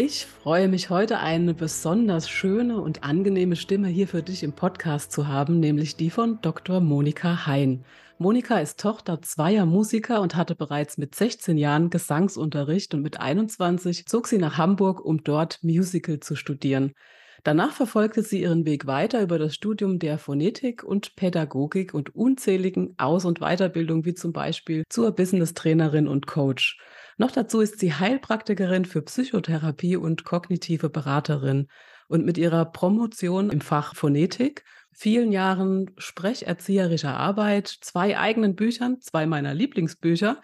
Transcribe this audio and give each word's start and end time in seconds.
Ich 0.00 0.26
freue 0.26 0.68
mich 0.68 0.90
heute 0.90 1.18
eine 1.18 1.54
besonders 1.54 2.30
schöne 2.30 2.80
und 2.80 3.02
angenehme 3.02 3.56
Stimme 3.56 3.88
hier 3.88 4.06
für 4.06 4.22
dich 4.22 4.44
im 4.44 4.52
Podcast 4.52 5.10
zu 5.10 5.26
haben, 5.26 5.58
nämlich 5.58 5.96
die 5.96 6.10
von 6.10 6.40
Dr. 6.40 6.78
Monika 6.80 7.46
Hein. 7.48 7.84
Monika 8.16 8.60
ist 8.60 8.78
Tochter 8.78 9.20
zweier 9.22 9.66
Musiker 9.66 10.20
und 10.20 10.36
hatte 10.36 10.54
bereits 10.54 10.98
mit 10.98 11.16
16 11.16 11.58
Jahren 11.58 11.90
Gesangsunterricht 11.90 12.94
und 12.94 13.02
mit 13.02 13.18
21 13.18 14.06
zog 14.06 14.28
sie 14.28 14.38
nach 14.38 14.56
Hamburg, 14.56 15.04
um 15.04 15.24
dort 15.24 15.58
Musical 15.64 16.20
zu 16.20 16.36
studieren. 16.36 16.94
Danach 17.42 17.72
verfolgte 17.72 18.22
sie 18.22 18.42
ihren 18.42 18.66
Weg 18.66 18.86
weiter 18.86 19.20
über 19.20 19.38
das 19.38 19.54
Studium 19.54 19.98
der 19.98 20.18
Phonetik 20.18 20.84
und 20.84 21.16
Pädagogik 21.16 21.92
und 21.92 22.14
unzähligen 22.14 22.94
Aus- 22.98 23.24
und 23.24 23.40
Weiterbildungen, 23.40 24.04
wie 24.04 24.14
zum 24.14 24.32
Beispiel 24.32 24.84
zur 24.88 25.10
Business-Trainerin 25.10 26.06
und 26.06 26.28
Coach. 26.28 26.78
Noch 27.20 27.32
dazu 27.32 27.60
ist 27.60 27.80
sie 27.80 27.92
Heilpraktikerin 27.92 28.84
für 28.84 29.02
Psychotherapie 29.02 29.96
und 29.96 30.24
kognitive 30.24 30.88
Beraterin. 30.88 31.66
Und 32.06 32.24
mit 32.24 32.38
ihrer 32.38 32.64
Promotion 32.64 33.50
im 33.50 33.60
Fach 33.60 33.96
Phonetik, 33.96 34.64
vielen 34.92 35.32
Jahren 35.32 35.90
sprecherzieherischer 35.98 37.14
Arbeit, 37.14 37.66
zwei 37.66 38.16
eigenen 38.16 38.54
Büchern, 38.54 39.00
zwei 39.00 39.26
meiner 39.26 39.52
Lieblingsbücher, 39.52 40.40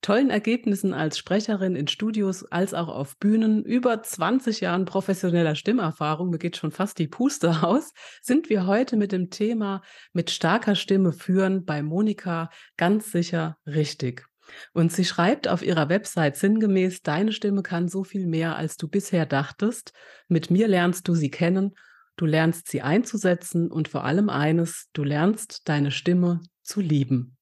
tollen 0.00 0.30
Ergebnissen 0.30 0.94
als 0.94 1.18
Sprecherin 1.18 1.76
in 1.76 1.88
Studios 1.88 2.44
als 2.44 2.72
auch 2.72 2.88
auf 2.88 3.18
Bühnen, 3.18 3.62
über 3.62 4.02
20 4.02 4.60
Jahren 4.60 4.86
professioneller 4.86 5.54
Stimmerfahrung, 5.54 6.30
mir 6.30 6.38
geht 6.38 6.56
schon 6.56 6.72
fast 6.72 6.98
die 6.98 7.08
Puste 7.08 7.62
aus, 7.62 7.92
sind 8.22 8.48
wir 8.48 8.66
heute 8.66 8.96
mit 8.96 9.12
dem 9.12 9.28
Thema 9.28 9.82
mit 10.14 10.30
starker 10.30 10.74
Stimme 10.74 11.12
führen 11.12 11.66
bei 11.66 11.82
Monika 11.82 12.48
ganz 12.78 13.12
sicher 13.12 13.58
richtig. 13.66 14.26
Und 14.72 14.92
sie 14.92 15.04
schreibt 15.04 15.48
auf 15.48 15.62
ihrer 15.62 15.88
Website 15.88 16.36
sinngemäß, 16.36 17.02
deine 17.02 17.32
Stimme 17.32 17.62
kann 17.62 17.88
so 17.88 18.04
viel 18.04 18.26
mehr, 18.26 18.56
als 18.56 18.76
du 18.76 18.88
bisher 18.88 19.26
dachtest. 19.26 19.92
Mit 20.28 20.50
mir 20.50 20.68
lernst 20.68 21.08
du 21.08 21.14
sie 21.14 21.30
kennen, 21.30 21.74
du 22.16 22.26
lernst 22.26 22.68
sie 22.68 22.82
einzusetzen 22.82 23.70
und 23.70 23.88
vor 23.88 24.04
allem 24.04 24.28
eines, 24.28 24.88
du 24.92 25.04
lernst 25.04 25.68
deine 25.68 25.90
Stimme 25.90 26.40
zu 26.62 26.80
lieben. 26.80 27.36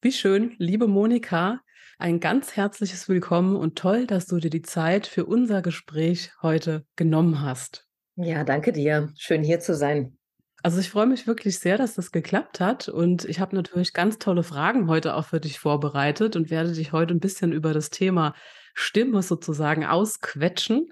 Wie 0.00 0.12
schön, 0.12 0.54
liebe 0.58 0.88
Monika, 0.88 1.60
ein 1.98 2.20
ganz 2.20 2.56
herzliches 2.56 3.08
Willkommen 3.08 3.56
und 3.56 3.76
toll, 3.76 4.06
dass 4.06 4.26
du 4.26 4.38
dir 4.38 4.50
die 4.50 4.62
Zeit 4.62 5.06
für 5.06 5.26
unser 5.26 5.60
Gespräch 5.60 6.30
heute 6.40 6.86
genommen 6.96 7.42
hast. 7.42 7.86
Ja, 8.16 8.44
danke 8.44 8.72
dir. 8.72 9.12
Schön 9.16 9.42
hier 9.42 9.60
zu 9.60 9.74
sein. 9.74 10.16
Also 10.62 10.78
ich 10.78 10.90
freue 10.90 11.06
mich 11.06 11.26
wirklich 11.26 11.58
sehr, 11.58 11.78
dass 11.78 11.94
das 11.94 12.12
geklappt 12.12 12.60
hat 12.60 12.88
und 12.88 13.24
ich 13.24 13.40
habe 13.40 13.56
natürlich 13.56 13.94
ganz 13.94 14.18
tolle 14.18 14.42
Fragen 14.42 14.88
heute 14.88 15.14
auch 15.14 15.26
für 15.26 15.40
dich 15.40 15.58
vorbereitet 15.58 16.36
und 16.36 16.50
werde 16.50 16.72
dich 16.72 16.92
heute 16.92 17.14
ein 17.14 17.20
bisschen 17.20 17.52
über 17.52 17.72
das 17.72 17.88
Thema 17.88 18.34
Stimme 18.74 19.22
sozusagen 19.22 19.86
ausquetschen. 19.86 20.88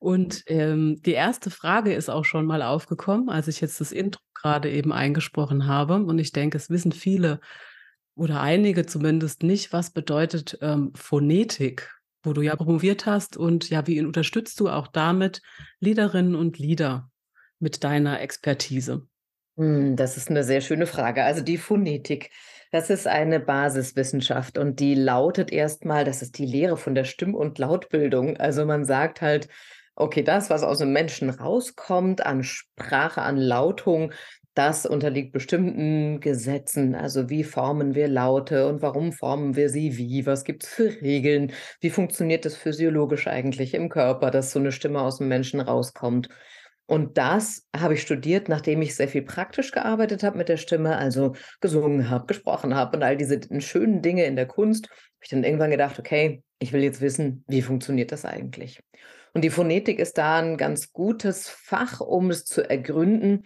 Und 0.00 0.42
ähm, 0.48 1.00
die 1.02 1.12
erste 1.12 1.50
Frage 1.50 1.94
ist 1.94 2.10
auch 2.10 2.24
schon 2.24 2.46
mal 2.46 2.62
aufgekommen, 2.62 3.28
als 3.28 3.46
ich 3.46 3.60
jetzt 3.60 3.80
das 3.80 3.92
Intro 3.92 4.20
gerade 4.34 4.68
eben 4.68 4.92
eingesprochen 4.92 5.68
habe. 5.68 5.94
Und 5.94 6.18
ich 6.18 6.32
denke, 6.32 6.56
es 6.56 6.70
wissen 6.70 6.90
viele 6.90 7.38
oder 8.16 8.40
einige 8.40 8.84
zumindest 8.86 9.44
nicht, 9.44 9.72
was 9.72 9.92
bedeutet 9.92 10.58
ähm, 10.60 10.90
Phonetik, 10.96 11.94
wo 12.24 12.32
du 12.32 12.42
ja 12.42 12.56
promoviert 12.56 13.06
hast 13.06 13.36
und 13.36 13.70
ja, 13.70 13.86
wie 13.86 14.00
unterstützt 14.04 14.58
du 14.60 14.68
auch 14.68 14.88
damit 14.88 15.40
Liederinnen 15.80 16.34
und 16.34 16.58
Lieder 16.58 17.10
mit 17.58 17.84
deiner 17.84 18.20
Expertise? 18.20 19.06
Hm, 19.56 19.96
das 19.96 20.16
ist 20.16 20.30
eine 20.30 20.44
sehr 20.44 20.60
schöne 20.60 20.86
Frage. 20.86 21.24
Also 21.24 21.42
die 21.42 21.58
Phonetik, 21.58 22.30
das 22.70 22.88
ist 22.90 23.06
eine 23.06 23.38
Basiswissenschaft 23.38 24.56
und 24.56 24.80
die 24.80 24.94
lautet 24.94 25.52
erstmal, 25.52 26.04
das 26.04 26.22
ist 26.22 26.38
die 26.38 26.46
Lehre 26.46 26.76
von 26.78 26.94
der 26.94 27.04
Stimm- 27.04 27.34
und 27.34 27.58
Lautbildung. 27.58 28.36
Also 28.38 28.64
man 28.64 28.84
sagt 28.86 29.20
halt, 29.20 29.48
okay, 29.94 30.22
das, 30.22 30.48
was 30.48 30.62
aus 30.62 30.78
dem 30.78 30.92
Menschen 30.92 31.28
rauskommt 31.28 32.24
an 32.24 32.42
Sprache, 32.44 33.20
an 33.22 33.36
Lautung, 33.36 34.12
das 34.54 34.86
unterliegt 34.86 35.32
bestimmten 35.32 36.20
Gesetzen. 36.20 36.94
Also 36.94 37.28
wie 37.28 37.44
formen 37.44 37.94
wir 37.94 38.08
Laute 38.08 38.66
und 38.68 38.80
warum 38.82 39.12
formen 39.12 39.54
wir 39.56 39.68
sie 39.68 39.96
wie? 39.98 40.24
Was 40.26 40.44
gibt 40.44 40.64
es 40.64 40.70
für 40.70 41.00
Regeln? 41.02 41.52
Wie 41.80 41.90
funktioniert 41.90 42.44
das 42.46 42.56
physiologisch 42.56 43.26
eigentlich 43.28 43.74
im 43.74 43.88
Körper, 43.90 44.30
dass 44.30 44.50
so 44.52 44.58
eine 44.58 44.72
Stimme 44.72 45.00
aus 45.02 45.18
dem 45.18 45.28
Menschen 45.28 45.60
rauskommt? 45.60 46.28
Und 46.92 47.16
das 47.16 47.66
habe 47.74 47.94
ich 47.94 48.02
studiert, 48.02 48.50
nachdem 48.50 48.82
ich 48.82 48.94
sehr 48.94 49.08
viel 49.08 49.22
praktisch 49.22 49.70
gearbeitet 49.72 50.22
habe 50.22 50.36
mit 50.36 50.50
der 50.50 50.58
Stimme, 50.58 50.98
also 50.98 51.34
gesungen 51.62 52.10
habe, 52.10 52.26
gesprochen 52.26 52.74
habe 52.74 52.98
und 52.98 53.02
all 53.02 53.16
diese 53.16 53.40
schönen 53.60 54.02
Dinge 54.02 54.26
in 54.26 54.36
der 54.36 54.44
Kunst. 54.44 54.90
Habe 54.90 55.22
ich 55.22 55.30
dann 55.30 55.42
irgendwann 55.42 55.70
gedacht, 55.70 55.98
okay, 55.98 56.42
ich 56.58 56.74
will 56.74 56.82
jetzt 56.82 57.00
wissen, 57.00 57.44
wie 57.48 57.62
funktioniert 57.62 58.12
das 58.12 58.26
eigentlich? 58.26 58.82
Und 59.32 59.42
die 59.42 59.48
Phonetik 59.48 60.00
ist 60.00 60.18
da 60.18 60.36
ein 60.38 60.58
ganz 60.58 60.92
gutes 60.92 61.48
Fach, 61.48 62.00
um 62.00 62.28
es 62.28 62.44
zu 62.44 62.68
ergründen, 62.68 63.44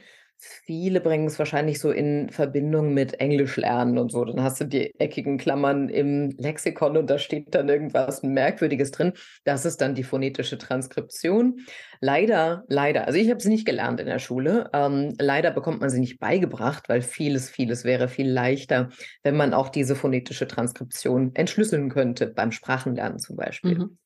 Viele 0.64 1.00
bringen 1.00 1.26
es 1.26 1.38
wahrscheinlich 1.38 1.78
so 1.78 1.90
in 1.90 2.28
Verbindung 2.30 2.94
mit 2.94 3.20
Englisch 3.20 3.56
lernen 3.56 3.98
und 3.98 4.10
so. 4.10 4.24
Dann 4.24 4.42
hast 4.42 4.60
du 4.60 4.64
die 4.64 4.98
eckigen 4.98 5.38
Klammern 5.38 5.88
im 5.88 6.30
Lexikon 6.38 6.96
und 6.96 7.10
da 7.10 7.18
steht 7.18 7.54
dann 7.54 7.68
irgendwas 7.68 8.22
Merkwürdiges 8.22 8.90
drin. 8.90 9.12
Das 9.44 9.64
ist 9.64 9.80
dann 9.80 9.94
die 9.94 10.02
phonetische 10.02 10.58
Transkription. 10.58 11.60
Leider, 12.00 12.64
leider, 12.68 13.06
also 13.06 13.18
ich 13.18 13.30
habe 13.30 13.40
sie 13.40 13.48
nicht 13.48 13.66
gelernt 13.66 14.00
in 14.00 14.06
der 14.06 14.18
Schule. 14.18 14.70
Ähm, 14.72 15.14
leider 15.18 15.50
bekommt 15.50 15.80
man 15.80 15.90
sie 15.90 16.00
nicht 16.00 16.18
beigebracht, 16.18 16.88
weil 16.88 17.02
vieles, 17.02 17.50
vieles 17.50 17.84
wäre 17.84 18.08
viel 18.08 18.30
leichter, 18.30 18.90
wenn 19.22 19.36
man 19.36 19.54
auch 19.54 19.68
diese 19.68 19.96
phonetische 19.96 20.46
Transkription 20.46 21.32
entschlüsseln 21.34 21.90
könnte, 21.90 22.26
beim 22.26 22.52
Sprachenlernen 22.52 23.18
zum 23.18 23.36
Beispiel. 23.36 23.78
Mhm. 23.78 23.98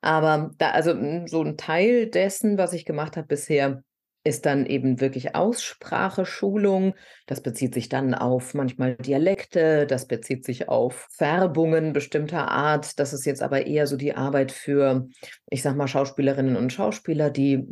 Aber 0.00 0.50
da, 0.58 0.72
also 0.72 0.94
so 1.26 1.42
ein 1.42 1.56
Teil 1.56 2.08
dessen, 2.10 2.58
was 2.58 2.74
ich 2.74 2.84
gemacht 2.84 3.16
habe 3.16 3.26
bisher, 3.26 3.82
ist 4.24 4.46
dann 4.46 4.64
eben 4.64 5.00
wirklich 5.00 5.34
Ausspracheschulung. 5.34 6.94
Das 7.26 7.42
bezieht 7.42 7.74
sich 7.74 7.90
dann 7.90 8.14
auf 8.14 8.54
manchmal 8.54 8.96
Dialekte, 8.96 9.86
das 9.86 10.08
bezieht 10.08 10.44
sich 10.46 10.68
auf 10.68 11.06
Färbungen 11.10 11.92
bestimmter 11.92 12.48
Art. 12.50 12.98
Das 12.98 13.12
ist 13.12 13.26
jetzt 13.26 13.42
aber 13.42 13.66
eher 13.66 13.86
so 13.86 13.96
die 13.96 14.14
Arbeit 14.14 14.50
für, 14.50 15.08
ich 15.50 15.62
sag 15.62 15.76
mal, 15.76 15.88
Schauspielerinnen 15.88 16.56
und 16.56 16.72
Schauspieler, 16.72 17.30
die 17.30 17.66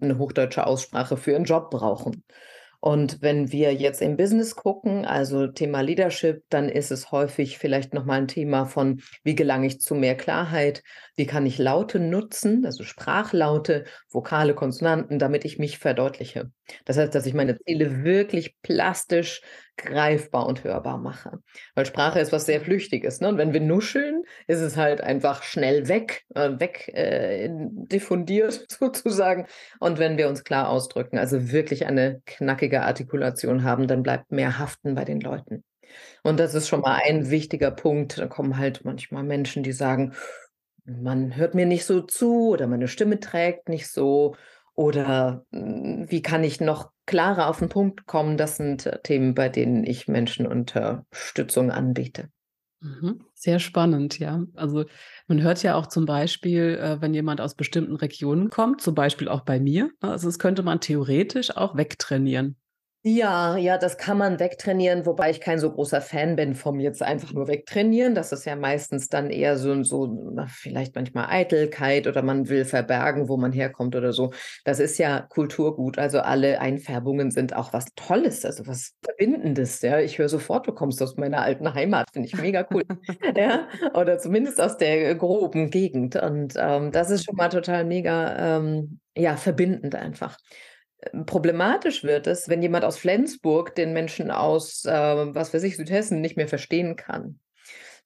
eine 0.00 0.18
hochdeutsche 0.18 0.66
Aussprache 0.66 1.16
für 1.16 1.32
ihren 1.32 1.44
Job 1.44 1.70
brauchen. 1.70 2.22
Und 2.80 3.22
wenn 3.22 3.52
wir 3.52 3.74
jetzt 3.74 4.02
im 4.02 4.16
Business 4.16 4.54
gucken, 4.54 5.04
also 5.04 5.46
Thema 5.46 5.80
Leadership, 5.80 6.44
dann 6.48 6.68
ist 6.68 6.90
es 6.90 7.10
häufig 7.10 7.58
vielleicht 7.58 7.94
nochmal 7.94 8.20
ein 8.20 8.28
Thema 8.28 8.66
von, 8.66 9.00
wie 9.24 9.34
gelange 9.34 9.66
ich 9.66 9.80
zu 9.80 9.94
mehr 9.94 10.16
Klarheit, 10.16 10.82
wie 11.16 11.26
kann 11.26 11.46
ich 11.46 11.58
Laute 11.58 11.98
nutzen, 11.98 12.64
also 12.64 12.84
Sprachlaute, 12.84 13.84
Vokale, 14.10 14.54
Konsonanten, 14.54 15.18
damit 15.18 15.44
ich 15.44 15.58
mich 15.58 15.78
verdeutliche. 15.78 16.50
Das 16.84 16.96
heißt, 16.96 17.14
dass 17.14 17.26
ich 17.26 17.34
meine 17.34 17.58
Ziele 17.58 18.04
wirklich 18.04 18.56
plastisch 18.62 19.40
greifbar 19.76 20.46
und 20.46 20.64
hörbar 20.64 20.98
mache. 20.98 21.38
Weil 21.74 21.86
Sprache 21.86 22.20
ist 22.20 22.32
was 22.32 22.46
sehr 22.46 22.60
Flüchtiges. 22.60 23.20
Ne? 23.20 23.28
Und 23.28 23.38
wenn 23.38 23.52
wir 23.52 23.60
nuscheln, 23.60 24.24
ist 24.46 24.60
es 24.60 24.76
halt 24.76 25.00
einfach 25.00 25.42
schnell 25.42 25.88
weg, 25.88 26.24
äh, 26.34 26.58
weg 26.58 26.88
äh, 26.94 27.48
diffundiert 27.50 28.66
sozusagen. 28.70 29.46
Und 29.80 29.98
wenn 29.98 30.16
wir 30.16 30.28
uns 30.28 30.44
klar 30.44 30.68
ausdrücken, 30.68 31.18
also 31.18 31.52
wirklich 31.52 31.86
eine 31.86 32.22
knackige 32.26 32.82
Artikulation 32.82 33.64
haben, 33.64 33.86
dann 33.86 34.02
bleibt 34.02 34.32
mehr 34.32 34.58
haften 34.58 34.94
bei 34.94 35.04
den 35.04 35.20
Leuten. 35.20 35.64
Und 36.22 36.40
das 36.40 36.54
ist 36.54 36.68
schon 36.68 36.80
mal 36.80 37.00
ein 37.04 37.30
wichtiger 37.30 37.70
Punkt. 37.70 38.18
Da 38.18 38.26
kommen 38.26 38.58
halt 38.58 38.84
manchmal 38.84 39.22
Menschen, 39.22 39.62
die 39.62 39.72
sagen, 39.72 40.14
man 40.84 41.36
hört 41.36 41.54
mir 41.54 41.66
nicht 41.66 41.84
so 41.84 42.00
zu 42.00 42.50
oder 42.50 42.66
meine 42.66 42.88
Stimme 42.88 43.18
trägt 43.18 43.68
nicht 43.68 43.88
so 43.88 44.36
oder 44.76 45.44
hm, 45.52 46.06
wie 46.08 46.22
kann 46.22 46.44
ich 46.44 46.60
noch 46.60 46.90
klarer 47.06 47.48
auf 47.48 47.58
den 47.58 47.68
Punkt 47.68 48.06
kommen? 48.06 48.36
Das 48.36 48.56
sind 48.56 48.86
äh, 48.86 49.00
Themen, 49.02 49.34
bei 49.34 49.48
denen 49.48 49.84
ich 49.84 50.06
Menschen 50.06 50.46
Unterstützung 50.46 51.70
anbiete. 51.70 52.28
Mhm. 52.80 53.24
Sehr 53.34 53.58
spannend, 53.58 54.18
ja. 54.18 54.44
Also 54.54 54.84
man 55.28 55.42
hört 55.42 55.62
ja 55.62 55.74
auch 55.76 55.86
zum 55.86 56.04
Beispiel, 56.04 56.78
äh, 56.80 57.00
wenn 57.00 57.14
jemand 57.14 57.40
aus 57.40 57.54
bestimmten 57.54 57.96
Regionen 57.96 58.50
kommt, 58.50 58.82
zum 58.82 58.94
Beispiel 58.94 59.28
auch 59.28 59.40
bei 59.40 59.58
mir, 59.58 59.90
ne, 60.02 60.10
also 60.10 60.28
das 60.28 60.38
könnte 60.38 60.62
man 60.62 60.80
theoretisch 60.80 61.56
auch 61.56 61.76
wegtrainieren. 61.76 62.56
Ja, 63.08 63.56
ja, 63.56 63.78
das 63.78 63.98
kann 63.98 64.18
man 64.18 64.40
wegtrainieren, 64.40 65.06
wobei 65.06 65.30
ich 65.30 65.40
kein 65.40 65.60
so 65.60 65.70
großer 65.70 66.00
Fan 66.00 66.34
bin 66.34 66.56
vom 66.56 66.80
jetzt 66.80 67.04
einfach 67.04 67.32
nur 67.32 67.46
wegtrainieren. 67.46 68.16
Das 68.16 68.32
ist 68.32 68.44
ja 68.46 68.56
meistens 68.56 69.08
dann 69.08 69.30
eher 69.30 69.56
so, 69.58 69.80
so 69.84 70.34
vielleicht 70.48 70.96
manchmal 70.96 71.26
Eitelkeit 71.28 72.08
oder 72.08 72.22
man 72.22 72.48
will 72.48 72.64
verbergen, 72.64 73.28
wo 73.28 73.36
man 73.36 73.52
herkommt 73.52 73.94
oder 73.94 74.12
so. 74.12 74.32
Das 74.64 74.80
ist 74.80 74.98
ja 74.98 75.20
Kulturgut. 75.20 76.00
Also 76.00 76.18
alle 76.18 76.60
Einfärbungen 76.60 77.30
sind 77.30 77.54
auch 77.54 77.72
was 77.72 77.84
Tolles, 77.94 78.44
also 78.44 78.66
was 78.66 78.94
Verbindendes. 79.04 79.82
Ja, 79.82 80.00
ich 80.00 80.18
höre 80.18 80.28
sofort, 80.28 80.66
du 80.66 80.72
kommst 80.72 81.00
aus 81.00 81.16
meiner 81.16 81.42
alten 81.42 81.72
Heimat, 81.74 82.08
finde 82.12 82.26
ich 82.26 82.36
mega 82.36 82.66
cool. 82.74 82.82
ja, 83.36 83.68
oder 83.94 84.18
zumindest 84.18 84.60
aus 84.60 84.78
der 84.78 85.14
groben 85.14 85.70
Gegend. 85.70 86.16
Und 86.16 86.54
ähm, 86.56 86.90
das 86.90 87.10
ist 87.10 87.24
schon 87.24 87.36
mal 87.36 87.50
total 87.50 87.84
mega, 87.84 88.56
ähm, 88.56 88.98
ja, 89.16 89.36
verbindend 89.36 89.94
einfach. 89.94 90.36
Ähm, 91.00 91.26
problematisch 91.26 92.04
wird 92.04 92.26
es, 92.26 92.48
wenn 92.48 92.62
jemand 92.62 92.84
aus 92.84 92.98
Flensburg 92.98 93.74
den 93.74 93.92
Menschen 93.92 94.30
aus, 94.30 94.84
äh, 94.84 94.90
was 95.34 95.52
weiß 95.52 95.62
ich, 95.62 95.76
Südhessen 95.76 96.20
nicht 96.20 96.36
mehr 96.36 96.48
verstehen 96.48 96.96
kann. 96.96 97.40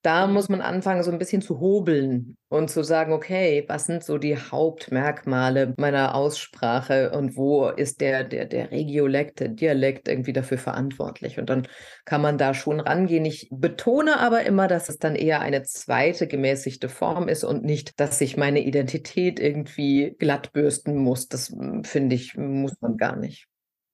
Da 0.03 0.25
muss 0.25 0.49
man 0.49 0.61
anfangen, 0.61 1.03
so 1.03 1.11
ein 1.11 1.19
bisschen 1.19 1.43
zu 1.43 1.59
hobeln 1.59 2.35
und 2.49 2.71
zu 2.71 2.83
sagen, 2.83 3.13
okay, 3.13 3.63
was 3.67 3.85
sind 3.85 4.03
so 4.03 4.17
die 4.17 4.35
Hauptmerkmale 4.35 5.75
meiner 5.77 6.15
Aussprache 6.15 7.11
und 7.11 7.37
wo 7.37 7.67
ist 7.67 8.01
der, 8.01 8.23
der, 8.23 8.45
der 8.45 8.71
Regiolekt, 8.71 9.39
der 9.41 9.49
Dialekt 9.49 10.07
irgendwie 10.07 10.33
dafür 10.33 10.57
verantwortlich? 10.57 11.37
Und 11.37 11.51
dann 11.51 11.67
kann 12.03 12.21
man 12.21 12.39
da 12.39 12.55
schon 12.55 12.79
rangehen. 12.79 13.25
Ich 13.25 13.47
betone 13.51 14.19
aber 14.19 14.43
immer, 14.43 14.67
dass 14.67 14.89
es 14.89 14.97
dann 14.97 15.15
eher 15.15 15.39
eine 15.41 15.61
zweite 15.61 16.27
gemäßigte 16.27 16.89
Form 16.89 17.27
ist 17.27 17.43
und 17.43 17.63
nicht, 17.63 17.99
dass 17.99 18.17
sich 18.17 18.37
meine 18.37 18.63
Identität 18.63 19.39
irgendwie 19.39 20.15
glattbürsten 20.17 20.97
muss. 20.97 21.27
Das 21.27 21.49
hm, 21.49 21.83
finde 21.83 22.15
ich, 22.15 22.35
muss 22.35 22.73
man 22.81 22.97
gar 22.97 23.17
nicht. 23.17 23.47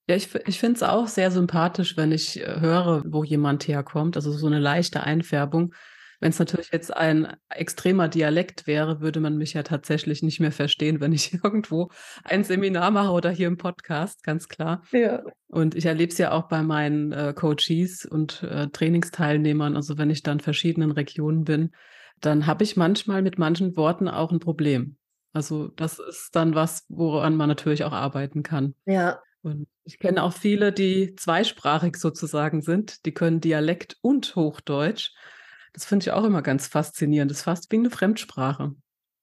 Ja, 0.08 0.16
ich, 0.16 0.34
ich 0.46 0.58
finde 0.58 0.76
es 0.76 0.82
auch 0.82 1.06
sehr 1.06 1.30
sympathisch, 1.30 1.98
wenn 1.98 2.12
ich 2.12 2.40
äh, 2.40 2.60
höre, 2.60 3.02
wo 3.06 3.24
jemand 3.24 3.68
herkommt. 3.68 4.16
Also 4.16 4.32
so 4.32 4.46
eine 4.46 4.58
leichte 4.58 5.02
Einfärbung. 5.02 5.74
Wenn 6.20 6.30
es 6.30 6.38
natürlich 6.38 6.70
jetzt 6.72 6.94
ein 6.94 7.36
extremer 7.48 8.08
Dialekt 8.08 8.66
wäre, 8.66 9.00
würde 9.00 9.20
man 9.20 9.36
mich 9.36 9.54
ja 9.54 9.62
tatsächlich 9.62 10.22
nicht 10.22 10.40
mehr 10.40 10.50
verstehen, 10.50 11.00
wenn 11.00 11.12
ich 11.12 11.32
irgendwo 11.44 11.90
ein 12.24 12.44
Seminar 12.44 12.90
mache 12.90 13.12
oder 13.12 13.30
hier 13.30 13.46
im 13.46 13.56
Podcast, 13.56 14.24
ganz 14.24 14.48
klar. 14.48 14.82
Ja. 14.92 15.22
Und 15.46 15.74
ich 15.74 15.86
erlebe 15.86 16.12
es 16.12 16.18
ja 16.18 16.32
auch 16.32 16.48
bei 16.48 16.62
meinen 16.62 17.12
äh, 17.12 17.32
Coaches 17.34 18.04
und 18.04 18.42
äh, 18.42 18.68
Trainingsteilnehmern. 18.68 19.76
Also 19.76 19.96
wenn 19.96 20.10
ich 20.10 20.22
dann 20.22 20.38
in 20.38 20.42
verschiedenen 20.42 20.90
Regionen 20.90 21.44
bin, 21.44 21.70
dann 22.20 22.46
habe 22.46 22.64
ich 22.64 22.76
manchmal 22.76 23.22
mit 23.22 23.38
manchen 23.38 23.76
Worten 23.76 24.08
auch 24.08 24.32
ein 24.32 24.40
Problem. 24.40 24.96
Also 25.32 25.68
das 25.68 25.98
ist 25.98 26.34
dann 26.34 26.54
was, 26.54 26.84
woran 26.88 27.36
man 27.36 27.48
natürlich 27.48 27.84
auch 27.84 27.92
arbeiten 27.92 28.42
kann. 28.42 28.74
Ja. 28.86 29.20
Und 29.42 29.68
ich 29.84 29.98
kenne 29.98 30.22
auch 30.22 30.32
viele, 30.32 30.72
die 30.72 31.14
zweisprachig 31.14 31.96
sozusagen 31.96 32.60
sind. 32.60 33.06
Die 33.06 33.12
können 33.12 33.40
Dialekt 33.40 33.96
und 34.00 34.34
Hochdeutsch. 34.34 35.12
Das 35.78 35.84
finde 35.84 36.02
ich 36.02 36.10
auch 36.10 36.24
immer 36.24 36.42
ganz 36.42 36.66
faszinierend. 36.66 37.30
Das 37.30 37.38
ist 37.38 37.44
fast 37.44 37.70
wie 37.70 37.76
eine 37.76 37.90
Fremdsprache. 37.90 38.72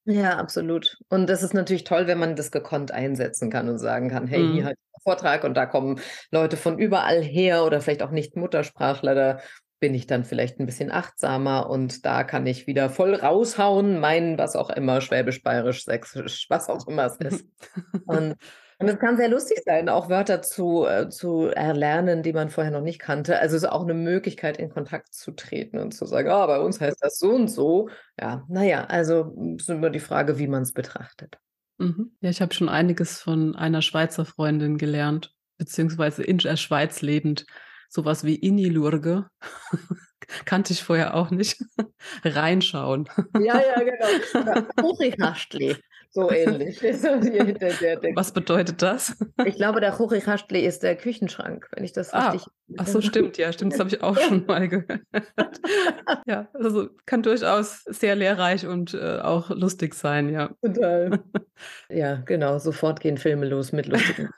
Ja, 0.05 0.37
absolut. 0.37 0.97
Und 1.09 1.29
das 1.29 1.43
ist 1.43 1.53
natürlich 1.53 1.83
toll, 1.83 2.07
wenn 2.07 2.17
man 2.17 2.37
das 2.37 2.49
gekonnt 2.49 2.91
einsetzen 2.91 3.49
kann 3.49 3.67
und 3.67 3.77
sagen 3.77 4.09
kann, 4.09 4.25
hey, 4.25 4.41
mhm. 4.41 4.53
hier 4.53 4.65
halt 4.65 4.77
ein 4.77 5.01
Vortrag 5.03 5.43
und 5.43 5.55
da 5.55 5.65
kommen 5.65 5.99
Leute 6.31 6.55
von 6.55 6.79
überall 6.79 7.21
her 7.21 7.65
oder 7.65 7.81
vielleicht 7.81 8.03
auch 8.03 8.11
nicht 8.11 8.37
Muttersprachler. 8.37 9.15
Da 9.15 9.39
bin 9.81 9.93
ich 9.93 10.07
dann 10.07 10.23
vielleicht 10.23 10.57
ein 10.61 10.65
bisschen 10.65 10.91
achtsamer 10.91 11.69
und 11.69 12.05
da 12.05 12.23
kann 12.23 12.47
ich 12.47 12.67
wieder 12.67 12.89
voll 12.89 13.15
raushauen, 13.15 13.99
meinen, 13.99 14.37
was 14.37 14.55
auch 14.55 14.69
immer, 14.69 15.01
Schwäbisch, 15.01 15.43
Bayerisch, 15.43 15.83
Sächsisch, 15.83 16.45
was 16.47 16.69
auch 16.69 16.87
immer 16.87 17.07
es 17.07 17.17
ist. 17.17 17.45
und 18.05 18.35
und 18.79 18.87
es 18.89 18.99
kann 18.99 19.17
sehr 19.17 19.29
lustig 19.29 19.61
sein, 19.65 19.87
auch 19.87 20.09
Wörter 20.09 20.41
zu, 20.41 20.85
äh, 20.85 21.09
zu 21.09 21.47
erlernen, 21.47 22.23
die 22.23 22.33
man 22.33 22.49
vorher 22.49 22.71
noch 22.71 22.81
nicht 22.81 22.99
kannte. 22.99 23.39
Also 23.39 23.55
es 23.55 23.63
ist 23.63 23.69
auch 23.69 23.83
eine 23.83 23.93
Möglichkeit, 23.93 24.57
in 24.57 24.69
Kontakt 24.69 25.13
zu 25.13 25.31
treten 25.31 25.79
und 25.79 25.93
zu 25.93 26.05
sagen, 26.05 26.29
ah, 26.29 26.45
bei 26.45 26.59
uns 26.59 26.81
heißt 26.81 26.97
das 26.99 27.17
so 27.17 27.31
und 27.31 27.47
so. 27.47 27.89
Ja, 28.19 28.45
naja, 28.49 28.85
also 28.85 29.33
ist 29.57 29.69
immer 29.69 29.89
die 29.89 29.99
Frage, 29.99 30.37
wie 30.39 30.47
man 30.47 30.63
es 30.63 30.73
betrachtet. 30.73 31.37
Mhm. 31.77 32.15
Ja, 32.19 32.29
ich 32.29 32.41
habe 32.41 32.53
schon 32.53 32.69
einiges 32.69 33.21
von 33.21 33.55
einer 33.55 33.81
Schweizer 33.81 34.25
Freundin 34.25 34.77
gelernt, 34.77 35.33
beziehungsweise 35.57 36.23
in 36.23 36.37
der 36.37 36.57
Schweiz 36.57 37.01
lebend. 37.01 37.45
Sowas 37.89 38.23
wie 38.25 38.35
Inilurge. 38.35 39.27
Kannte 40.45 40.73
ich 40.73 40.83
vorher 40.83 41.15
auch 41.15 41.31
nicht. 41.31 41.63
Reinschauen. 42.25 43.07
Ja, 43.35 43.61
ja, 43.61 43.83
genau. 44.33 44.67
Hurikastli. 44.81 45.77
So 46.15 46.31
ähnlich. 46.31 46.81
Was 48.15 48.31
bedeutet 48.31 48.81
das? 48.81 49.17
Ich 49.43 49.55
glaube, 49.55 49.81
der 49.81 49.99
Hurikastli 49.99 50.61
ist 50.61 50.81
der 50.81 50.95
Küchenschrank, 50.95 51.67
wenn 51.75 51.83
ich 51.83 51.91
das 51.91 52.13
ah, 52.13 52.29
richtig. 52.29 52.53
Ach 52.77 52.87
so, 52.87 53.01
stimmt, 53.01 53.37
ja, 53.37 53.51
stimmt. 53.51 53.73
Das 53.73 53.81
habe 53.81 53.89
ich 53.89 54.01
auch 54.01 54.17
schon 54.17 54.45
mal 54.45 54.69
gehört. 54.69 55.01
ja, 56.25 56.47
also 56.53 56.87
kann 57.05 57.21
durchaus 57.21 57.83
sehr 57.83 58.15
lehrreich 58.15 58.65
und 58.65 58.93
äh, 58.93 59.19
auch 59.19 59.49
lustig 59.49 59.93
sein, 59.93 60.29
ja. 60.29 60.51
Total. 60.61 61.19
ja, 61.89 62.15
genau. 62.25 62.59
Sofort 62.59 63.01
gehen 63.01 63.17
Filme 63.17 63.45
los 63.45 63.73
mit 63.73 63.87
lustigen. 63.87 64.29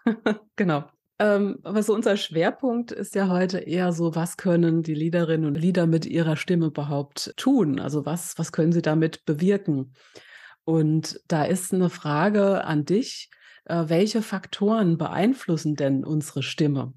genau. 0.56 0.86
Ähm, 1.20 1.60
aber 1.62 1.84
so 1.84 1.94
unser 1.94 2.18
Schwerpunkt 2.18 2.92
ist 2.92 3.14
ja 3.14 3.30
heute 3.30 3.60
eher 3.60 3.92
so, 3.92 4.16
was 4.16 4.38
können 4.38 4.82
die 4.82 4.96
Liederinnen 4.96 5.46
und 5.46 5.56
Lieder 5.56 5.86
mit 5.86 6.08
ihrer 6.08 6.38
Stimme 6.38 6.66
überhaupt 6.66 7.34
tun? 7.38 7.80
Also 7.80 8.08
was, 8.08 8.36
was 8.40 8.52
können 8.52 8.72
sie 8.72 8.82
damit 8.82 9.26
bewirken? 9.26 9.94
Und 10.68 11.22
da 11.30 11.46
ist 11.46 11.74
eine 11.74 11.90
Frage 11.90 12.66
an 12.66 12.84
dich. 12.84 13.30
Äh, 13.64 13.86
welche 13.88 14.22
Faktoren 14.22 14.98
beeinflussen 14.98 15.78
denn 15.78 16.04
unsere 16.04 16.44
Stimme? 16.44 16.94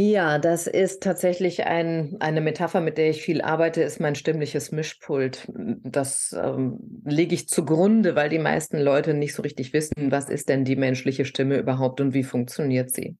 Ja, 0.00 0.38
das 0.38 0.68
ist 0.68 1.02
tatsächlich 1.02 1.66
ein, 1.66 2.18
eine 2.20 2.40
Metapher, 2.40 2.80
mit 2.80 2.98
der 2.98 3.10
ich 3.10 3.20
viel 3.20 3.42
arbeite, 3.42 3.82
ist 3.82 3.98
mein 3.98 4.14
stimmliches 4.14 4.70
Mischpult. 4.70 5.48
Das 5.56 6.32
ähm, 6.40 6.78
lege 7.04 7.34
ich 7.34 7.48
zugrunde, 7.48 8.14
weil 8.14 8.28
die 8.28 8.38
meisten 8.38 8.78
Leute 8.78 9.12
nicht 9.12 9.34
so 9.34 9.42
richtig 9.42 9.72
wissen, 9.72 10.12
was 10.12 10.28
ist 10.28 10.48
denn 10.48 10.64
die 10.64 10.76
menschliche 10.76 11.24
Stimme 11.24 11.58
überhaupt 11.58 12.00
und 12.00 12.14
wie 12.14 12.22
funktioniert 12.22 12.92
sie. 12.92 13.16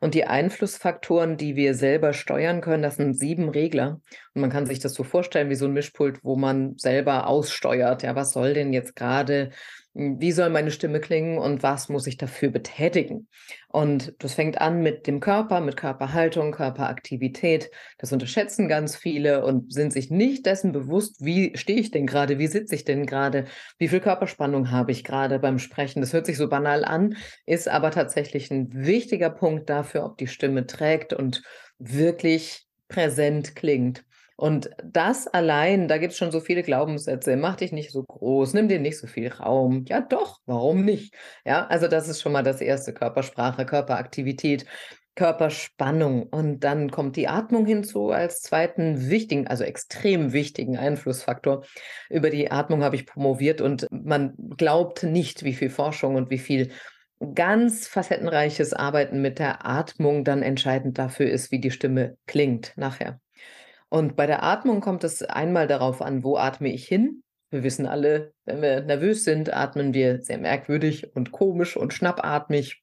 Und 0.00 0.14
die 0.14 0.24
Einflussfaktoren, 0.24 1.36
die 1.36 1.54
wir 1.54 1.74
selber 1.74 2.14
steuern 2.14 2.62
können, 2.62 2.82
das 2.82 2.96
sind 2.96 3.12
sieben 3.12 3.50
Regler. 3.50 4.00
Und 4.32 4.40
man 4.40 4.50
kann 4.50 4.64
sich 4.64 4.78
das 4.78 4.94
so 4.94 5.04
vorstellen 5.04 5.50
wie 5.50 5.54
so 5.54 5.66
ein 5.66 5.74
Mischpult, 5.74 6.20
wo 6.22 6.36
man 6.36 6.78
selber 6.78 7.26
aussteuert. 7.26 8.02
Ja, 8.04 8.14
was 8.14 8.32
soll 8.32 8.54
denn 8.54 8.72
jetzt 8.72 8.96
gerade 8.96 9.50
wie 9.96 10.32
soll 10.32 10.50
meine 10.50 10.70
Stimme 10.70 11.00
klingen 11.00 11.38
und 11.38 11.62
was 11.62 11.88
muss 11.88 12.06
ich 12.06 12.18
dafür 12.18 12.50
betätigen. 12.50 13.28
Und 13.68 14.14
das 14.18 14.34
fängt 14.34 14.60
an 14.60 14.82
mit 14.82 15.06
dem 15.06 15.20
Körper, 15.20 15.60
mit 15.60 15.76
Körperhaltung, 15.76 16.52
Körperaktivität. 16.52 17.70
Das 17.98 18.12
unterschätzen 18.12 18.68
ganz 18.68 18.94
viele 18.94 19.44
und 19.44 19.72
sind 19.72 19.92
sich 19.92 20.10
nicht 20.10 20.44
dessen 20.44 20.72
bewusst, 20.72 21.24
wie 21.24 21.56
stehe 21.56 21.80
ich 21.80 21.90
denn 21.90 22.06
gerade, 22.06 22.38
wie 22.38 22.46
sitze 22.46 22.74
ich 22.74 22.84
denn 22.84 23.06
gerade, 23.06 23.46
wie 23.78 23.88
viel 23.88 24.00
Körperspannung 24.00 24.70
habe 24.70 24.92
ich 24.92 25.02
gerade 25.02 25.38
beim 25.38 25.58
Sprechen. 25.58 26.00
Das 26.00 26.12
hört 26.12 26.26
sich 26.26 26.36
so 26.36 26.48
banal 26.48 26.84
an, 26.84 27.16
ist 27.46 27.68
aber 27.68 27.90
tatsächlich 27.90 28.50
ein 28.50 28.68
wichtiger 28.72 29.30
Punkt 29.30 29.70
dafür, 29.70 30.04
ob 30.04 30.18
die 30.18 30.26
Stimme 30.26 30.66
trägt 30.66 31.14
und 31.14 31.42
wirklich 31.78 32.66
präsent 32.88 33.56
klingt. 33.56 34.05
Und 34.36 34.70
das 34.84 35.26
allein, 35.26 35.88
da 35.88 35.96
gibt 35.96 36.12
es 36.12 36.18
schon 36.18 36.30
so 36.30 36.40
viele 36.40 36.62
Glaubenssätze, 36.62 37.36
mach 37.36 37.56
dich 37.56 37.72
nicht 37.72 37.90
so 37.90 38.02
groß, 38.02 38.52
nimm 38.52 38.68
dir 38.68 38.78
nicht 38.78 38.98
so 38.98 39.06
viel 39.06 39.28
Raum. 39.28 39.86
Ja, 39.88 40.02
doch, 40.02 40.40
warum 40.44 40.84
nicht? 40.84 41.14
Ja, 41.46 41.66
also 41.66 41.88
das 41.88 42.06
ist 42.08 42.20
schon 42.20 42.32
mal 42.32 42.42
das 42.42 42.60
erste 42.60 42.92
Körpersprache, 42.92 43.64
Körperaktivität. 43.64 44.66
Körperspannung 45.16 46.24
und 46.24 46.60
dann 46.60 46.90
kommt 46.90 47.16
die 47.16 47.26
Atmung 47.26 47.64
hinzu 47.64 48.10
als 48.10 48.42
zweiten 48.42 49.08
wichtigen, 49.08 49.46
also 49.46 49.64
extrem 49.64 50.34
wichtigen 50.34 50.76
Einflussfaktor. 50.76 51.64
Über 52.10 52.28
die 52.28 52.50
Atmung 52.50 52.84
habe 52.84 52.96
ich 52.96 53.06
promoviert 53.06 53.62
und 53.62 53.86
man 53.90 54.34
glaubt 54.58 55.04
nicht, 55.04 55.42
wie 55.42 55.54
viel 55.54 55.70
Forschung 55.70 56.16
und 56.16 56.28
wie 56.28 56.38
viel 56.38 56.70
ganz 57.34 57.88
facettenreiches 57.88 58.74
Arbeiten 58.74 59.22
mit 59.22 59.38
der 59.38 59.66
Atmung 59.66 60.22
dann 60.22 60.42
entscheidend 60.42 60.98
dafür 60.98 61.30
ist, 61.30 61.50
wie 61.50 61.60
die 61.60 61.70
Stimme 61.70 62.18
klingt 62.26 62.74
nachher. 62.76 63.18
Und 63.88 64.16
bei 64.16 64.26
der 64.26 64.42
Atmung 64.42 64.80
kommt 64.80 65.04
es 65.04 65.22
einmal 65.22 65.66
darauf 65.66 66.02
an, 66.02 66.24
wo 66.24 66.36
atme 66.36 66.72
ich 66.72 66.86
hin. 66.86 67.22
Wir 67.50 67.62
wissen 67.62 67.86
alle, 67.86 68.32
wenn 68.44 68.60
wir 68.60 68.80
nervös 68.82 69.24
sind, 69.24 69.52
atmen 69.52 69.94
wir 69.94 70.22
sehr 70.22 70.38
merkwürdig 70.38 71.14
und 71.14 71.30
komisch 71.30 71.76
und 71.76 71.94
schnappatmig. 71.94 72.82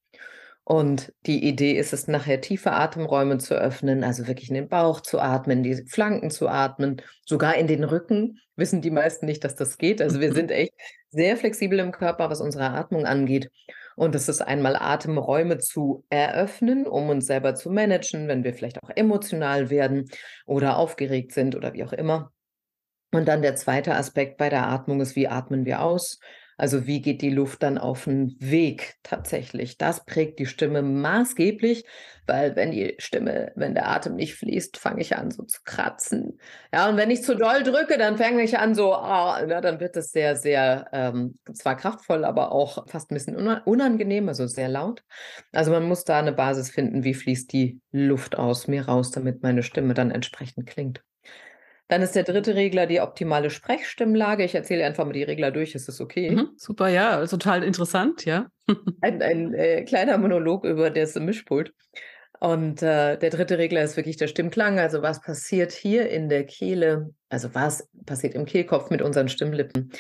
Und 0.66 1.14
die 1.26 1.46
Idee 1.46 1.74
ist 1.74 1.92
es, 1.92 2.08
nachher 2.08 2.40
tiefe 2.40 2.72
Atemräume 2.72 3.38
zu 3.38 3.56
öffnen, 3.56 4.06
also 4.06 4.28
wirklich 4.28 4.48
in 4.48 4.56
den 4.56 4.70
Bauch 4.70 5.02
zu 5.02 5.20
atmen, 5.20 5.62
die 5.62 5.84
Flanken 5.88 6.32
zu 6.32 6.48
atmen, 6.48 7.02
sogar 7.26 7.56
in 7.56 7.68
den 7.68 7.84
Rücken. 7.84 8.40
Wissen 8.56 8.82
die 8.82 8.92
meisten 8.92 9.26
nicht, 9.26 9.44
dass 9.44 9.56
das 9.56 9.78
geht. 9.78 10.02
Also 10.02 10.22
wir 10.22 10.34
sind 10.34 10.52
echt 10.52 10.74
sehr 11.10 11.36
flexibel 11.36 11.80
im 11.80 11.92
Körper, 11.92 12.30
was 12.30 12.40
unsere 12.40 12.70
Atmung 12.70 13.06
angeht. 13.06 13.52
Und 13.96 14.16
das 14.16 14.30
ist 14.30 14.42
einmal 14.42 14.76
Atemräume 14.76 15.58
zu 15.58 16.06
eröffnen, 16.10 16.88
um 16.88 17.10
uns 17.10 17.28
selber 17.28 17.56
zu 17.56 17.70
managen, 17.70 18.28
wenn 18.28 18.44
wir 18.44 18.54
vielleicht 18.54 18.82
auch 18.84 18.90
emotional 18.96 19.70
werden 19.70 20.10
oder 20.46 20.78
aufgeregt 20.78 21.32
sind 21.32 21.56
oder 21.56 21.74
wie 21.74 21.84
auch 21.84 21.94
immer. 21.94 22.32
Und 23.12 23.28
dann 23.28 23.44
der 23.44 23.56
zweite 23.56 23.96
Aspekt 23.96 24.38
bei 24.38 24.50
der 24.50 24.68
Atmung 24.68 25.00
ist, 25.00 25.16
wie 25.16 25.28
atmen 25.28 25.66
wir 25.66 25.82
aus? 25.82 26.20
Also 26.58 26.86
wie 26.88 27.02
geht 27.02 27.22
die 27.22 27.30
Luft 27.30 27.64
dann 27.64 27.78
auf 27.78 28.06
den 28.06 28.36
Weg 28.40 28.96
tatsächlich? 29.04 29.78
Das 29.78 30.06
prägt 30.06 30.40
die 30.40 30.46
Stimme 30.46 30.82
maßgeblich, 30.82 31.86
weil 32.28 32.56
wenn 32.56 32.72
die 32.72 32.96
Stimme, 33.00 33.52
wenn 33.56 33.74
der 33.74 33.90
Atem 33.90 34.16
nicht 34.16 34.36
fließt, 34.36 34.78
fange 34.78 35.02
ich 35.02 35.16
an 35.18 35.32
so 35.32 35.44
zu 35.44 35.62
kratzen. 35.64 36.40
Ja, 36.74 36.90
und 36.90 36.98
wenn 36.98 37.12
ich 37.12 37.24
zu 37.24 37.36
doll 37.36 37.64
drücke, 37.64 37.98
dann 37.98 38.18
fange 38.18 38.44
ich 38.44 38.58
an 38.58 38.76
so, 38.76 38.94
oh, 38.94 39.36
na, 39.48 39.62
dann 39.62 39.80
wird 39.80 39.98
es 39.98 40.12
sehr, 40.12 40.36
sehr, 40.36 40.88
ähm, 40.94 41.38
zwar 41.54 41.76
kraftvoll, 41.76 42.24
aber 42.26 42.52
auch 42.52 42.88
fast 42.88 43.12
ein 43.12 43.16
bisschen 43.16 43.36
unangenehm, 43.36 44.30
also 44.30 44.48
sehr 44.48 44.70
laut. 44.70 45.04
Also 45.52 45.72
man 45.72 45.84
muss 45.88 46.04
da 46.06 46.20
eine 46.20 46.34
Basis 46.34 46.70
finden, 46.70 47.04
wie 47.04 47.14
fließt 47.14 47.52
die 47.52 47.82
Luft 47.92 48.38
aus 48.38 48.68
mir 48.68 48.86
raus, 48.86 49.12
damit 49.12 49.44
meine 49.44 49.64
Stimme 49.64 49.94
dann 49.94 50.12
entsprechend 50.12 50.68
klingt. 50.68 51.04
Dann 51.90 52.02
ist 52.02 52.16
der 52.16 52.24
dritte 52.24 52.56
Regler 52.56 52.86
die 52.88 53.02
optimale 53.02 53.50
Sprechstimmlage. 53.50 54.44
Ich 54.44 54.56
erzähle 54.56 54.86
einfach 54.86 55.06
mal 55.06 55.14
die 55.14 55.24
Regler 55.24 55.52
durch, 55.52 55.76
ist 55.76 55.88
das 55.88 56.00
okay? 56.00 56.32
Mhm, 56.32 56.50
super, 56.56 56.88
ja, 56.88 57.26
total 57.26 57.64
interessant, 57.64 58.26
ja. 58.26 58.48
ein, 59.02 59.22
ein 59.22 59.54
äh, 59.54 59.84
kleiner 59.84 60.18
Monolog 60.18 60.64
über 60.64 60.90
das 60.90 61.16
Mischpult. 61.16 61.74
Und 62.40 62.82
äh, 62.82 63.18
der 63.18 63.30
dritte 63.30 63.58
Regler 63.58 63.84
ist 63.84 63.96
wirklich 63.96 64.18
der 64.18 64.28
Stimmklang. 64.28 64.78
Also 64.78 65.02
was 65.02 65.22
passiert 65.22 65.72
hier 65.72 66.10
in 66.10 66.28
der 66.28 66.46
Kehle? 66.46 67.14
Also 67.30 67.54
was 67.54 67.88
passiert 68.06 68.36
im 68.36 68.46
Kehlkopf 68.46 68.90
mit 68.90 69.02
unseren 69.02 69.30
Stimmlippen? 69.30 69.92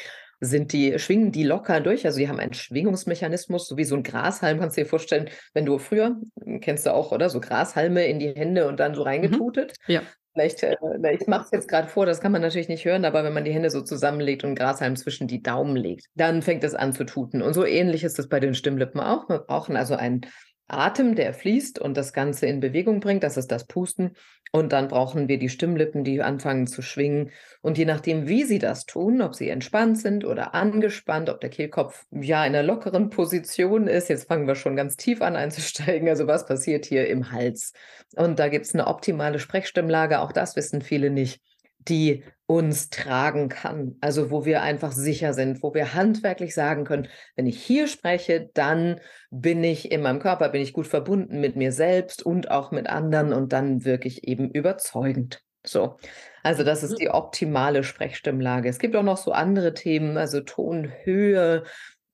Sind 0.42 0.74
die, 0.74 1.00
schwingen 1.00 1.32
die 1.32 1.46
locker 1.46 1.80
durch? 1.80 2.06
Also 2.06 2.20
die 2.20 2.28
haben 2.28 2.42
einen 2.42 2.54
Schwingungsmechanismus, 2.54 3.66
so 3.66 3.78
wie 3.78 3.86
so 3.86 3.96
ein 3.96 4.04
Grashalm, 4.04 4.60
kannst 4.60 4.76
du 4.76 4.82
dir 4.82 4.90
vorstellen, 4.90 5.30
wenn 5.54 5.66
du 5.66 5.78
früher, 5.78 6.18
kennst 6.60 6.86
du 6.86 6.94
auch, 6.94 7.14
oder? 7.14 7.30
So 7.30 7.40
Grashalme 7.40 8.06
in 8.08 8.20
die 8.20 8.34
Hände 8.36 8.68
und 8.68 8.78
dann 8.78 8.94
so 8.94 9.04
reingetutet. 9.04 9.76
Mhm. 9.88 9.94
Ja. 9.94 10.02
Vielleicht, 10.34 10.64
äh, 10.64 10.76
ich 11.14 11.28
mache 11.28 11.46
es 11.46 11.52
jetzt 11.52 11.68
gerade 11.68 11.88
vor, 11.88 12.06
das 12.06 12.20
kann 12.20 12.32
man 12.32 12.42
natürlich 12.42 12.68
nicht 12.68 12.86
hören, 12.86 13.06
aber 13.06 13.24
wenn 13.24 13.34
man 13.34 13.46
die 13.46 13.54
Hände 13.54 13.70
so 13.70 13.82
zusammenlegt 13.82 14.44
und 14.44 14.56
Grashalm 14.56 14.96
zwischen 14.96 15.28
die 15.28 15.44
Daumen 15.44 15.76
legt, 15.76 16.08
dann 16.16 16.42
fängt 16.42 16.64
es 16.64 16.74
an 16.74 16.94
zu 16.94 17.06
tuten. 17.06 17.42
Und 17.42 17.54
so 17.54 17.66
ähnlich 17.66 18.04
ist 18.04 18.18
es 18.18 18.30
bei 18.30 18.40
den 18.40 18.56
Stimmlippen 18.56 19.00
auch. 19.00 19.30
Wir 19.30 19.40
brauchen 19.40 19.78
also 19.78 19.96
einen 19.96 20.22
Atem, 20.68 21.16
der 21.16 21.34
fließt 21.34 21.80
und 21.80 21.98
das 21.98 22.14
Ganze 22.14 22.46
in 22.46 22.60
Bewegung 22.60 23.00
bringt, 23.00 23.24
das 23.24 23.38
ist 23.38 23.52
das 23.52 23.66
Pusten. 23.66 24.16
Und 24.52 24.72
dann 24.72 24.88
brauchen 24.88 25.28
wir 25.28 25.40
die 25.40 25.50
Stimmlippen, 25.50 26.04
die 26.04 26.22
anfangen 26.22 26.68
zu 26.68 26.84
schwingen. 26.84 27.32
Und 27.62 27.78
je 27.80 27.86
nachdem, 27.86 28.28
wie 28.28 28.44
sie 28.44 28.60
das 28.60 28.86
tun, 28.86 29.22
ob 29.22 29.34
sie 29.34 29.50
entspannt 29.50 30.00
sind 30.00 30.26
oder 30.26 30.54
angespannt, 30.54 31.30
ob 31.30 31.42
der 31.42 31.50
Kehlkopf 31.50 32.06
ja 32.12 32.46
in 32.46 32.54
einer 32.54 32.62
lockeren 32.62 33.10
Position 33.10 33.88
ist, 33.88 34.10
jetzt 34.10 34.28
fangen 34.28 34.48
wir 34.48 34.54
schon 34.54 34.76
ganz 34.76 34.96
tief 34.96 35.24
an 35.24 35.36
einzusteigen. 35.36 36.08
Also 36.08 36.28
was 36.28 36.46
passiert 36.46 36.86
hier 36.86 37.08
im 37.08 37.32
Hals? 37.32 37.74
Und 38.16 38.38
da 38.38 38.48
gibt 38.48 38.66
es 38.66 38.76
eine 38.76 38.86
optimale 38.86 39.40
Sprechstimmlage, 39.40 40.22
auch 40.22 40.32
das 40.32 40.56
wissen 40.56 40.82
viele 40.82 41.10
nicht 41.10 41.42
die 41.88 42.24
uns 42.56 42.90
tragen 42.90 43.50
kann. 43.50 43.96
Also 44.02 44.32
wo 44.32 44.46
wir 44.46 44.62
einfach 44.62 44.92
sicher 44.92 45.34
sind, 45.34 45.64
wo 45.64 45.74
wir 45.74 45.94
handwerklich 45.94 46.54
sagen 46.54 46.86
können, 46.86 47.08
wenn 47.36 47.46
ich 47.46 47.62
hier 47.62 47.88
spreche, 47.88 48.50
dann 48.54 49.00
bin 49.32 49.64
ich 49.64 49.92
in 49.92 50.02
meinem 50.02 50.20
Körper, 50.20 50.50
bin 50.50 50.62
ich 50.62 50.74
gut 50.74 50.88
verbunden 50.88 51.40
mit 51.40 51.56
mir 51.56 51.72
selbst 51.72 52.24
und 52.24 52.52
auch 52.52 52.72
mit 52.72 52.88
anderen 52.88 53.34
und 53.34 53.54
dann 53.54 53.86
wirklich 53.86 54.28
eben 54.28 54.50
überzeugend. 54.50 55.42
So, 55.66 55.98
also 56.44 56.64
das 56.64 56.84
ist 56.84 56.96
die 57.00 57.10
optimale 57.10 57.84
Sprechstimmlage. 57.84 58.68
Es 58.68 58.80
gibt 58.80 58.98
auch 58.98 59.04
noch 59.04 59.18
so 59.18 59.32
andere 59.32 59.74
Themen, 59.74 60.18
also 60.18 60.42
Tonhöhe, 60.42 61.64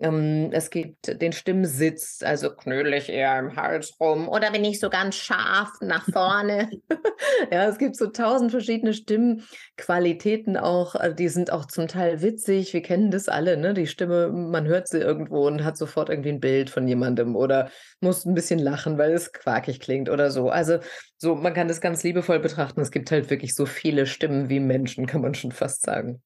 es 0.02 0.70
gibt 0.70 1.22
den 1.22 1.34
Stimmsitz, 1.34 2.22
also 2.24 2.56
knödel 2.56 2.94
ich 2.94 3.10
eher 3.10 3.38
im 3.38 3.58
Hals 3.58 3.98
rum 4.00 4.30
oder 4.30 4.50
bin 4.50 4.64
ich 4.64 4.80
so 4.80 4.90
ganz 4.90 5.16
scharf 5.16 5.72
nach 5.82 6.06
vorne. 6.10 6.70
ja, 7.52 7.68
es 7.68 7.78
gibt 7.78 7.98
so 7.98 8.08
tausend 8.08 8.52
verschiedene 8.52 8.94
Stimmqualitäten 8.94 10.56
auch. 10.56 10.96
Äh, 10.96 11.14
die 11.14 11.28
sind 11.28 11.52
auch 11.52 11.66
zum 11.66 11.90
Teil 11.90 12.22
witzig. 12.22 12.74
Wir 12.74 12.82
kennen 12.82 13.12
das 13.12 13.28
alle, 13.28 13.58
ne? 13.58 13.74
Die 13.74 13.88
Stimme, 13.88 14.30
man 14.30 14.68
hört 14.68 14.88
sie 14.88 15.00
irgendwo 15.00 15.46
und 15.46 15.66
hat 15.66 15.76
sofort 15.76 16.10
irgendwie 16.10 16.30
ein 16.30 16.40
Bild 16.40 16.70
von 16.70 16.88
jemandem 16.88 17.36
oder 17.36 17.70
muss 18.00 18.24
ein 18.26 18.36
bisschen 18.36 18.60
lachen, 18.60 18.98
weil 18.98 19.12
es 19.12 19.34
quakig 19.34 19.82
klingt 19.82 20.10
oder 20.10 20.32
so. 20.32 20.50
Also 20.50 20.80
so, 21.18 21.36
man 21.36 21.54
kann 21.54 21.68
das 21.68 21.82
ganz 21.82 22.04
liebevoll 22.04 22.40
betrachten. 22.40 22.80
Es 22.80 22.92
gibt 22.92 23.12
halt 23.12 23.30
wirklich 23.30 23.54
so 23.54 23.66
viele 23.66 24.06
Stimmen 24.06 24.48
wie 24.48 24.62
Menschen, 24.62 25.08
kann 25.08 25.20
man 25.20 25.36
schon 25.36 25.52
fast 25.52 25.82
sagen. 25.82 26.22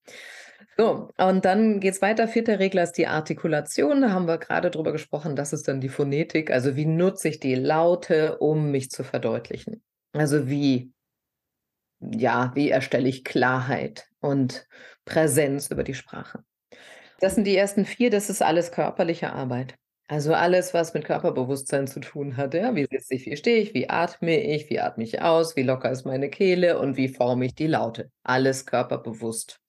So, 0.78 1.10
und 1.18 1.46
dann 1.46 1.80
geht 1.80 1.94
es 1.94 2.02
weiter. 2.02 2.28
Vierter 2.28 2.60
Regler 2.60 2.84
ist 2.84 2.94
die 2.94 3.08
Artikulation. 3.08 4.02
Da 4.02 4.12
haben 4.12 4.28
wir 4.28 4.40
gerade 4.40 4.72
drüber 4.72 4.92
gesprochen. 4.92 5.36
Das 5.36 5.54
ist 5.54 5.68
dann 5.68 5.82
die 5.82 5.90
Phonetik. 5.90 6.50
Also 6.50 6.76
wie 6.76 6.86
nutze 6.86 7.30
ich 7.30 7.40
die 7.40 7.56
Laute, 7.56 8.40
um 8.40 8.72
mich 8.72 8.90
zu 8.90 9.04
verdeutlichen? 9.04 9.84
Also 10.14 10.48
wie, 10.50 10.92
ja, 12.00 12.52
wie 12.56 12.70
erstelle 12.70 13.08
ich 13.08 13.24
Klarheit 13.24 14.08
und 14.20 14.68
Präsenz 15.06 15.70
über 15.70 15.84
die 15.84 15.94
Sprache? 15.94 16.44
Das 17.20 17.36
sind 17.36 17.46
die 17.46 17.56
ersten 17.56 17.86
vier. 17.86 18.10
Das 18.10 18.32
ist 18.32 18.42
alles 18.42 18.72
körperliche 18.72 19.32
Arbeit. 19.32 19.76
Also 20.08 20.34
alles, 20.34 20.74
was 20.74 20.94
mit 20.94 21.06
Körperbewusstsein 21.06 21.88
zu 21.88 22.00
tun 22.00 22.36
hat. 22.36 22.54
Ja? 22.54 22.76
Wie 22.76 22.88
sitze 22.90 23.14
ich, 23.14 23.26
wie 23.26 23.38
stehe 23.38 23.62
ich, 23.62 23.74
wie 23.74 23.90
atme 23.90 24.42
ich, 24.42 24.70
wie 24.70 24.80
atme 24.80 25.04
ich 25.04 25.22
aus, 25.22 25.56
wie 25.56 25.64
locker 25.64 25.92
ist 25.92 26.06
meine 26.06 26.30
Kehle 26.30 26.80
und 26.80 26.98
wie 26.98 27.08
forme 27.08 27.46
ich 27.46 27.56
die 27.56 27.68
Laute. 27.68 28.12
Alles 28.24 28.66
körperbewusst. 28.66 29.60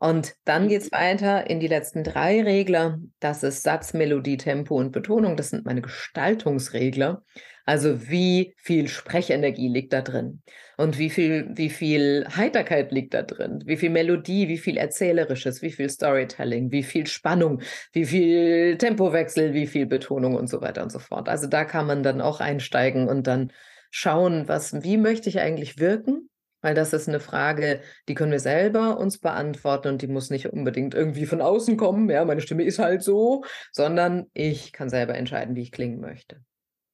Und 0.00 0.34
dann 0.46 0.68
geht 0.68 0.80
es 0.80 0.92
weiter 0.92 1.48
in 1.50 1.60
die 1.60 1.68
letzten 1.68 2.04
drei 2.04 2.42
Regler. 2.42 2.98
Das 3.20 3.42
ist 3.42 3.62
Satz, 3.62 3.92
Melodie, 3.92 4.38
Tempo 4.38 4.76
und 4.76 4.92
Betonung. 4.92 5.36
Das 5.36 5.50
sind 5.50 5.66
meine 5.66 5.82
Gestaltungsregler. 5.82 7.22
Also 7.66 8.08
wie 8.08 8.54
viel 8.56 8.88
Sprechenergie 8.88 9.68
liegt 9.68 9.92
da 9.92 10.00
drin? 10.00 10.40
Und 10.78 10.96
wie 10.96 11.10
viel, 11.10 11.50
wie 11.54 11.68
viel 11.68 12.26
Heiterkeit 12.34 12.92
liegt 12.92 13.12
da 13.12 13.20
drin? 13.22 13.62
Wie 13.66 13.76
viel 13.76 13.90
Melodie, 13.90 14.48
wie 14.48 14.56
viel 14.56 14.78
Erzählerisches, 14.78 15.60
wie 15.60 15.70
viel 15.70 15.90
Storytelling, 15.90 16.72
wie 16.72 16.82
viel 16.82 17.06
Spannung, 17.06 17.60
wie 17.92 18.06
viel 18.06 18.78
Tempowechsel, 18.78 19.52
wie 19.52 19.66
viel 19.66 19.84
Betonung 19.84 20.34
und 20.34 20.48
so 20.48 20.62
weiter 20.62 20.82
und 20.82 20.90
so 20.90 20.98
fort. 20.98 21.28
Also 21.28 21.46
da 21.46 21.66
kann 21.66 21.86
man 21.86 22.02
dann 22.02 22.22
auch 22.22 22.40
einsteigen 22.40 23.06
und 23.06 23.26
dann 23.26 23.52
schauen, 23.90 24.48
was, 24.48 24.82
wie 24.82 24.96
möchte 24.96 25.28
ich 25.28 25.40
eigentlich 25.40 25.78
wirken? 25.78 26.29
Weil 26.62 26.74
das 26.74 26.92
ist 26.92 27.08
eine 27.08 27.20
Frage, 27.20 27.80
die 28.08 28.14
können 28.14 28.32
wir 28.32 28.40
selber 28.40 28.98
uns 28.98 29.18
beantworten 29.18 29.88
und 29.88 30.02
die 30.02 30.08
muss 30.08 30.30
nicht 30.30 30.46
unbedingt 30.46 30.94
irgendwie 30.94 31.26
von 31.26 31.40
außen 31.40 31.76
kommen. 31.76 32.08
Ja, 32.10 32.24
meine 32.24 32.40
Stimme 32.40 32.64
ist 32.64 32.78
halt 32.78 33.02
so, 33.02 33.44
sondern 33.72 34.26
ich 34.34 34.72
kann 34.72 34.90
selber 34.90 35.14
entscheiden, 35.14 35.56
wie 35.56 35.62
ich 35.62 35.72
klingen 35.72 36.00
möchte. 36.00 36.42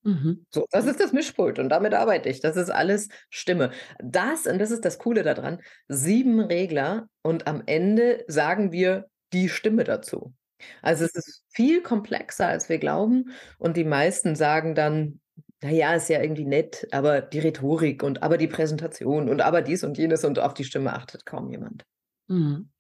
Mhm. 0.05 0.47
So, 0.51 0.67
das 0.71 0.87
ist 0.87 1.01
das 1.01 1.13
Mischpult 1.13 1.59
und 1.59 1.69
damit 1.69 1.93
arbeite 1.93 2.29
ich. 2.29 2.41
Das 2.41 2.57
ist 2.57 2.71
alles 2.71 3.09
Stimme. 3.29 3.71
Das, 3.99 4.47
und 4.47 4.61
das 4.61 4.71
ist 4.71 4.85
das 4.85 4.99
Coole 4.99 5.25
daran, 5.25 5.61
sieben 5.89 6.41
Regler 6.41 7.09
und 7.23 7.49
am 7.49 7.63
Ende 7.67 8.25
sagen 8.29 8.71
wir 8.71 9.07
die 9.33 9.49
Stimme 9.49 9.83
dazu. 9.83 10.33
Also 10.81 11.05
es 11.05 11.15
ist 11.15 11.43
viel 11.49 11.83
komplexer, 11.83 12.47
als 12.47 12.69
wir 12.69 12.79
glauben. 12.79 13.33
Und 13.59 13.77
die 13.77 13.85
meisten 13.85 14.37
sagen 14.37 14.75
dann, 14.75 15.21
naja, 15.67 15.95
ist 15.95 16.09
ja 16.09 16.23
irgendwie 16.23 16.45
nett, 16.45 16.87
aber 16.93 17.21
die 17.21 17.41
Rhetorik 17.41 18.05
und 18.05 18.23
aber 18.23 18.39
die 18.39 18.47
Präsentation 18.47 19.29
und 19.29 19.43
aber 19.43 19.63
dies 19.63 19.83
und 19.83 19.99
jenes 19.99 20.25
und 20.25 20.39
auf 20.39 20.55
die 20.55 20.63
Stimme 20.63 20.93
achtet 20.93 21.27
kaum 21.27 21.51
jemand. 21.51 21.83
Mhm. 22.29 22.71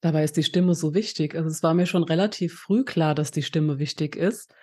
Dabei 0.00 0.24
ist 0.24 0.38
die 0.38 0.42
Stimme 0.42 0.74
so 0.74 0.94
wichtig. 0.94 1.34
Also 1.34 1.48
es 1.50 1.62
war 1.62 1.74
mir 1.74 1.84
schon 1.84 2.02
relativ 2.02 2.54
früh 2.54 2.84
klar, 2.84 3.14
dass 3.14 3.30
die 3.30 3.42
Stimme 3.42 3.78
wichtig 3.78 4.16
ist. 4.16 4.54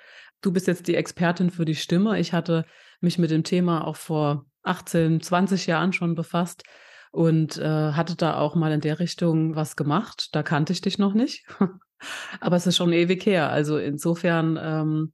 Du 0.42 0.52
bist 0.52 0.66
jetzt 0.66 0.88
die 0.88 0.96
Expertin 0.96 1.52
für 1.52 1.66
die 1.66 1.76
Stimme. 1.76 2.20
Ich 2.20 2.34
hatte 2.34 2.66
mich 3.00 3.20
mit 3.20 3.30
dem 3.30 3.44
Thema 3.44 3.86
auch 3.86 3.96
vor 3.96 4.48
18, 4.64 5.22
20 5.22 5.68
Jahren 5.68 5.94
schon 5.94 6.16
befasst 6.16 6.64
und 7.12 7.60
äh, 7.60 7.92
hatte 7.92 8.16
da 8.16 8.40
auch 8.40 8.56
mal 8.56 8.72
in 8.72 8.82
der 8.82 9.00
Richtung 9.00 9.56
was 9.56 9.76
gemacht. 9.76 10.30
Da 10.32 10.42
kannte 10.42 10.74
ich 10.74 10.82
dich 10.82 10.98
noch 10.98 11.14
nicht. 11.14 11.46
Aber 12.40 12.56
es 12.56 12.66
ist 12.66 12.78
schon 12.78 12.92
ewig 12.92 13.24
her. 13.28 13.52
Also 13.52 13.78
insofern 13.78 14.60
ähm, 14.60 15.14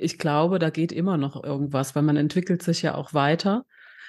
ich 0.00 0.18
glaube, 0.18 0.58
da 0.58 0.70
geht 0.70 0.92
immer 0.92 1.16
noch 1.16 1.42
irgendwas, 1.42 1.94
weil 1.94 2.02
man 2.02 2.16
entwickelt 2.16 2.62
sich 2.62 2.82
ja 2.82 2.94
auch 2.94 3.14
weiter. 3.14 3.66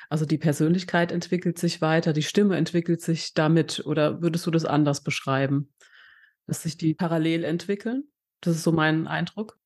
Also 0.10 0.26
die 0.26 0.38
Persönlichkeit 0.38 1.12
entwickelt 1.12 1.58
sich 1.58 1.82
weiter, 1.82 2.14
die 2.14 2.24
Stimme 2.24 2.58
entwickelt 2.58 3.02
sich 3.02 3.34
damit. 3.34 3.84
Oder 3.86 4.22
würdest 4.22 4.46
du 4.46 4.52
das 4.52 4.66
anders 4.66 5.04
beschreiben? 5.04 5.74
Dass 6.48 6.64
sich 6.64 6.78
die 6.78 6.94
parallel 6.94 7.44
entwickeln? 7.44 8.04
Das 8.42 8.56
ist 8.56 8.64
so 8.64 8.72
mein 8.72 9.08
Eindruck. 9.08 9.58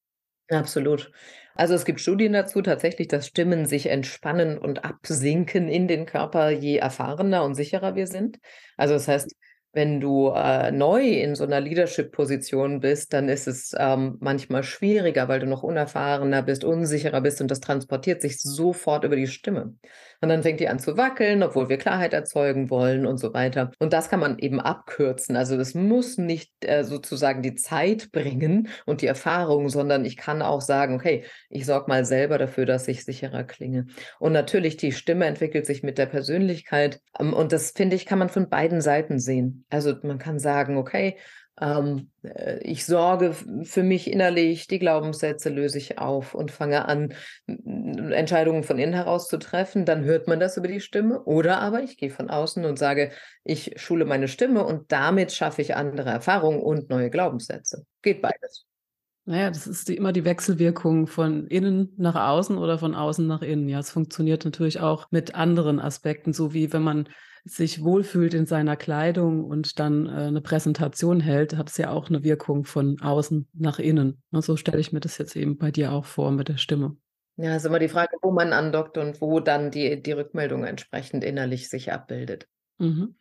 Absolut. 0.49 1.11
Also 1.55 1.73
es 1.73 1.85
gibt 1.85 2.01
Studien 2.01 2.33
dazu 2.33 2.61
tatsächlich, 2.61 3.07
dass 3.07 3.27
Stimmen 3.27 3.65
sich 3.65 3.87
entspannen 3.87 4.57
und 4.57 4.85
absinken 4.85 5.67
in 5.67 5.87
den 5.87 6.05
Körper, 6.05 6.49
je 6.49 6.77
erfahrener 6.77 7.43
und 7.43 7.55
sicherer 7.55 7.95
wir 7.95 8.05
sind. 8.05 8.39
Also 8.77 8.93
das 8.93 9.07
heißt, 9.07 9.35
Wenn 9.75 9.99
du 9.99 10.29
äh, 10.29 10.71
neu 10.71 11.01
in 11.01 11.35
so 11.35 11.43
einer 11.43 11.59
Leadership-Position 11.59 12.79
bist, 12.79 13.11
dann 13.11 13.27
ist 13.27 13.45
es 13.45 13.75
ähm, 13.77 14.17
manchmal 14.21 14.63
schwieriger, 14.63 15.27
weil 15.27 15.41
du 15.41 15.47
noch 15.47 15.63
unerfahrener 15.63 16.43
bist, 16.43 16.63
unsicherer 16.63 17.19
bist 17.19 17.41
und 17.41 17.51
das 17.51 17.59
transportiert 17.59 18.21
sich 18.21 18.39
sofort 18.41 19.03
über 19.03 19.17
die 19.17 19.27
Stimme. 19.27 19.75
Und 20.21 20.29
dann 20.29 20.43
fängt 20.43 20.59
die 20.59 20.67
an 20.67 20.79
zu 20.79 20.97
wackeln, 20.97 21.43
obwohl 21.43 21.69
wir 21.69 21.77
Klarheit 21.77 22.13
erzeugen 22.13 22.69
wollen 22.69 23.05
und 23.05 23.17
so 23.17 23.33
weiter. 23.33 23.71
Und 23.79 23.93
das 23.93 24.09
kann 24.09 24.19
man 24.19 24.39
eben 24.39 24.59
abkürzen. 24.59 25.35
Also 25.35 25.57
das 25.57 25.73
muss 25.73 26.17
nicht 26.17 26.51
äh, 26.61 26.83
sozusagen 26.83 27.41
die 27.41 27.55
Zeit 27.55 28.11
bringen 28.11 28.69
und 28.85 29.01
die 29.01 29.07
Erfahrung, 29.07 29.69
sondern 29.69 30.05
ich 30.05 30.17
kann 30.17 30.41
auch 30.41 30.61
sagen, 30.61 30.95
okay, 30.95 31.23
ich 31.49 31.65
sorge 31.65 31.89
mal 31.89 32.05
selber 32.05 32.37
dafür, 32.37 32.65
dass 32.65 32.87
ich 32.87 33.05
sicherer 33.05 33.43
klinge. 33.43 33.87
Und 34.19 34.33
natürlich, 34.33 34.77
die 34.77 34.91
Stimme 34.91 35.25
entwickelt 35.25 35.65
sich 35.65 35.83
mit 35.83 35.97
der 35.97 36.05
Persönlichkeit. 36.05 37.01
Ähm, 37.19 37.33
und 37.33 37.51
das, 37.51 37.71
finde 37.71 37.95
ich, 37.95 38.05
kann 38.05 38.19
man 38.19 38.29
von 38.29 38.49
beiden 38.49 38.81
Seiten 38.81 39.19
sehen. 39.19 39.65
Also 39.69 39.95
man 40.03 40.17
kann 40.17 40.39
sagen, 40.39 40.77
okay, 40.77 41.17
ähm, 41.59 42.09
äh, 42.23 42.59
ich 42.59 42.85
sorge 42.85 43.33
für 43.63 43.83
mich 43.83 44.11
innerlich, 44.11 44.67
die 44.67 44.79
Glaubenssätze 44.79 45.49
löse 45.49 45.77
ich 45.77 45.97
auf 45.99 46.33
und 46.35 46.51
fange 46.51 46.85
an, 46.85 47.13
Entscheidungen 47.47 48.63
von 48.63 48.77
innen 48.77 48.93
heraus 48.93 49.27
zu 49.27 49.37
treffen. 49.37 49.85
Dann 49.85 50.03
hört 50.03 50.27
man 50.27 50.39
das 50.39 50.57
über 50.57 50.67
die 50.67 50.81
Stimme. 50.81 51.23
Oder 51.23 51.61
aber 51.61 51.81
ich 51.81 51.97
gehe 51.97 52.09
von 52.09 52.29
außen 52.29 52.65
und 52.65 52.77
sage, 52.77 53.11
ich 53.43 53.73
schule 53.77 54.05
meine 54.05 54.27
Stimme 54.27 54.65
und 54.65 54.91
damit 54.91 55.31
schaffe 55.31 55.61
ich 55.61 55.75
andere 55.75 56.09
Erfahrungen 56.09 56.61
und 56.61 56.89
neue 56.89 57.09
Glaubenssätze. 57.09 57.85
Geht 58.01 58.21
beides. 58.21 58.65
Naja, 59.27 59.49
das 59.49 59.65
ist 59.65 59.87
die, 59.87 59.97
immer 59.97 60.11
die 60.11 60.23
Wechselwirkung 60.23 61.07
von 61.07 61.47
innen 61.47 61.91
nach 61.97 62.15
außen 62.15 62.59
oder 62.59 62.77
von 62.77 62.93
außen 62.93 63.25
nach 63.25 63.41
innen. 63.41 63.67
Ja, 63.67 63.79
es 63.79 63.89
funktioniert 63.89 64.45
natürlich 64.45 64.81
auch 64.81 65.07
mit 65.09 65.33
anderen 65.33 65.79
Aspekten, 65.79 66.31
so 66.31 66.53
wie 66.53 66.71
wenn 66.73 66.83
man 66.83 67.09
sich 67.45 67.83
wohlfühlt 67.83 68.33
in 68.33 68.47
seiner 68.47 68.75
Kleidung 68.75 69.45
und 69.45 69.79
dann 69.79 70.07
äh, 70.07 70.09
eine 70.09 70.41
Präsentation 70.41 71.21
hält, 71.21 71.55
hat 71.55 71.69
es 71.69 71.77
ja 71.77 71.91
auch 71.91 72.09
eine 72.09 72.23
Wirkung 72.23 72.65
von 72.65 72.99
außen 72.99 73.47
nach 73.53 73.77
innen. 73.77 74.21
Und 74.31 74.43
so 74.43 74.57
stelle 74.57 74.79
ich 74.79 74.91
mir 74.91 74.99
das 74.99 75.19
jetzt 75.19 75.35
eben 75.35 75.57
bei 75.57 75.71
dir 75.71 75.91
auch 75.91 76.05
vor 76.05 76.31
mit 76.31 76.49
der 76.49 76.57
Stimme. 76.57 76.97
Ja, 77.37 77.55
ist 77.55 77.65
immer 77.65 77.79
die 77.79 77.89
Frage, 77.89 78.17
wo 78.21 78.31
man 78.31 78.51
andockt 78.51 78.97
und 78.97 79.21
wo 79.21 79.39
dann 79.39 79.69
die, 79.69 80.01
die 80.01 80.13
Rückmeldung 80.13 80.63
entsprechend 80.63 81.23
innerlich 81.23 81.69
sich 81.69 81.91
abbildet. 81.91 82.47
Mhm. 82.79 83.15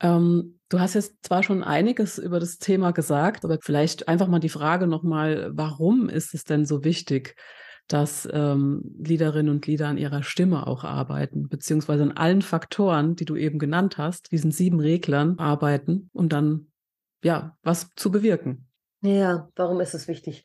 Ähm, 0.00 0.60
du 0.68 0.78
hast 0.78 0.94
jetzt 0.94 1.16
zwar 1.22 1.42
schon 1.42 1.64
einiges 1.64 2.18
über 2.18 2.38
das 2.38 2.58
Thema 2.58 2.92
gesagt, 2.92 3.44
aber 3.44 3.58
vielleicht 3.60 4.06
einfach 4.06 4.28
mal 4.28 4.38
die 4.38 4.48
Frage 4.48 4.86
nochmal, 4.86 5.50
warum 5.52 6.08
ist 6.08 6.34
es 6.34 6.44
denn 6.44 6.64
so 6.64 6.84
wichtig, 6.84 7.34
dass 7.88 8.28
ähm, 8.32 8.82
Liederinnen 8.98 9.50
und 9.50 9.66
Lieder 9.66 9.88
an 9.88 9.98
ihrer 9.98 10.22
Stimme 10.22 10.66
auch 10.66 10.84
arbeiten, 10.84 11.48
beziehungsweise 11.48 12.02
an 12.02 12.12
allen 12.12 12.42
Faktoren, 12.42 13.16
die 13.16 13.24
du 13.24 13.34
eben 13.34 13.58
genannt 13.58 13.98
hast, 13.98 14.30
diesen 14.30 14.50
sieben 14.50 14.80
Reglern 14.80 15.38
arbeiten, 15.38 16.10
um 16.12 16.28
dann 16.28 16.68
ja 17.24 17.56
was 17.62 17.90
zu 17.96 18.10
bewirken. 18.10 18.68
Ja, 19.00 19.48
warum 19.56 19.80
ist 19.80 19.94
es 19.94 20.08
wichtig? 20.08 20.44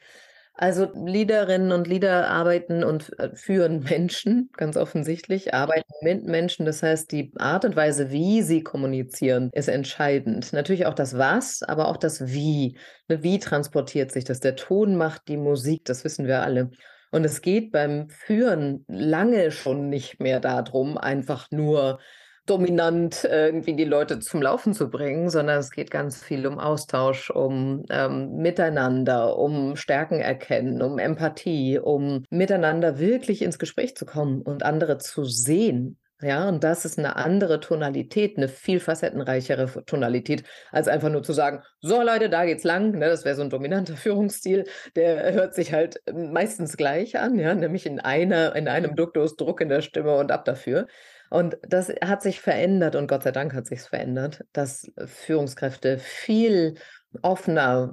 Also 0.55 0.91
Liederinnen 0.93 1.71
und 1.71 1.87
Lieder 1.87 2.29
arbeiten 2.29 2.83
und 2.83 3.17
äh, 3.17 3.35
führen 3.35 3.79
Menschen, 3.89 4.51
ganz 4.55 4.77
offensichtlich, 4.77 5.53
arbeiten 5.53 5.91
mit 6.01 6.25
Menschen. 6.25 6.65
Das 6.65 6.83
heißt, 6.83 7.11
die 7.11 7.31
Art 7.37 7.65
und 7.65 7.75
Weise, 7.75 8.11
wie 8.11 8.43
sie 8.43 8.61
kommunizieren, 8.61 9.49
ist 9.53 9.67
entscheidend. 9.67 10.53
Natürlich 10.53 10.85
auch 10.85 10.93
das 10.93 11.17
Was, 11.17 11.63
aber 11.63 11.87
auch 11.87 11.97
das 11.97 12.27
Wie. 12.27 12.77
Ne, 13.07 13.23
wie 13.23 13.39
transportiert 13.39 14.11
sich 14.11 14.25
das? 14.25 14.39
Der 14.41 14.55
Ton 14.55 14.95
macht 14.95 15.27
die 15.27 15.37
Musik, 15.37 15.85
das 15.85 16.03
wissen 16.03 16.27
wir 16.27 16.43
alle. 16.43 16.69
Und 17.13 17.25
es 17.25 17.41
geht 17.41 17.71
beim 17.71 18.09
Führen 18.09 18.85
lange 18.87 19.51
schon 19.51 19.87
nicht 19.87 20.19
mehr 20.19 20.39
darum, 20.39 20.97
einfach 20.97 21.51
nur 21.51 21.99
dominant 22.47 23.23
irgendwie 23.23 23.75
die 23.75 23.85
Leute 23.85 24.17
zum 24.17 24.41
Laufen 24.41 24.73
zu 24.73 24.89
bringen, 24.89 25.29
sondern 25.29 25.59
es 25.59 25.69
geht 25.69 25.91
ganz 25.91 26.23
viel 26.23 26.47
um 26.47 26.57
Austausch, 26.57 27.29
um 27.29 27.85
ähm, 27.91 28.37
Miteinander, 28.37 29.37
um 29.37 29.75
Stärken 29.75 30.21
erkennen, 30.21 30.81
um 30.81 30.97
Empathie, 30.97 31.77
um 31.77 32.25
miteinander 32.31 32.97
wirklich 32.97 33.43
ins 33.43 33.59
Gespräch 33.59 33.95
zu 33.95 34.07
kommen 34.07 34.41
und 34.41 34.63
andere 34.63 34.97
zu 34.97 35.23
sehen 35.23 35.99
ja, 36.23 36.47
und 36.47 36.63
das 36.63 36.85
ist 36.85 36.97
eine 36.97 37.15
andere 37.15 37.59
Tonalität, 37.59 38.37
eine 38.37 38.47
viel 38.47 38.79
facettenreichere 38.79 39.83
Tonalität, 39.85 40.43
als 40.71 40.87
einfach 40.87 41.09
nur 41.09 41.23
zu 41.23 41.33
sagen, 41.33 41.61
so 41.81 42.01
Leute, 42.01 42.29
da 42.29 42.45
geht's 42.45 42.63
lang. 42.63 42.91
Ne, 42.91 43.07
das 43.07 43.25
wäre 43.25 43.35
so 43.35 43.41
ein 43.41 43.49
dominanter 43.49 43.95
Führungsstil, 43.97 44.65
der 44.95 45.33
hört 45.33 45.53
sich 45.53 45.73
halt 45.73 46.01
meistens 46.11 46.77
gleich 46.77 47.17
an, 47.17 47.37
ja, 47.37 47.53
nämlich 47.53 47.85
in 47.85 47.99
einer, 47.99 48.55
in 48.55 48.67
einem 48.67 48.95
Duktus, 48.95 49.35
Druck 49.35 49.61
in 49.61 49.69
der 49.69 49.81
Stimme 49.81 50.15
und 50.15 50.31
ab 50.31 50.45
dafür. 50.45 50.87
Und 51.29 51.57
das 51.67 51.89
hat 52.03 52.21
sich 52.21 52.41
verändert 52.41 52.95
und 52.95 53.07
Gott 53.07 53.23
sei 53.23 53.31
Dank 53.31 53.53
hat 53.55 53.65
sich 53.65 53.81
verändert, 53.81 54.41
dass 54.53 54.91
Führungskräfte 55.05 55.97
viel 55.97 56.75
offener, 57.23 57.91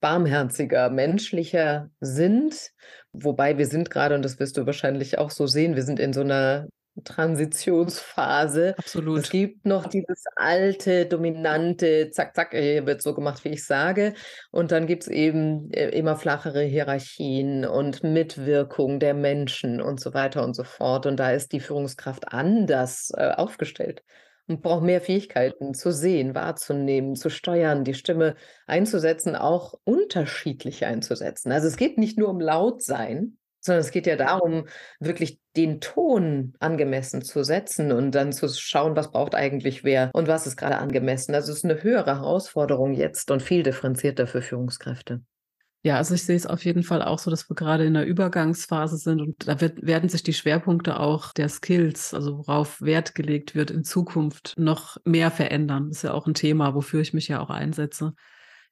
barmherziger, 0.00 0.90
menschlicher 0.90 1.88
sind. 2.00 2.72
Wobei 3.14 3.56
wir 3.56 3.66
sind 3.66 3.88
gerade, 3.90 4.14
und 4.14 4.22
das 4.22 4.38
wirst 4.38 4.58
du 4.58 4.66
wahrscheinlich 4.66 5.16
auch 5.16 5.30
so 5.30 5.46
sehen, 5.46 5.76
wir 5.76 5.82
sind 5.82 5.98
in 5.98 6.12
so 6.12 6.20
einer 6.20 6.66
Transitionsphase. 7.02 8.74
Absolut. 8.78 9.20
Es 9.20 9.30
gibt 9.30 9.66
noch 9.66 9.86
dieses 9.86 10.24
alte, 10.36 11.06
dominante, 11.06 12.10
zack, 12.10 12.36
zack, 12.36 12.52
hier 12.52 12.86
wird 12.86 13.02
so 13.02 13.14
gemacht, 13.14 13.44
wie 13.44 13.50
ich 13.50 13.66
sage. 13.66 14.14
Und 14.52 14.70
dann 14.70 14.86
gibt 14.86 15.02
es 15.04 15.08
eben 15.08 15.72
äh, 15.72 15.88
immer 15.88 16.16
flachere 16.16 16.62
Hierarchien 16.62 17.64
und 17.64 18.04
Mitwirkung 18.04 19.00
der 19.00 19.14
Menschen 19.14 19.80
und 19.80 20.00
so 20.00 20.14
weiter 20.14 20.44
und 20.44 20.54
so 20.54 20.64
fort. 20.64 21.06
Und 21.06 21.18
da 21.18 21.32
ist 21.32 21.52
die 21.52 21.60
Führungskraft 21.60 22.32
anders 22.32 23.10
äh, 23.16 23.30
aufgestellt 23.30 24.02
und 24.46 24.62
braucht 24.62 24.84
mehr 24.84 25.00
Fähigkeiten 25.00 25.74
zu 25.74 25.92
sehen, 25.92 26.34
wahrzunehmen, 26.34 27.16
zu 27.16 27.30
steuern, 27.30 27.84
die 27.84 27.94
Stimme 27.94 28.36
einzusetzen, 28.66 29.36
auch 29.36 29.74
unterschiedlich 29.84 30.84
einzusetzen. 30.84 31.50
Also 31.50 31.66
es 31.66 31.76
geht 31.76 31.98
nicht 31.98 32.18
nur 32.18 32.28
um 32.28 32.40
laut 32.40 32.82
sein, 32.82 33.38
sondern 33.64 33.80
es 33.80 33.90
geht 33.90 34.06
ja 34.06 34.16
darum, 34.16 34.66
wirklich 35.00 35.40
den 35.56 35.80
Ton 35.80 36.52
angemessen 36.60 37.22
zu 37.22 37.44
setzen 37.44 37.92
und 37.92 38.12
dann 38.12 38.32
zu 38.32 38.48
schauen, 38.48 38.94
was 38.94 39.10
braucht 39.10 39.34
eigentlich 39.34 39.84
wer 39.84 40.10
und 40.12 40.28
was 40.28 40.46
ist 40.46 40.56
gerade 40.56 40.78
angemessen. 40.78 41.34
Also 41.34 41.50
es 41.50 41.58
ist 41.58 41.64
eine 41.64 41.82
höhere 41.82 42.16
Herausforderung 42.16 42.92
jetzt 42.92 43.30
und 43.30 43.42
viel 43.42 43.62
differenzierter 43.62 44.26
für 44.26 44.42
Führungskräfte. 44.42 45.22
Ja, 45.82 45.96
also 45.96 46.14
ich 46.14 46.24
sehe 46.24 46.36
es 46.36 46.46
auf 46.46 46.64
jeden 46.64 46.82
Fall 46.82 47.02
auch 47.02 47.18
so, 47.18 47.30
dass 47.30 47.48
wir 47.48 47.54
gerade 47.54 47.84
in 47.84 47.92
der 47.94 48.06
Übergangsphase 48.06 48.96
sind 48.96 49.20
und 49.20 49.46
da 49.48 49.60
wird, 49.60 49.86
werden 49.86 50.08
sich 50.08 50.22
die 50.22 50.32
Schwerpunkte 50.32 50.98
auch 50.98 51.32
der 51.32 51.50
Skills, 51.50 52.14
also 52.14 52.38
worauf 52.38 52.80
Wert 52.80 53.14
gelegt 53.14 53.54
wird, 53.54 53.70
in 53.70 53.84
Zukunft 53.84 54.54
noch 54.56 54.96
mehr 55.04 55.30
verändern. 55.30 55.88
Das 55.88 55.98
ist 55.98 56.02
ja 56.04 56.14
auch 56.14 56.26
ein 56.26 56.32
Thema, 56.34 56.74
wofür 56.74 57.02
ich 57.02 57.12
mich 57.12 57.28
ja 57.28 57.40
auch 57.40 57.50
einsetze 57.50 58.14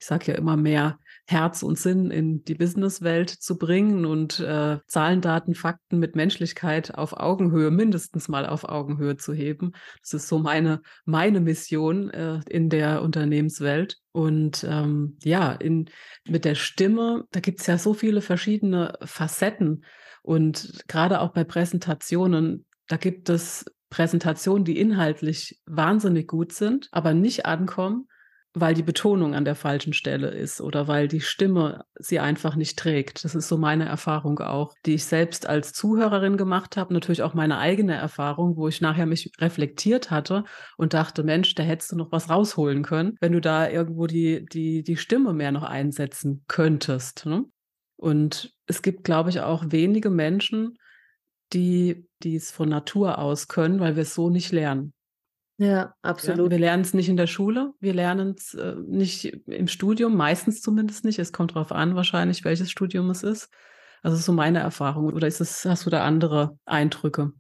ich 0.03 0.07
sage 0.07 0.33
ja 0.33 0.35
immer 0.37 0.57
mehr 0.57 0.99
Herz 1.33 1.63
und 1.63 1.79
Sinn 1.79 2.11
in 2.11 2.45
die 2.45 2.55
Businesswelt 2.55 3.31
zu 3.31 3.59
bringen 3.59 4.05
und 4.05 4.39
äh, 4.41 4.79
Zahlen, 4.87 5.21
Daten, 5.21 5.55
Fakten 5.55 5.99
mit 5.99 6.15
Menschlichkeit 6.15 6.95
auf 6.95 7.15
Augenhöhe, 7.15 7.71
mindestens 7.71 8.29
mal 8.29 8.47
auf 8.47 8.65
Augenhöhe 8.65 9.17
zu 9.17 9.33
heben. 9.33 9.73
Das 10.03 10.15
ist 10.15 10.29
so 10.29 10.39
meine, 10.39 10.83
meine 11.05 11.41
Mission 11.41 12.11
äh, 12.11 12.41
in 12.49 12.69
der 12.69 13.03
Unternehmenswelt. 13.03 13.97
Und 14.13 14.65
ähm, 14.69 15.17
ja, 15.23 15.53
in, 15.53 15.89
mit 16.29 16.45
der 16.45 16.55
Stimme, 16.55 17.25
da 17.31 17.41
gibt 17.41 17.61
es 17.61 17.67
ja 17.67 17.79
so 17.79 17.95
viele 17.95 18.21
verschiedene 18.21 18.99
Facetten. 19.03 19.85
Und 20.23 20.85
gerade 20.87 21.21
auch 21.21 21.33
bei 21.33 21.45
Präsentationen, 21.45 22.67
da 22.87 22.97
gibt 22.97 23.29
es 23.31 23.65
Präsentationen, 23.91 24.65
die 24.65 24.79
inhaltlich 24.79 25.61
wahnsinnig 25.67 26.29
gut 26.29 26.53
sind, 26.53 26.89
aber 26.93 27.15
nicht 27.15 27.47
ankommen 27.47 28.07
weil 28.55 28.75
die 28.75 28.83
Betonung 28.83 29.35
an 29.35 29.47
der 29.47 29.55
falschen 29.55 29.95
Stelle 29.95 30.29
ist 30.29 30.61
oder 30.61 30.87
weil 30.87 31.09
die 31.09 31.23
Stimme 31.23 31.85
sie 31.99 32.21
einfach 32.21 32.55
nicht 32.55 32.79
trägt. 32.79 33.25
Das 33.25 33.35
ist 33.35 33.49
so 33.49 33.57
meine 33.57 33.87
Erfahrung 33.87 34.39
auch, 34.41 34.75
die 34.85 34.95
ich 34.95 35.07
selbst 35.07 35.47
als 35.47 35.73
Zuhörerin 35.73 36.37
gemacht 36.37 36.77
habe. 36.77 36.93
Natürlich 36.93 37.23
auch 37.23 37.33
meine 37.33 37.59
eigene 37.59 37.95
Erfahrung, 37.95 38.57
wo 38.57 38.69
ich 38.69 38.83
nachher 38.83 39.07
mich 39.07 39.33
reflektiert 39.39 40.11
hatte 40.11 40.45
und 40.77 40.93
dachte, 40.93 41.23
Mensch, 41.23 41.55
da 41.55 41.63
hättest 41.63 41.93
du 41.93 41.97
noch 41.97 42.13
was 42.13 42.29
rausholen 42.29 42.83
können, 42.83 43.17
wenn 43.21 43.33
du 43.33 43.41
da 43.41 43.69
irgendwo 43.69 44.07
die, 44.07 44.45
die, 44.45 44.83
die 44.83 44.97
Stimme 44.99 45.33
mehr 45.33 45.53
noch 45.53 45.65
einsetzen 45.65 46.45
könntest. 46.47 47.25
Ne? 47.25 47.45
Und 47.97 48.55
es 48.67 48.83
gibt, 48.83 49.05
glaube 49.05 49.31
ich, 49.31 49.41
auch 49.41 49.65
wenige 49.69 50.11
Menschen, 50.11 50.77
die, 51.55 52.07
die 52.23 52.37
es 52.37 52.51
von 52.51 52.69
Natur 52.69 53.19
aus 53.19 53.49
können, 53.49 53.81
weil 53.81 53.97
wir 53.97 54.03
es 54.03 54.15
so 54.15 54.29
nicht 54.29 54.53
lernen. 54.53 54.93
Ja, 55.63 55.95
absolut. 56.03 56.47
Ja, 56.47 56.51
wir 56.51 56.59
lernen 56.59 56.83
es 56.83 56.93
nicht 56.93 57.09
in 57.09 57.17
der 57.17 57.29
Schule, 57.29 57.73
wir 57.79 57.95
lernen 57.95 58.35
es 58.37 58.55
äh, 58.55 58.75
nicht 58.85 59.27
im 59.47 59.69
Studium, 59.69 60.17
meistens 60.17 60.61
zumindest 60.61 61.05
nicht. 61.05 61.21
Es 61.21 61.33
kommt 61.33 61.53
darauf 61.55 61.71
an, 61.71 61.95
wahrscheinlich, 61.95 62.45
welches 62.45 62.71
Studium 62.71 63.11
es 63.11 63.23
ist. 63.23 63.49
Also 64.03 64.17
ist 64.17 64.25
so 64.25 64.33
meine 64.33 64.59
Erfahrung. 64.59 65.13
Oder 65.13 65.29
ist 65.29 65.41
es, 65.41 65.65
hast 65.65 65.87
du 65.87 65.91
da 65.91 66.03
andere 66.05 66.59
Eindrücke? 66.65 67.33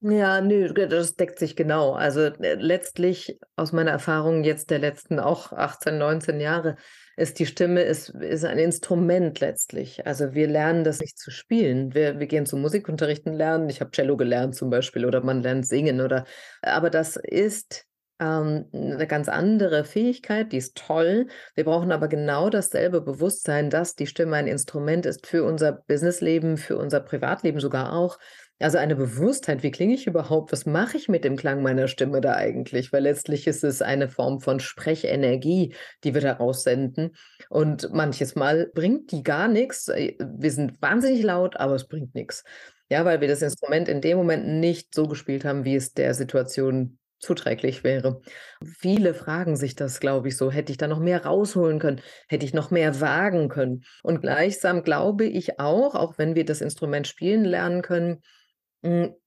Ja, 0.00 0.42
nö, 0.42 0.70
das 0.74 1.16
deckt 1.16 1.38
sich 1.38 1.56
genau. 1.56 1.94
Also 1.94 2.20
äh, 2.20 2.56
letztlich 2.56 3.38
aus 3.56 3.72
meiner 3.72 3.92
Erfahrung 3.92 4.44
jetzt 4.44 4.68
der 4.68 4.78
letzten 4.78 5.18
auch 5.18 5.52
18, 5.52 5.96
19 5.96 6.40
Jahre 6.40 6.76
ist 7.16 7.38
die 7.38 7.46
Stimme 7.46 7.82
ist, 7.82 8.10
ist 8.10 8.44
ein 8.44 8.58
Instrument 8.58 9.40
letztlich. 9.40 10.06
Also 10.06 10.34
wir 10.34 10.48
lernen 10.48 10.84
das 10.84 11.00
nicht 11.00 11.18
zu 11.18 11.30
spielen. 11.30 11.94
Wir, 11.94 12.18
wir 12.18 12.26
gehen 12.26 12.46
zum 12.46 12.60
Musikunterrichten 12.62 13.32
lernen. 13.32 13.68
Ich 13.68 13.80
habe 13.80 13.90
Cello 13.92 14.16
gelernt 14.16 14.54
zum 14.56 14.70
Beispiel 14.70 15.04
oder 15.06 15.22
man 15.22 15.42
lernt 15.42 15.66
singen 15.66 16.00
oder 16.00 16.24
aber 16.62 16.90
das 16.90 17.16
ist 17.16 17.86
ähm, 18.20 18.66
'ne 18.72 19.06
ganz 19.06 19.28
andere 19.28 19.84
Fähigkeit, 19.84 20.52
die 20.52 20.58
ist 20.58 20.76
toll. 20.76 21.26
Wir 21.54 21.64
brauchen 21.64 21.90
aber 21.92 22.08
genau 22.08 22.48
dasselbe 22.50 23.00
Bewusstsein, 23.00 23.70
dass 23.70 23.96
die 23.96 24.06
Stimme 24.06 24.36
ein 24.36 24.46
Instrument 24.46 25.04
ist 25.06 25.26
für 25.26 25.44
unser 25.44 25.72
Businessleben, 25.72 26.56
für 26.56 26.76
unser 26.78 27.00
Privatleben 27.00 27.60
sogar 27.60 27.92
auch. 27.92 28.18
Also 28.60 28.78
eine 28.78 28.94
Bewusstheit, 28.94 29.62
wie 29.64 29.72
klinge 29.72 29.94
ich 29.94 30.06
überhaupt? 30.06 30.52
Was 30.52 30.64
mache 30.64 30.96
ich 30.96 31.08
mit 31.08 31.24
dem 31.24 31.36
Klang 31.36 31.62
meiner 31.62 31.88
Stimme 31.88 32.20
da 32.20 32.34
eigentlich? 32.34 32.92
Weil 32.92 33.02
letztlich 33.02 33.46
ist 33.48 33.64
es 33.64 33.82
eine 33.82 34.08
Form 34.08 34.40
von 34.40 34.60
Sprechenergie, 34.60 35.74
die 36.04 36.14
wir 36.14 36.20
da 36.20 36.34
raussenden. 36.34 37.16
Und 37.48 37.92
manches 37.92 38.36
Mal 38.36 38.70
bringt 38.72 39.10
die 39.10 39.24
gar 39.24 39.48
nichts. 39.48 39.88
Äh, 39.88 40.14
wir 40.18 40.52
sind 40.52 40.80
wahnsinnig 40.80 41.22
laut, 41.22 41.56
aber 41.56 41.74
es 41.74 41.88
bringt 41.88 42.14
nichts. 42.14 42.44
Ja, 42.88 43.04
weil 43.04 43.20
wir 43.20 43.28
das 43.28 43.42
Instrument 43.42 43.88
in 43.88 44.00
dem 44.00 44.16
Moment 44.18 44.46
nicht 44.46 44.94
so 44.94 45.08
gespielt 45.08 45.44
haben, 45.44 45.64
wie 45.64 45.74
es 45.74 45.92
der 45.92 46.14
Situation 46.14 46.98
zuträglich 47.18 47.82
wäre. 47.82 48.20
Viele 48.62 49.14
fragen 49.14 49.56
sich 49.56 49.74
das, 49.74 49.98
glaube 49.98 50.28
ich, 50.28 50.36
so. 50.36 50.50
Hätte 50.52 50.70
ich 50.70 50.78
da 50.78 50.86
noch 50.86 51.00
mehr 51.00 51.24
rausholen 51.24 51.80
können? 51.80 52.00
Hätte 52.28 52.44
ich 52.44 52.54
noch 52.54 52.70
mehr 52.70 53.00
wagen 53.00 53.48
können? 53.48 53.84
Und 54.02 54.20
gleichsam 54.20 54.84
glaube 54.84 55.24
ich 55.24 55.58
auch, 55.58 55.94
auch 55.94 56.18
wenn 56.18 56.34
wir 56.34 56.44
das 56.44 56.60
Instrument 56.60 57.08
spielen 57.08 57.44
lernen 57.44 57.82
können, 57.82 58.22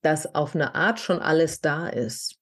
dass 0.02 0.36
auf 0.36 0.56
eine 0.56 0.76
Art 0.76 1.00
schon 1.00 1.20
alles 1.20 1.62
da 1.62 1.88
ist. 1.88 2.36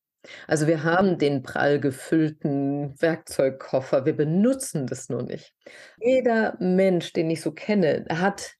Also 0.48 0.68
wir 0.68 0.84
haben 0.84 1.18
den 1.18 1.44
prall 1.44 1.80
gefüllten 1.80 3.00
Werkzeugkoffer, 3.00 4.06
wir 4.06 4.16
benutzen 4.16 4.88
das 4.88 5.10
nur 5.10 5.24
nicht. 5.24 5.54
Jeder 6.00 6.56
Mensch, 6.60 7.14
den 7.14 7.30
ich 7.30 7.42
so 7.42 7.52
kenne, 7.52 8.06
hat 8.10 8.56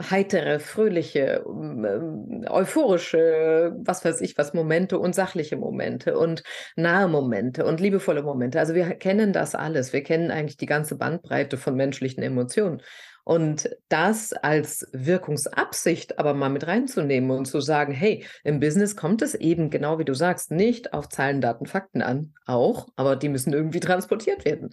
heitere, 0.00 0.60
fröhliche, 0.60 1.44
ähm, 1.46 2.44
euphorische, 2.48 3.76
was 3.84 4.04
weiß 4.04 4.20
ich 4.20 4.38
was, 4.38 4.54
Momente 4.54 4.98
und 4.98 5.14
sachliche 5.14 5.56
Momente 5.56 6.16
und 6.16 6.42
nahe 6.76 7.08
Momente 7.08 7.66
und 7.66 7.80
liebevolle 7.80 8.22
Momente. 8.22 8.60
Also 8.60 8.74
wir 8.74 8.88
kennen 8.94 9.32
das 9.32 9.54
alles. 9.54 9.92
Wir 9.92 10.02
kennen 10.02 10.30
eigentlich 10.30 10.56
die 10.56 10.66
ganze 10.66 10.96
Bandbreite 10.96 11.56
von 11.56 11.74
menschlichen 11.74 12.22
Emotionen. 12.22 12.82
Und 13.24 13.68
das 13.88 14.32
als 14.32 14.88
Wirkungsabsicht 14.92 16.18
aber 16.18 16.34
mal 16.34 16.48
mit 16.48 16.66
reinzunehmen 16.66 17.30
und 17.30 17.44
zu 17.46 17.60
sagen, 17.60 17.92
hey, 17.92 18.24
im 18.44 18.60
Business 18.60 18.96
kommt 18.96 19.22
es 19.22 19.34
eben, 19.34 19.70
genau 19.70 19.98
wie 19.98 20.04
du 20.04 20.14
sagst, 20.14 20.50
nicht 20.50 20.92
auf 20.92 21.08
Zahlen, 21.08 21.40
Daten, 21.40 21.66
Fakten 21.66 22.02
an, 22.02 22.34
auch, 22.46 22.88
aber 22.96 23.16
die 23.16 23.28
müssen 23.28 23.52
irgendwie 23.52 23.80
transportiert 23.80 24.44
werden. 24.44 24.70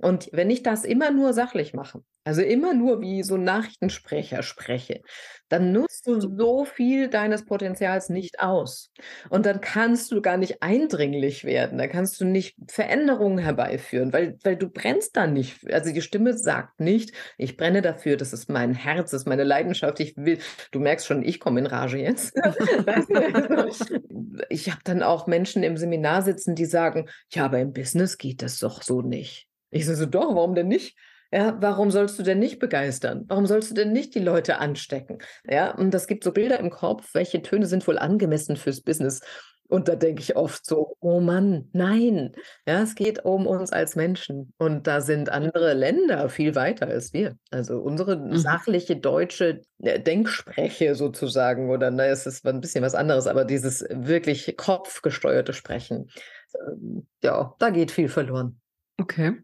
Und 0.00 0.30
wenn 0.32 0.50
ich 0.50 0.62
das 0.62 0.84
immer 0.84 1.10
nur 1.10 1.32
sachlich 1.32 1.74
mache, 1.74 2.02
also 2.24 2.42
immer 2.42 2.74
nur 2.74 3.00
wie 3.00 3.22
so 3.22 3.36
ein 3.36 3.44
Nachrichtensprecher 3.44 4.42
spreche, 4.42 5.02
dann 5.48 5.72
nutzt 5.72 6.06
du 6.06 6.20
so 6.20 6.64
viel 6.64 7.08
deines 7.08 7.44
Potenzials 7.44 8.08
nicht 8.08 8.40
aus. 8.40 8.92
Und 9.30 9.46
dann 9.46 9.60
kannst 9.60 10.12
du 10.12 10.22
gar 10.22 10.36
nicht 10.36 10.62
eindringlich 10.62 11.44
werden, 11.44 11.78
da 11.78 11.86
kannst 11.86 12.20
du 12.20 12.24
nicht 12.24 12.56
Veränderungen 12.68 13.38
herbeiführen, 13.38 14.12
weil, 14.12 14.38
weil 14.44 14.56
du 14.56 14.68
brennst 14.68 15.16
da 15.16 15.26
nicht. 15.26 15.72
Also 15.72 15.92
die 15.92 16.02
Stimme 16.02 16.36
sagt 16.36 16.78
nicht, 16.78 17.12
ich 17.36 17.56
brenne 17.56 17.82
dafür, 17.82 18.16
das 18.16 18.32
ist 18.32 18.48
mein 18.48 18.74
Herz, 18.74 19.10
das 19.10 19.22
ist 19.22 19.28
meine 19.28 19.44
Leidenschaft, 19.44 19.98
ich 20.00 20.16
will, 20.16 20.38
du 20.70 20.78
merkst 20.78 21.06
schon, 21.06 21.22
ich 21.22 21.40
komme 21.40 21.60
in 21.60 21.66
Rage 21.66 21.98
jetzt. 21.98 22.32
ich 24.48 24.70
habe 24.70 24.80
dann 24.84 25.02
auch 25.02 25.26
Menschen 25.26 25.62
im 25.62 25.76
Seminar 25.76 26.22
sitzen, 26.22 26.54
die 26.54 26.66
sagen, 26.66 27.08
ja, 27.32 27.46
aber 27.46 27.58
im 27.58 27.72
Business 27.72 28.18
geht 28.18 28.42
das 28.42 28.60
doch 28.60 28.82
so 28.82 29.02
nicht. 29.02 29.49
Ich 29.70 29.86
so, 29.86 29.94
so 29.94 30.06
doch, 30.06 30.34
warum 30.34 30.54
denn 30.54 30.68
nicht? 30.68 30.96
Ja, 31.32 31.56
warum 31.60 31.92
sollst 31.92 32.18
du 32.18 32.24
denn 32.24 32.40
nicht 32.40 32.58
begeistern? 32.58 33.24
Warum 33.28 33.46
sollst 33.46 33.70
du 33.70 33.74
denn 33.74 33.92
nicht 33.92 34.14
die 34.16 34.20
Leute 34.20 34.58
anstecken? 34.58 35.18
Ja, 35.48 35.70
und 35.70 35.94
das 35.94 36.08
gibt 36.08 36.24
so 36.24 36.32
Bilder 36.32 36.58
im 36.58 36.70
Kopf, 36.70 37.14
welche 37.14 37.40
Töne 37.40 37.66
sind 37.66 37.86
wohl 37.86 37.98
angemessen 37.98 38.56
fürs 38.56 38.80
Business? 38.80 39.20
Und 39.68 39.86
da 39.86 39.94
denke 39.94 40.20
ich 40.20 40.34
oft 40.34 40.66
so, 40.66 40.96
oh 40.98 41.20
Mann, 41.20 41.68
nein. 41.72 42.32
Ja, 42.66 42.82
es 42.82 42.96
geht 42.96 43.24
um 43.24 43.46
uns 43.46 43.70
als 43.70 43.94
Menschen. 43.94 44.52
Und 44.58 44.88
da 44.88 45.00
sind 45.00 45.28
andere 45.28 45.74
Länder 45.74 46.28
viel 46.28 46.56
weiter 46.56 46.88
als 46.88 47.12
wir. 47.12 47.36
Also 47.52 47.78
unsere 47.78 48.16
mhm. 48.16 48.36
sachliche 48.36 48.96
deutsche 48.96 49.62
äh, 49.78 50.00
Denkspreche 50.00 50.96
sozusagen, 50.96 51.70
oder 51.70 51.92
na, 51.92 52.06
es 52.06 52.26
ist 52.26 52.44
ein 52.44 52.60
bisschen 52.60 52.82
was 52.82 52.96
anderes, 52.96 53.28
aber 53.28 53.44
dieses 53.44 53.86
wirklich 53.88 54.56
kopfgesteuerte 54.56 55.52
Sprechen, 55.52 56.10
ähm, 56.58 57.06
ja, 57.22 57.54
da 57.60 57.70
geht 57.70 57.92
viel 57.92 58.08
verloren. 58.08 58.60
Okay. 59.00 59.36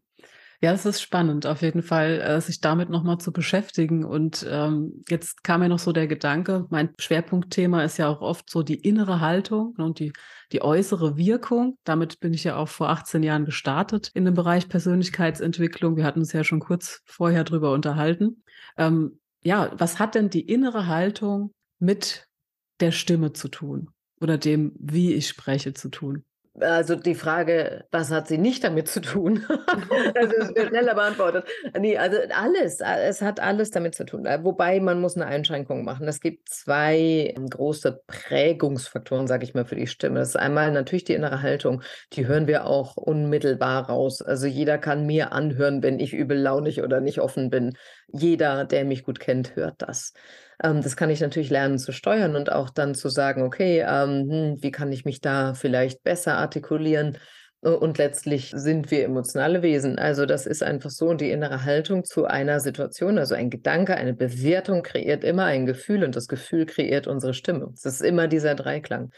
Ja, 0.62 0.72
es 0.72 0.86
ist 0.86 1.02
spannend, 1.02 1.46
auf 1.46 1.60
jeden 1.60 1.82
Fall, 1.82 2.20
äh, 2.20 2.40
sich 2.40 2.60
damit 2.60 2.88
nochmal 2.88 3.18
zu 3.18 3.32
beschäftigen. 3.32 4.04
Und 4.04 4.46
ähm, 4.48 5.04
jetzt 5.08 5.44
kam 5.44 5.60
mir 5.60 5.68
noch 5.68 5.78
so 5.78 5.92
der 5.92 6.06
Gedanke, 6.06 6.66
mein 6.70 6.94
Schwerpunktthema 6.98 7.84
ist 7.84 7.98
ja 7.98 8.08
auch 8.08 8.22
oft 8.22 8.48
so 8.48 8.62
die 8.62 8.76
innere 8.76 9.20
Haltung 9.20 9.74
und 9.76 9.98
die, 9.98 10.12
die 10.52 10.62
äußere 10.62 11.16
Wirkung. 11.18 11.78
Damit 11.84 12.20
bin 12.20 12.32
ich 12.32 12.44
ja 12.44 12.56
auch 12.56 12.68
vor 12.68 12.88
18 12.88 13.22
Jahren 13.22 13.44
gestartet 13.44 14.10
in 14.14 14.24
dem 14.24 14.34
Bereich 14.34 14.68
Persönlichkeitsentwicklung. 14.68 15.96
Wir 15.96 16.04
hatten 16.04 16.20
uns 16.20 16.32
ja 16.32 16.42
schon 16.42 16.60
kurz 16.60 17.02
vorher 17.04 17.44
drüber 17.44 17.72
unterhalten. 17.72 18.42
Ähm, 18.78 19.20
ja, 19.42 19.70
was 19.76 19.98
hat 19.98 20.14
denn 20.14 20.30
die 20.30 20.40
innere 20.40 20.86
Haltung 20.86 21.52
mit 21.78 22.26
der 22.80 22.92
Stimme 22.92 23.32
zu 23.32 23.48
tun 23.48 23.90
oder 24.20 24.38
dem, 24.38 24.72
wie 24.78 25.12
ich 25.12 25.28
spreche, 25.28 25.74
zu 25.74 25.90
tun? 25.90 26.24
Also 26.60 26.96
die 26.96 27.14
Frage, 27.14 27.84
was 27.90 28.10
hat 28.10 28.28
sie 28.28 28.38
nicht 28.38 28.64
damit 28.64 28.88
zu 28.88 29.00
tun? 29.00 29.44
es 30.14 30.54
wird 30.54 30.68
schneller 30.68 30.94
beantwortet. 30.94 31.46
Nee, 31.78 31.98
also 31.98 32.18
alles, 32.34 32.80
es 32.80 33.22
hat 33.22 33.40
alles 33.40 33.70
damit 33.70 33.94
zu 33.94 34.04
tun. 34.04 34.24
Wobei 34.24 34.80
man 34.80 35.00
muss 35.00 35.16
eine 35.16 35.26
Einschränkung 35.26 35.84
machen. 35.84 36.08
Es 36.08 36.20
gibt 36.20 36.48
zwei 36.48 37.34
große 37.50 38.00
Prägungsfaktoren, 38.06 39.26
sage 39.26 39.44
ich 39.44 39.54
mal, 39.54 39.64
für 39.64 39.76
die 39.76 39.86
Stimme. 39.86 40.20
Das 40.20 40.30
ist 40.30 40.36
einmal 40.36 40.70
natürlich 40.72 41.04
die 41.04 41.14
innere 41.14 41.42
Haltung. 41.42 41.82
Die 42.12 42.26
hören 42.26 42.46
wir 42.46 42.66
auch 42.66 42.96
unmittelbar 42.96 43.88
raus. 43.88 44.22
Also 44.22 44.46
jeder 44.46 44.78
kann 44.78 45.06
mir 45.06 45.32
anhören, 45.32 45.82
wenn 45.82 45.98
ich 46.00 46.14
übellaunig 46.14 46.82
oder 46.82 47.00
nicht 47.00 47.20
offen 47.20 47.50
bin. 47.50 47.76
Jeder, 48.08 48.64
der 48.64 48.84
mich 48.84 49.04
gut 49.04 49.20
kennt, 49.20 49.56
hört 49.56 49.82
das. 49.82 50.14
Ähm, 50.62 50.82
das 50.82 50.96
kann 50.96 51.10
ich 51.10 51.20
natürlich 51.20 51.50
lernen 51.50 51.78
zu 51.78 51.92
steuern 51.92 52.36
und 52.36 52.52
auch 52.52 52.70
dann 52.70 52.94
zu 52.94 53.08
sagen, 53.08 53.42
okay, 53.42 53.84
ähm, 53.86 54.30
hm, 54.30 54.62
wie 54.62 54.70
kann 54.70 54.92
ich 54.92 55.04
mich 55.04 55.20
da 55.20 55.54
vielleicht 55.54 56.02
besser 56.02 56.38
artikulieren? 56.38 57.18
Und 57.62 57.98
letztlich 57.98 58.52
sind 58.54 58.90
wir 58.92 59.04
emotionale 59.04 59.62
Wesen. 59.62 59.98
Also 59.98 60.24
das 60.24 60.46
ist 60.46 60.62
einfach 60.62 60.90
so. 60.90 61.08
Und 61.08 61.20
die 61.20 61.30
innere 61.30 61.64
Haltung 61.64 62.04
zu 62.04 62.26
einer 62.26 62.60
Situation, 62.60 63.18
also 63.18 63.34
ein 63.34 63.50
Gedanke, 63.50 63.96
eine 63.96 64.14
Bewertung 64.14 64.82
kreiert 64.82 65.24
immer 65.24 65.46
ein 65.46 65.66
Gefühl 65.66 66.04
und 66.04 66.14
das 66.14 66.28
Gefühl 66.28 66.66
kreiert 66.66 67.08
unsere 67.08 67.34
Stimme. 67.34 67.72
Es 67.74 67.84
ist 67.84 68.02
immer 68.02 68.28
dieser 68.28 68.54
Dreiklang. 68.54 69.10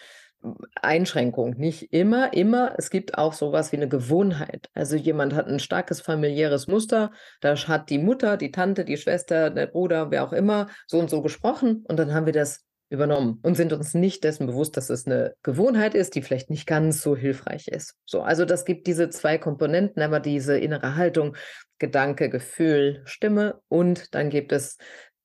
Einschränkung. 0.81 1.57
Nicht 1.57 1.92
immer, 1.92 2.33
immer. 2.33 2.74
Es 2.79 2.90
gibt 2.90 3.18
auch 3.18 3.33
sowas 3.33 3.72
wie 3.72 3.77
eine 3.77 3.88
Gewohnheit. 3.88 4.68
Also 4.74 4.96
jemand 4.96 5.35
hat 5.35 5.48
ein 5.48 5.59
starkes 5.59 6.01
familiäres 6.01 6.68
Muster. 6.68 7.11
Da 7.40 7.57
hat 7.57 7.90
die 7.90 7.98
Mutter, 7.98 8.37
die 8.37 8.53
Tante, 8.53 8.85
die 8.85 8.96
Schwester, 8.96 9.51
der 9.51 9.66
Bruder, 9.66 10.11
wer 10.11 10.24
auch 10.24 10.33
immer, 10.33 10.68
so 10.87 10.98
und 10.98 11.11
so 11.11 11.22
gesprochen. 11.22 11.85
Und 11.88 11.98
dann 11.98 12.14
haben 12.14 12.27
wir 12.27 12.33
das 12.33 12.64
übernommen 12.90 13.38
und 13.42 13.57
sind 13.57 13.72
uns 13.72 13.94
nicht 13.94 14.24
dessen 14.24 14.46
bewusst, 14.46 14.77
dass 14.77 14.88
es 14.88 15.07
eine 15.07 15.35
Gewohnheit 15.42 15.94
ist, 15.94 16.14
die 16.14 16.22
vielleicht 16.22 16.48
nicht 16.48 16.66
ganz 16.66 17.03
so 17.03 17.16
hilfreich 17.16 17.68
ist. 17.68 17.96
So, 18.07 18.22
also 18.22 18.44
das 18.44 18.64
gibt 18.64 18.87
diese 18.87 19.11
zwei 19.11 19.37
Komponenten, 19.37 20.03
aber 20.03 20.20
diese 20.20 20.59
innere 20.59 20.96
Haltung, 20.96 21.37
Gedanke, 21.79 22.31
Gefühl, 22.31 23.03
Stimme 23.05 23.61
und 23.68 24.14
dann 24.14 24.31
gibt 24.31 24.53
es 24.53 24.79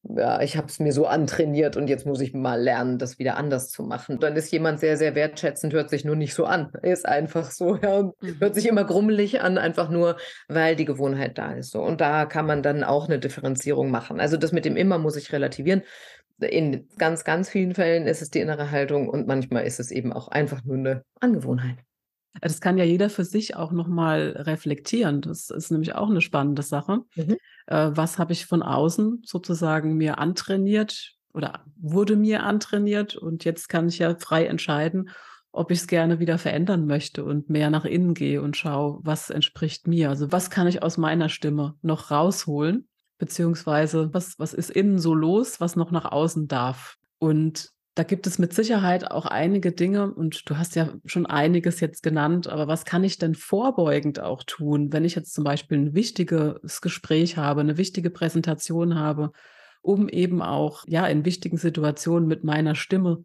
ja, 0.04 0.42
ich 0.42 0.58
habe 0.58 0.68
es 0.68 0.80
mir 0.80 0.92
so 0.92 1.08
antrainiert 1.08 1.78
und 1.78 1.88
jetzt 1.88 2.06
muss 2.06 2.20
ich 2.20 2.34
mal 2.34 2.62
lernen, 2.62 2.98
das 2.98 3.20
wieder 3.20 3.38
anders 3.38 3.70
zu 3.70 3.84
machen. 3.84 4.20
Dann 4.20 4.36
ist 4.36 4.52
jemand 4.52 4.80
sehr, 4.80 4.98
sehr 4.98 5.16
wertschätzend, 5.16 5.74
hört 5.74 5.90
sich 5.90 6.04
nur 6.04 6.18
nicht 6.18 6.34
so 6.34 6.46
an. 6.46 6.72
Ist 6.82 7.08
einfach 7.08 7.52
so, 7.52 7.78
ja, 7.78 8.04
mhm. 8.04 8.40
hört 8.40 8.56
sich 8.56 8.68
immer 8.68 8.84
grummelig 8.84 9.42
an, 9.42 9.58
einfach 9.58 9.90
nur, 9.90 10.18
weil 10.50 10.76
die 10.76 10.86
Gewohnheit 10.86 11.38
da 11.38 11.54
ist. 11.54 11.72
So. 11.72 11.82
Und 11.82 12.02
da 12.02 12.26
kann 12.26 12.46
man 12.46 12.62
dann 12.62 12.84
auch 12.84 13.08
eine 13.08 13.18
Differenzierung 13.20 13.92
machen. 13.92 14.20
Also 14.20 14.36
das 14.36 14.52
mit 14.52 14.66
dem 14.66 14.76
immer 14.76 14.98
muss 14.98 15.16
ich 15.16 15.32
relativieren. 15.32 15.84
In 16.40 16.90
ganz, 16.98 17.24
ganz 17.24 17.50
vielen 17.50 17.74
Fällen 17.74 18.06
ist 18.06 18.22
es 18.22 18.30
die 18.30 18.40
innere 18.40 18.72
Haltung 18.72 19.08
und 19.08 19.28
manchmal 19.28 19.66
ist 19.66 19.80
es 19.80 19.90
eben 19.90 20.12
auch 20.12 20.28
einfach 20.28 20.66
nur 20.66 20.76
eine 20.76 21.04
Angewohnheit. 21.22 21.78
Das 22.42 22.62
kann 22.62 22.78
ja 22.78 22.84
jeder 22.84 23.10
für 23.10 23.24
sich 23.24 23.56
auch 23.56 23.72
nochmal 23.72 24.36
reflektieren. 24.38 25.22
Das 25.22 25.50
ist 25.50 25.72
nämlich 25.72 25.96
auch 25.96 26.10
eine 26.10 26.22
spannende 26.22 26.64
Sache. 26.64 27.02
Mhm. 27.16 27.38
Äh, 27.68 27.92
was 27.94 28.18
habe 28.18 28.34
ich 28.34 28.46
von 28.46 28.64
außen 28.64 29.22
sozusagen 29.26 29.96
mir 29.96 30.18
antrainiert 30.18 31.14
oder 31.34 31.64
wurde 31.76 32.16
mir 32.16 32.44
antrainiert? 32.44 33.16
Und 33.16 33.46
jetzt 33.46 33.70
kann 33.70 33.88
ich 33.88 34.00
ja 34.00 34.16
frei 34.16 34.46
entscheiden, 34.46 35.10
ob 35.52 35.70
ich 35.70 35.80
es 35.80 35.88
gerne 35.88 36.20
wieder 36.20 36.40
verändern 36.40 36.88
möchte 36.88 37.24
und 37.24 37.50
mehr 37.50 37.70
nach 37.70 37.86
innen 37.86 38.16
gehe 38.16 38.42
und 38.42 38.58
schaue, 38.58 39.00
was 39.04 39.30
entspricht 39.30 39.88
mir. 39.88 40.10
Also 40.10 40.32
was 40.32 40.50
kann 40.50 40.68
ich 40.68 40.82
aus 40.82 40.98
meiner 40.98 41.30
Stimme 41.30 41.76
noch 41.84 42.10
rausholen? 42.10 42.88
Beziehungsweise 43.20 44.12
was, 44.14 44.40
was 44.40 44.54
ist 44.54 44.72
innen 44.72 44.98
so 44.98 45.14
los, 45.14 45.62
was 45.62 45.76
noch 45.76 45.92
nach 45.92 46.12
außen 46.12 46.48
darf? 46.48 46.98
Und 47.20 47.73
da 47.96 48.04
gibt 48.04 48.26
es 48.28 48.40
mit 48.40 48.54
Sicherheit 48.54 49.12
auch 49.12 49.26
einige 49.26 49.72
Dinge 49.72 50.14
und 50.14 50.50
du 50.50 50.58
hast 50.58 50.76
ja 50.76 50.94
schon 51.06 51.26
einiges 51.26 51.80
jetzt 51.80 52.02
genannt, 52.04 52.48
aber 52.48 52.68
was 52.68 52.86
kann 52.86 53.04
ich 53.04 53.20
denn 53.20 53.36
vorbeugend 53.36 54.20
auch 54.20 54.44
tun, 54.44 54.92
wenn 54.92 55.06
ich 55.06 55.16
jetzt 55.16 55.34
zum 55.34 55.44
Beispiel 55.44 55.78
ein 55.78 55.94
wichtiges 55.94 56.82
Gespräch 56.82 57.38
habe, 57.38 57.62
eine 57.62 57.78
wichtige 57.78 58.10
Präsentation 58.10 58.96
habe, 58.96 59.32
um 59.82 60.10
eben 60.10 60.42
auch 60.42 60.84
ja 60.88 61.06
in 61.08 61.26
wichtigen 61.26 61.58
Situationen 61.58 62.28
mit 62.28 62.44
meiner 62.44 62.76
Stimme 62.76 63.24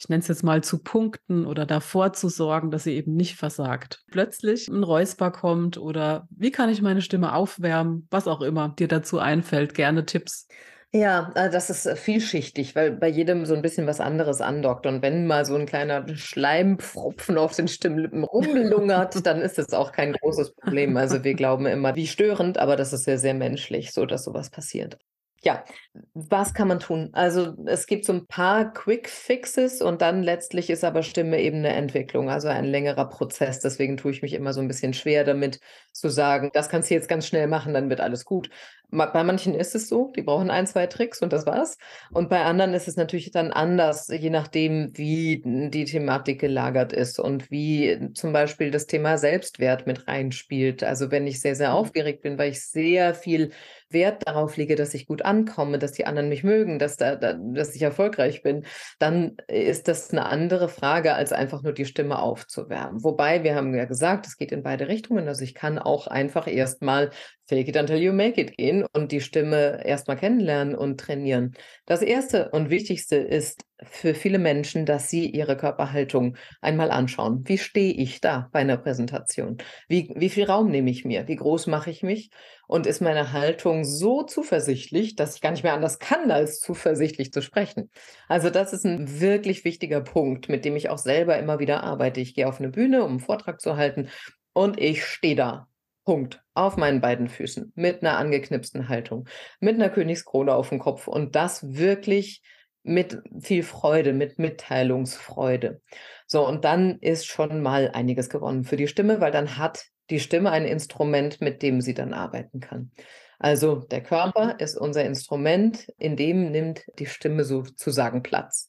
ich 0.00 0.08
nenne 0.08 0.20
es 0.20 0.28
jetzt 0.28 0.42
mal 0.42 0.64
zu 0.64 0.78
punkten 0.78 1.44
oder 1.44 1.66
davor 1.66 2.14
zu 2.14 2.30
sorgen, 2.30 2.70
dass 2.70 2.84
sie 2.84 2.94
eben 2.94 3.14
nicht 3.14 3.36
versagt. 3.36 4.02
Plötzlich 4.10 4.66
ein 4.66 4.82
Räusper 4.82 5.30
kommt 5.30 5.76
oder 5.76 6.26
wie 6.30 6.50
kann 6.50 6.70
ich 6.70 6.80
meine 6.80 7.02
Stimme 7.02 7.34
aufwärmen, 7.34 8.08
was 8.10 8.26
auch 8.26 8.40
immer 8.40 8.70
dir 8.70 8.88
dazu 8.88 9.18
einfällt, 9.18 9.74
gerne 9.74 10.06
Tipps. 10.06 10.48
Ja, 10.92 11.30
äh, 11.36 11.50
das 11.50 11.70
ist 11.70 11.86
äh, 11.86 11.94
vielschichtig, 11.94 12.74
weil 12.74 12.90
bei 12.90 13.06
jedem 13.06 13.46
so 13.46 13.54
ein 13.54 13.62
bisschen 13.62 13.86
was 13.86 14.00
anderes 14.00 14.40
andockt. 14.40 14.86
Und 14.86 15.02
wenn 15.02 15.24
mal 15.26 15.44
so 15.44 15.54
ein 15.54 15.66
kleiner 15.66 16.04
Schleimpfropfen 16.16 17.38
auf 17.38 17.54
den 17.54 17.68
Stimmlippen 17.68 18.24
rumlungert, 18.24 19.14
dann 19.26 19.40
ist 19.40 19.58
es 19.60 19.72
auch 19.72 19.92
kein 19.92 20.14
großes 20.14 20.54
Problem. 20.56 20.96
Also 20.96 21.22
wir 21.22 21.34
glauben 21.34 21.66
immer, 21.66 21.94
wie 21.94 22.08
störend, 22.08 22.58
aber 22.58 22.74
das 22.74 22.92
ist 22.92 23.06
ja 23.06 23.16
sehr 23.18 23.34
menschlich, 23.34 23.92
so 23.92 24.04
dass 24.04 24.24
sowas 24.24 24.50
passiert. 24.50 24.98
Ja, 25.42 25.64
was 26.12 26.52
kann 26.52 26.68
man 26.68 26.80
tun? 26.80 27.08
Also 27.12 27.54
es 27.66 27.86
gibt 27.86 28.04
so 28.04 28.12
ein 28.12 28.26
paar 28.26 28.74
Quick 28.74 29.08
Fixes 29.08 29.80
und 29.80 30.02
dann 30.02 30.22
letztlich 30.22 30.68
ist 30.68 30.84
aber 30.84 31.02
Stimme 31.02 31.40
eben 31.40 31.58
eine 31.58 31.70
Entwicklung, 31.70 32.28
also 32.28 32.48
ein 32.48 32.66
längerer 32.66 33.08
Prozess. 33.08 33.58
Deswegen 33.60 33.96
tue 33.96 34.10
ich 34.10 34.20
mich 34.20 34.34
immer 34.34 34.52
so 34.52 34.60
ein 34.60 34.68
bisschen 34.68 34.92
schwer 34.92 35.24
damit 35.24 35.58
zu 35.92 36.10
sagen, 36.10 36.50
das 36.52 36.68
kannst 36.68 36.90
du 36.90 36.94
jetzt 36.94 37.08
ganz 37.08 37.26
schnell 37.26 37.46
machen, 37.46 37.72
dann 37.72 37.88
wird 37.88 38.00
alles 38.00 38.26
gut. 38.26 38.50
Bei 38.90 39.24
manchen 39.24 39.54
ist 39.54 39.74
es 39.74 39.88
so, 39.88 40.12
die 40.16 40.22
brauchen 40.22 40.50
ein, 40.50 40.66
zwei 40.66 40.86
Tricks 40.86 41.22
und 41.22 41.32
das 41.32 41.46
war's. 41.46 41.78
Und 42.10 42.28
bei 42.28 42.42
anderen 42.44 42.74
ist 42.74 42.88
es 42.88 42.96
natürlich 42.96 43.30
dann 43.30 43.52
anders, 43.52 44.08
je 44.08 44.30
nachdem, 44.30 44.90
wie 44.96 45.42
die 45.44 45.84
Thematik 45.84 46.40
gelagert 46.40 46.92
ist 46.92 47.18
und 47.18 47.50
wie 47.50 48.10
zum 48.14 48.32
Beispiel 48.32 48.70
das 48.70 48.86
Thema 48.86 49.18
Selbstwert 49.18 49.86
mit 49.86 50.08
reinspielt. 50.08 50.82
Also 50.82 51.10
wenn 51.10 51.26
ich 51.26 51.40
sehr, 51.40 51.54
sehr 51.54 51.70
mhm. 51.70 51.76
aufgeregt 51.76 52.22
bin, 52.22 52.38
weil 52.38 52.50
ich 52.50 52.66
sehr 52.66 53.14
viel 53.14 53.50
Wert 53.90 54.26
darauf 54.26 54.56
lege, 54.56 54.76
dass 54.76 54.94
ich 54.94 55.06
gut 55.06 55.22
ankomme, 55.22 55.78
dass 55.78 55.92
die 55.92 56.06
anderen 56.06 56.28
mich 56.28 56.44
mögen, 56.44 56.78
dass, 56.78 56.96
da, 56.96 57.16
da, 57.16 57.34
dass 57.34 57.74
ich 57.74 57.82
erfolgreich 57.82 58.42
bin, 58.42 58.64
dann 58.98 59.36
ist 59.48 59.88
das 59.88 60.10
eine 60.10 60.26
andere 60.26 60.68
Frage, 60.68 61.14
als 61.14 61.32
einfach 61.32 61.62
nur 61.62 61.72
die 61.72 61.84
Stimme 61.84 62.20
aufzuwärmen. 62.20 63.02
Wobei, 63.02 63.42
wir 63.42 63.54
haben 63.54 63.74
ja 63.74 63.84
gesagt, 63.84 64.26
es 64.26 64.36
geht 64.36 64.52
in 64.52 64.62
beide 64.62 64.88
Richtungen. 64.88 65.28
Also 65.28 65.42
ich 65.42 65.54
kann 65.54 65.78
auch 65.78 66.06
einfach 66.06 66.46
erstmal 66.46 67.10
Fake 67.50 67.66
it 67.66 67.76
until 67.76 67.96
you 67.96 68.12
make 68.12 68.40
it 68.40 68.56
gehen 68.56 68.86
und 68.92 69.10
die 69.10 69.20
Stimme 69.20 69.84
erstmal 69.84 70.16
kennenlernen 70.16 70.76
und 70.76 71.00
trainieren. 71.00 71.56
Das 71.84 72.00
erste 72.00 72.50
und 72.50 72.70
wichtigste 72.70 73.16
ist 73.16 73.64
für 73.82 74.14
viele 74.14 74.38
Menschen, 74.38 74.86
dass 74.86 75.10
sie 75.10 75.28
ihre 75.28 75.56
Körperhaltung 75.56 76.36
einmal 76.60 76.92
anschauen. 76.92 77.42
Wie 77.46 77.58
stehe 77.58 77.92
ich 77.92 78.20
da 78.20 78.48
bei 78.52 78.60
einer 78.60 78.76
Präsentation? 78.76 79.58
Wie, 79.88 80.12
wie 80.14 80.28
viel 80.28 80.44
Raum 80.44 80.70
nehme 80.70 80.92
ich 80.92 81.04
mir? 81.04 81.26
Wie 81.26 81.34
groß 81.34 81.66
mache 81.66 81.90
ich 81.90 82.04
mich? 82.04 82.30
Und 82.68 82.86
ist 82.86 83.00
meine 83.00 83.32
Haltung 83.32 83.84
so 83.84 84.22
zuversichtlich, 84.22 85.16
dass 85.16 85.34
ich 85.34 85.40
gar 85.40 85.50
nicht 85.50 85.64
mehr 85.64 85.74
anders 85.74 85.98
kann, 85.98 86.30
als 86.30 86.60
zuversichtlich 86.60 87.32
zu 87.32 87.42
sprechen? 87.42 87.90
Also 88.28 88.50
das 88.50 88.72
ist 88.72 88.86
ein 88.86 89.20
wirklich 89.20 89.64
wichtiger 89.64 90.02
Punkt, 90.02 90.48
mit 90.48 90.64
dem 90.64 90.76
ich 90.76 90.88
auch 90.88 90.98
selber 90.98 91.36
immer 91.36 91.58
wieder 91.58 91.82
arbeite. 91.82 92.20
Ich 92.20 92.36
gehe 92.36 92.46
auf 92.46 92.60
eine 92.60 92.68
Bühne, 92.68 93.02
um 93.02 93.10
einen 93.10 93.18
Vortrag 93.18 93.60
zu 93.60 93.76
halten 93.76 94.08
und 94.52 94.80
ich 94.80 95.04
stehe 95.04 95.34
da 95.34 95.66
Punkt. 96.04 96.42
Auf 96.54 96.76
meinen 96.76 97.00
beiden 97.00 97.28
Füßen. 97.28 97.72
Mit 97.74 98.02
einer 98.02 98.18
angeknipsten 98.18 98.88
Haltung. 98.88 99.28
Mit 99.60 99.76
einer 99.76 99.90
Königskrone 99.90 100.54
auf 100.54 100.68
dem 100.68 100.78
Kopf. 100.78 101.08
Und 101.08 101.36
das 101.36 101.74
wirklich 101.74 102.42
mit 102.82 103.18
viel 103.40 103.62
Freude, 103.62 104.12
mit 104.12 104.38
Mitteilungsfreude. 104.38 105.82
So, 106.26 106.46
und 106.46 106.64
dann 106.64 106.98
ist 107.00 107.26
schon 107.26 107.60
mal 107.60 107.90
einiges 107.92 108.30
gewonnen 108.30 108.64
für 108.64 108.76
die 108.76 108.88
Stimme, 108.88 109.20
weil 109.20 109.32
dann 109.32 109.58
hat 109.58 109.84
die 110.08 110.20
Stimme 110.20 110.50
ein 110.50 110.64
Instrument, 110.64 111.40
mit 111.40 111.62
dem 111.62 111.80
sie 111.80 111.94
dann 111.94 112.14
arbeiten 112.14 112.60
kann. 112.60 112.90
Also 113.38 113.76
der 113.76 114.02
Körper 114.02 114.54
mhm. 114.54 114.58
ist 114.58 114.76
unser 114.76 115.04
Instrument, 115.04 115.88
in 115.98 116.16
dem 116.16 116.50
nimmt 116.50 116.84
die 116.98 117.06
Stimme 117.06 117.44
sozusagen 117.44 118.22
Platz. 118.22 118.68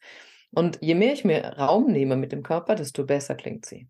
Und 0.52 0.80
je 0.82 0.96
mehr 0.96 1.14
ich 1.14 1.26
mir 1.26 1.44
Raum 1.44 1.92
nehme 1.92 2.16
mit 2.16 2.32
dem 2.32 2.44
Körper, 2.44 2.76
desto 2.76 3.06
besser 3.06 3.36
klingt 3.36 3.66
sie. 3.66 3.88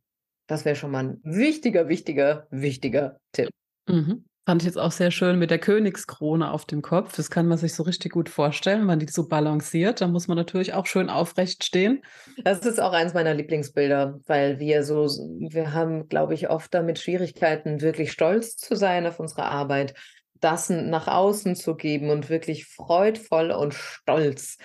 Das 0.47 0.65
wäre 0.65 0.75
schon 0.75 0.91
mal 0.91 1.03
ein 1.03 1.21
wichtiger, 1.23 1.87
wichtiger, 1.87 2.47
wichtiger 2.49 3.19
Tipp. 3.31 3.49
Mhm. 3.87 4.25
Fand 4.47 4.63
ich 4.63 4.65
jetzt 4.65 4.77
auch 4.77 4.91
sehr 4.91 5.11
schön 5.11 5.37
mit 5.37 5.51
der 5.51 5.59
Königskrone 5.59 6.49
auf 6.49 6.65
dem 6.65 6.81
Kopf. 6.81 7.15
Das 7.15 7.29
kann 7.29 7.47
man 7.47 7.59
sich 7.59 7.75
so 7.75 7.83
richtig 7.83 8.11
gut 8.11 8.27
vorstellen, 8.27 8.79
wenn 8.79 8.87
man 8.87 8.99
die 8.99 9.07
so 9.07 9.27
balanciert. 9.27 10.01
Da 10.01 10.07
muss 10.07 10.27
man 10.27 10.35
natürlich 10.35 10.73
auch 10.73 10.87
schön 10.87 11.11
aufrecht 11.11 11.63
stehen. 11.63 12.01
Das 12.43 12.65
ist 12.65 12.81
auch 12.81 12.91
eins 12.91 13.13
meiner 13.13 13.35
Lieblingsbilder, 13.35 14.19
weil 14.25 14.59
wir 14.59 14.83
so, 14.83 15.05
wir 15.05 15.73
haben, 15.73 16.09
glaube 16.09 16.33
ich, 16.33 16.49
oft 16.49 16.73
damit 16.73 16.97
Schwierigkeiten, 16.97 17.81
wirklich 17.81 18.11
stolz 18.11 18.57
zu 18.57 18.75
sein 18.75 19.05
auf 19.05 19.19
unsere 19.19 19.43
Arbeit, 19.43 19.93
das 20.39 20.71
nach 20.71 21.07
außen 21.07 21.55
zu 21.55 21.75
geben 21.75 22.09
und 22.09 22.29
wirklich 22.29 22.65
freudvoll 22.65 23.51
und 23.51 23.75
stolz 23.75 24.57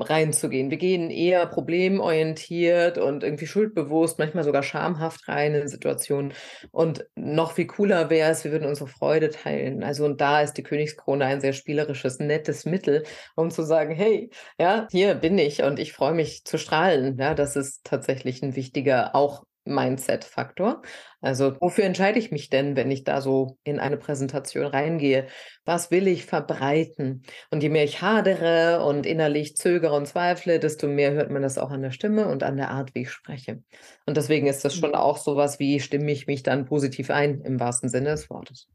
reinzugehen. 0.00 0.70
Wir 0.70 0.78
gehen 0.78 1.10
eher 1.10 1.46
problemorientiert 1.46 2.98
und 2.98 3.22
irgendwie 3.22 3.46
schuldbewusst, 3.46 4.18
manchmal 4.18 4.44
sogar 4.44 4.62
schamhaft 4.62 5.28
rein 5.28 5.54
in 5.54 5.68
Situationen. 5.68 6.32
Und 6.70 7.06
noch 7.14 7.52
viel 7.52 7.66
cooler 7.66 8.10
wäre 8.10 8.30
es, 8.30 8.44
wir 8.44 8.52
würden 8.52 8.68
unsere 8.68 8.88
Freude 8.88 9.30
teilen. 9.30 9.82
Also 9.82 10.04
und 10.04 10.20
da 10.20 10.40
ist 10.40 10.54
die 10.54 10.62
Königskrone 10.62 11.24
ein 11.24 11.40
sehr 11.40 11.52
spielerisches, 11.52 12.18
nettes 12.18 12.64
Mittel, 12.64 13.04
um 13.36 13.50
zu 13.50 13.62
sagen, 13.62 13.94
hey, 13.94 14.30
ja, 14.58 14.86
hier 14.90 15.14
bin 15.14 15.38
ich 15.38 15.62
und 15.62 15.78
ich 15.78 15.92
freue 15.92 16.14
mich 16.14 16.44
zu 16.44 16.58
strahlen. 16.58 17.18
Ja, 17.18 17.34
das 17.34 17.56
ist 17.56 17.84
tatsächlich 17.84 18.42
ein 18.42 18.56
wichtiger, 18.56 19.14
auch 19.14 19.44
Mindset-Faktor. 19.64 20.82
Also 21.20 21.56
wofür 21.60 21.84
entscheide 21.84 22.18
ich 22.18 22.30
mich 22.30 22.50
denn, 22.50 22.76
wenn 22.76 22.90
ich 22.90 23.04
da 23.04 23.20
so 23.20 23.58
in 23.64 23.78
eine 23.78 23.96
Präsentation 23.96 24.66
reingehe? 24.66 25.28
Was 25.64 25.90
will 25.90 26.08
ich 26.08 26.26
verbreiten? 26.26 27.22
Und 27.50 27.62
je 27.62 27.68
mehr 27.68 27.84
ich 27.84 28.02
hadere 28.02 28.84
und 28.84 29.06
innerlich 29.06 29.56
zögere 29.56 29.94
und 29.94 30.06
zweifle, 30.06 30.58
desto 30.58 30.88
mehr 30.88 31.12
hört 31.12 31.30
man 31.30 31.42
das 31.42 31.58
auch 31.58 31.70
an 31.70 31.82
der 31.82 31.92
Stimme 31.92 32.28
und 32.28 32.42
an 32.42 32.56
der 32.56 32.70
Art, 32.70 32.94
wie 32.94 33.02
ich 33.02 33.10
spreche. 33.10 33.62
Und 34.06 34.16
deswegen 34.16 34.46
ist 34.46 34.64
das 34.64 34.74
schon 34.74 34.90
mhm. 34.90 34.96
auch 34.96 35.18
sowas 35.18 35.58
wie, 35.58 35.80
stimme 35.80 36.10
ich 36.10 36.26
mich 36.26 36.42
dann 36.42 36.64
positiv 36.64 37.10
ein, 37.10 37.40
im 37.42 37.60
wahrsten 37.60 37.88
Sinne 37.88 38.10
des 38.10 38.28
Wortes. 38.30 38.68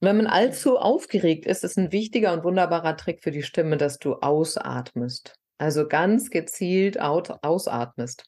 Und 0.00 0.08
wenn 0.08 0.16
man 0.18 0.26
allzu 0.26 0.76
aufgeregt 0.76 1.46
ist, 1.46 1.64
ist 1.64 1.78
ein 1.78 1.92
wichtiger 1.92 2.32
und 2.32 2.44
wunderbarer 2.44 2.96
Trick 2.96 3.22
für 3.22 3.30
die 3.30 3.42
Stimme, 3.42 3.76
dass 3.76 3.98
du 3.98 4.14
ausatmest. 4.14 5.38
Also 5.58 5.88
ganz 5.88 6.30
gezielt 6.30 7.00
ausatmest. 7.00 8.24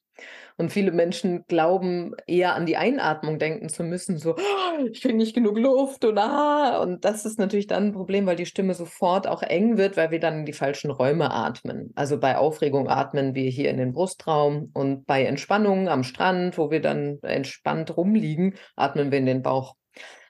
Und 0.56 0.72
viele 0.72 0.90
Menschen 0.90 1.44
glauben 1.46 2.14
eher 2.26 2.54
an 2.54 2.66
die 2.66 2.76
Einatmung 2.76 3.38
denken 3.38 3.68
zu 3.68 3.84
müssen, 3.84 4.18
so, 4.18 4.34
oh, 4.34 4.86
ich 4.90 5.00
kriege 5.00 5.16
nicht 5.16 5.34
genug 5.34 5.56
Luft 5.56 6.04
und 6.04 6.18
ah. 6.18 6.80
Und 6.82 7.04
das 7.04 7.24
ist 7.24 7.38
natürlich 7.38 7.68
dann 7.68 7.86
ein 7.86 7.92
Problem, 7.92 8.26
weil 8.26 8.36
die 8.36 8.46
Stimme 8.46 8.74
sofort 8.74 9.26
auch 9.28 9.42
eng 9.42 9.78
wird, 9.78 9.96
weil 9.96 10.10
wir 10.10 10.18
dann 10.18 10.40
in 10.40 10.46
die 10.46 10.52
falschen 10.52 10.90
Räume 10.90 11.30
atmen. 11.30 11.92
Also 11.94 12.18
bei 12.18 12.36
Aufregung 12.36 12.88
atmen 12.88 13.34
wir 13.34 13.48
hier 13.50 13.70
in 13.70 13.76
den 13.76 13.92
Brustraum 13.92 14.70
und 14.74 15.06
bei 15.06 15.24
Entspannung 15.24 15.88
am 15.88 16.02
Strand, 16.02 16.58
wo 16.58 16.70
wir 16.70 16.80
dann 16.80 17.18
entspannt 17.22 17.96
rumliegen, 17.96 18.54
atmen 18.74 19.12
wir 19.12 19.18
in 19.18 19.26
den 19.26 19.42
Bauch. 19.42 19.76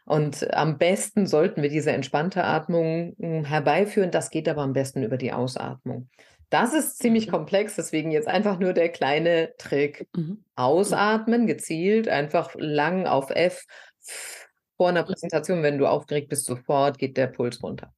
Und 0.04 0.54
am 0.54 0.78
besten 0.78 1.26
sollten 1.26 1.62
wir 1.62 1.68
diese 1.68 1.92
entspannte 1.92 2.42
Atmung 2.44 3.14
hm, 3.18 3.44
herbeiführen. 3.44 4.10
Das 4.10 4.30
geht 4.30 4.48
aber 4.48 4.62
am 4.62 4.72
besten 4.72 5.02
über 5.02 5.18
die 5.18 5.32
Ausatmung. 5.32 6.08
Das 6.50 6.72
ist 6.72 6.98
ziemlich 6.98 7.26
mhm. 7.26 7.32
komplex, 7.32 7.76
deswegen 7.76 8.10
jetzt 8.10 8.28
einfach 8.28 8.58
nur 8.58 8.72
der 8.72 8.88
kleine 8.88 9.54
Trick. 9.58 10.06
Mhm. 10.16 10.44
Ausatmen, 10.56 11.46
gezielt, 11.46 12.08
einfach 12.08 12.54
lang 12.56 13.06
auf 13.06 13.30
F. 13.30 13.64
Vor 14.76 14.88
einer 14.88 15.02
Präsentation, 15.02 15.62
wenn 15.62 15.78
du 15.78 15.86
aufgeregt 15.86 16.28
bist, 16.28 16.46
sofort 16.46 16.98
geht 16.98 17.16
der 17.16 17.26
Puls 17.26 17.62
runter. 17.62 17.92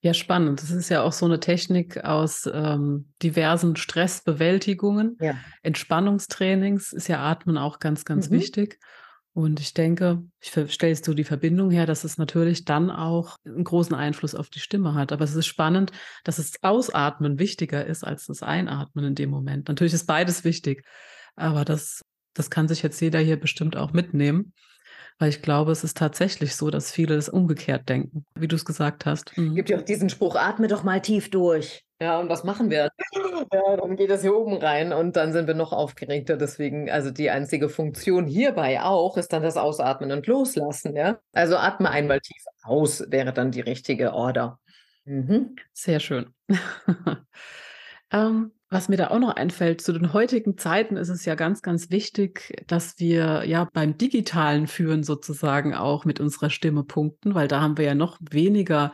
Ja, 0.00 0.14
spannend. 0.14 0.62
Das 0.62 0.70
ist 0.70 0.88
ja 0.88 1.02
auch 1.02 1.12
so 1.12 1.26
eine 1.26 1.40
Technik 1.40 2.04
aus 2.04 2.50
ähm, 2.52 3.12
diversen 3.22 3.76
Stressbewältigungen. 3.76 5.16
Ja. 5.20 5.36
Entspannungstrainings 5.62 6.92
ist 6.92 7.08
ja 7.08 7.20
Atmen 7.20 7.56
auch 7.56 7.78
ganz, 7.78 8.04
ganz 8.04 8.28
mhm. 8.28 8.34
wichtig. 8.34 8.78
Und 9.34 9.60
ich 9.60 9.72
denke, 9.72 10.22
ich 10.40 10.52
stelle 10.72 10.94
so 10.94 11.14
die 11.14 11.24
Verbindung 11.24 11.70
her, 11.70 11.86
dass 11.86 12.04
es 12.04 12.18
natürlich 12.18 12.66
dann 12.66 12.90
auch 12.90 13.38
einen 13.46 13.64
großen 13.64 13.94
Einfluss 13.94 14.34
auf 14.34 14.50
die 14.50 14.60
Stimme 14.60 14.94
hat. 14.94 15.10
Aber 15.10 15.24
es 15.24 15.34
ist 15.34 15.46
spannend, 15.46 15.90
dass 16.24 16.36
das 16.36 16.52
Ausatmen 16.60 17.38
wichtiger 17.38 17.86
ist 17.86 18.04
als 18.04 18.26
das 18.26 18.42
Einatmen 18.42 19.06
in 19.06 19.14
dem 19.14 19.30
Moment. 19.30 19.68
Natürlich 19.68 19.94
ist 19.94 20.06
beides 20.06 20.44
wichtig, 20.44 20.84
aber 21.34 21.64
das, 21.64 22.02
das 22.34 22.50
kann 22.50 22.68
sich 22.68 22.82
jetzt 22.82 23.00
jeder 23.00 23.20
hier 23.20 23.40
bestimmt 23.40 23.74
auch 23.76 23.94
mitnehmen. 23.94 24.52
Weil 25.18 25.30
ich 25.30 25.40
glaube, 25.40 25.72
es 25.72 25.84
ist 25.84 25.96
tatsächlich 25.96 26.56
so, 26.56 26.70
dass 26.70 26.90
viele 26.90 27.14
das 27.14 27.28
umgekehrt 27.28 27.88
denken, 27.88 28.26
wie 28.34 28.48
du 28.48 28.56
es 28.56 28.64
gesagt 28.64 29.06
hast. 29.06 29.36
Mhm. 29.38 29.54
Gibt 29.54 29.70
ja 29.70 29.78
auch 29.78 29.84
diesen 29.84 30.10
Spruch, 30.10 30.36
atme 30.36 30.68
doch 30.68 30.82
mal 30.82 31.00
tief 31.00 31.30
durch. 31.30 31.84
Ja, 32.02 32.18
und 32.18 32.28
was 32.28 32.42
machen 32.42 32.68
wir? 32.68 32.90
Ja, 33.52 33.76
dann 33.76 33.96
geht 33.96 34.10
das 34.10 34.22
hier 34.22 34.34
oben 34.34 34.56
rein 34.56 34.92
und 34.92 35.16
dann 35.16 35.32
sind 35.32 35.46
wir 35.46 35.54
noch 35.54 35.72
aufgeregter. 35.72 36.36
Deswegen, 36.36 36.90
also 36.90 37.10
die 37.10 37.30
einzige 37.30 37.68
Funktion 37.68 38.26
hierbei 38.26 38.80
auch 38.80 39.16
ist 39.16 39.32
dann 39.32 39.42
das 39.42 39.56
Ausatmen 39.56 40.10
und 40.12 40.26
Loslassen. 40.26 40.96
Ja, 40.96 41.18
also 41.32 41.56
atme 41.56 41.90
einmal 41.90 42.20
tief 42.20 42.42
aus 42.62 43.04
wäre 43.08 43.32
dann 43.32 43.50
die 43.50 43.60
richtige 43.60 44.14
Order. 44.14 44.58
Mhm. 45.04 45.56
Sehr 45.72 46.00
schön. 46.00 46.32
ähm, 48.12 48.52
was 48.68 48.88
mir 48.88 48.96
da 48.96 49.08
auch 49.08 49.18
noch 49.18 49.36
einfällt, 49.36 49.80
zu 49.80 49.92
den 49.92 50.12
heutigen 50.12 50.56
Zeiten 50.56 50.96
ist 50.96 51.08
es 51.08 51.24
ja 51.24 51.34
ganz, 51.34 51.62
ganz 51.62 51.90
wichtig, 51.90 52.62
dass 52.66 52.98
wir 52.98 53.44
ja 53.44 53.68
beim 53.72 53.98
digitalen 53.98 54.66
Führen 54.66 55.02
sozusagen 55.02 55.74
auch 55.74 56.04
mit 56.04 56.20
unserer 56.20 56.50
Stimme 56.50 56.84
punkten, 56.84 57.34
weil 57.34 57.48
da 57.48 57.60
haben 57.60 57.76
wir 57.76 57.84
ja 57.84 57.94
noch 57.94 58.18
weniger 58.20 58.92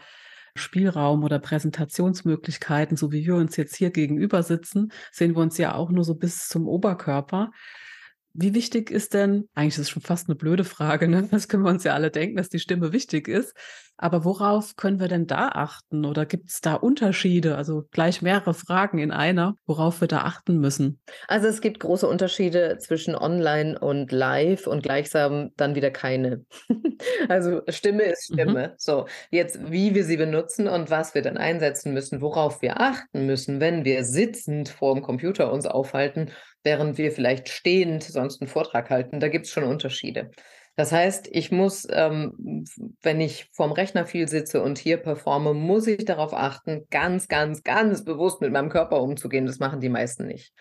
Spielraum 0.58 1.24
oder 1.24 1.38
Präsentationsmöglichkeiten, 1.38 2.96
so 2.96 3.12
wie 3.12 3.24
wir 3.24 3.36
uns 3.36 3.56
jetzt 3.56 3.76
hier 3.76 3.90
gegenüber 3.90 4.42
sitzen, 4.42 4.92
sehen 5.12 5.34
wir 5.34 5.42
uns 5.42 5.58
ja 5.58 5.74
auch 5.74 5.90
nur 5.90 6.04
so 6.04 6.14
bis 6.14 6.48
zum 6.48 6.68
Oberkörper. 6.68 7.50
Wie 8.34 8.54
wichtig 8.54 8.90
ist 8.90 9.14
denn, 9.14 9.48
eigentlich 9.54 9.74
ist 9.74 9.78
es 9.78 9.90
schon 9.90 10.02
fast 10.02 10.28
eine 10.28 10.36
blöde 10.36 10.64
Frage, 10.64 11.08
ne? 11.08 11.28
das 11.30 11.48
können 11.48 11.64
wir 11.64 11.70
uns 11.70 11.84
ja 11.84 11.94
alle 11.94 12.10
denken, 12.10 12.36
dass 12.36 12.48
die 12.48 12.58
Stimme 12.58 12.92
wichtig 12.92 13.28
ist, 13.28 13.54
aber 14.00 14.24
worauf 14.24 14.76
können 14.76 15.00
wir 15.00 15.08
denn 15.08 15.26
da 15.26 15.48
achten 15.48 16.04
oder 16.04 16.24
gibt 16.24 16.50
es 16.50 16.60
da 16.60 16.74
Unterschiede, 16.74 17.56
also 17.56 17.84
gleich 17.90 18.22
mehrere 18.22 18.54
Fragen 18.54 18.98
in 18.98 19.10
einer, 19.10 19.56
worauf 19.66 20.00
wir 20.00 20.06
da 20.06 20.18
achten 20.18 20.58
müssen? 20.58 21.00
Also 21.26 21.48
es 21.48 21.60
gibt 21.60 21.80
große 21.80 22.06
Unterschiede 22.06 22.78
zwischen 22.78 23.16
online 23.16 23.76
und 23.76 24.12
live 24.12 24.68
und 24.68 24.84
gleichsam 24.84 25.50
dann 25.56 25.74
wieder 25.74 25.90
keine. 25.90 26.44
also 27.28 27.62
Stimme 27.68 28.04
ist 28.04 28.30
mhm. 28.30 28.34
Stimme. 28.34 28.68
Mhm. 28.68 28.72
So, 28.78 29.06
jetzt 29.32 29.68
wie 29.68 29.96
wir 29.96 30.04
sie 30.04 30.16
benutzen 30.16 30.68
und 30.68 30.90
was 30.90 31.16
wir 31.16 31.22
dann 31.22 31.36
einsetzen 31.36 31.92
müssen, 31.92 32.20
worauf 32.20 32.62
wir 32.62 32.80
achten 32.80 33.26
müssen, 33.26 33.58
wenn 33.58 33.84
wir 33.84 34.04
sitzend 34.04 34.68
vor 34.68 34.94
dem 34.94 35.02
Computer 35.02 35.52
uns 35.52 35.66
aufhalten 35.66 36.30
während 36.68 36.98
wir 36.98 37.12
vielleicht 37.12 37.48
stehend 37.48 38.02
sonst 38.02 38.42
einen 38.42 38.48
Vortrag 38.48 38.90
halten. 38.90 39.20
Da 39.20 39.28
gibt 39.28 39.46
es 39.46 39.52
schon 39.52 39.64
Unterschiede. 39.64 40.30
Das 40.76 40.92
heißt, 40.92 41.26
ich 41.32 41.50
muss, 41.50 41.88
ähm, 41.90 42.66
wenn 43.00 43.22
ich 43.22 43.48
vorm 43.52 43.72
Rechner 43.72 44.04
viel 44.04 44.28
sitze 44.28 44.62
und 44.62 44.76
hier 44.76 44.98
performe, 44.98 45.54
muss 45.54 45.86
ich 45.86 46.04
darauf 46.04 46.34
achten, 46.34 46.86
ganz, 46.90 47.26
ganz, 47.26 47.62
ganz 47.62 48.04
bewusst 48.04 48.42
mit 48.42 48.52
meinem 48.52 48.68
Körper 48.68 49.00
umzugehen. 49.00 49.46
Das 49.46 49.60
machen 49.60 49.80
die 49.80 49.88
meisten 49.88 50.26
nicht. 50.26 50.52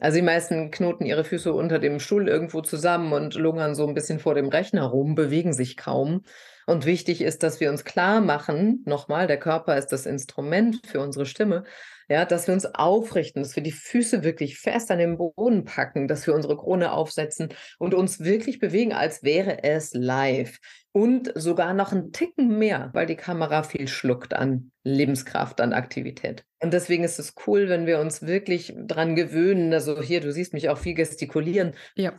Also 0.00 0.16
die 0.16 0.22
meisten 0.22 0.72
knoten 0.72 1.06
ihre 1.06 1.22
Füße 1.22 1.52
unter 1.52 1.78
dem 1.78 2.00
Stuhl 2.00 2.28
irgendwo 2.28 2.60
zusammen 2.60 3.12
und 3.12 3.34
lungern 3.36 3.76
so 3.76 3.86
ein 3.86 3.94
bisschen 3.94 4.18
vor 4.18 4.34
dem 4.34 4.48
Rechner 4.48 4.86
rum, 4.86 5.14
bewegen 5.14 5.52
sich 5.52 5.76
kaum. 5.76 6.24
Und 6.66 6.84
wichtig 6.84 7.20
ist, 7.22 7.44
dass 7.44 7.60
wir 7.60 7.70
uns 7.70 7.84
klar 7.84 8.20
machen, 8.20 8.82
nochmal, 8.86 9.28
der 9.28 9.38
Körper 9.38 9.78
ist 9.78 9.92
das 9.92 10.04
Instrument 10.04 10.84
für 10.84 10.98
unsere 10.98 11.26
Stimme, 11.26 11.62
ja, 12.08 12.24
dass 12.24 12.46
wir 12.46 12.54
uns 12.54 12.66
aufrichten, 12.66 13.42
dass 13.42 13.56
wir 13.56 13.62
die 13.62 13.72
Füße 13.72 14.24
wirklich 14.24 14.58
fest 14.58 14.90
an 14.90 14.98
den 14.98 15.16
Boden 15.16 15.64
packen, 15.64 16.08
dass 16.08 16.26
wir 16.26 16.34
unsere 16.34 16.56
Krone 16.56 16.92
aufsetzen 16.92 17.48
und 17.78 17.94
uns 17.94 18.20
wirklich 18.20 18.58
bewegen, 18.58 18.92
als 18.92 19.22
wäre 19.22 19.62
es 19.62 19.92
live. 19.94 20.58
Und 20.96 21.32
sogar 21.34 21.74
noch 21.74 21.90
einen 21.90 22.12
Ticken 22.12 22.56
mehr, 22.56 22.90
weil 22.92 23.06
die 23.06 23.16
Kamera 23.16 23.64
viel 23.64 23.88
schluckt 23.88 24.32
an 24.32 24.70
Lebenskraft, 24.84 25.60
an 25.60 25.72
Aktivität. 25.72 26.44
Und 26.62 26.72
deswegen 26.72 27.02
ist 27.02 27.18
es 27.18 27.34
cool, 27.48 27.68
wenn 27.68 27.84
wir 27.84 27.98
uns 27.98 28.22
wirklich 28.22 28.72
dran 28.76 29.16
gewöhnen. 29.16 29.74
Also 29.74 30.00
hier, 30.00 30.20
du 30.20 30.32
siehst 30.32 30.52
mich 30.52 30.68
auch 30.68 30.78
viel 30.78 30.94
gestikulieren. 30.94 31.72
Ja. 31.96 32.12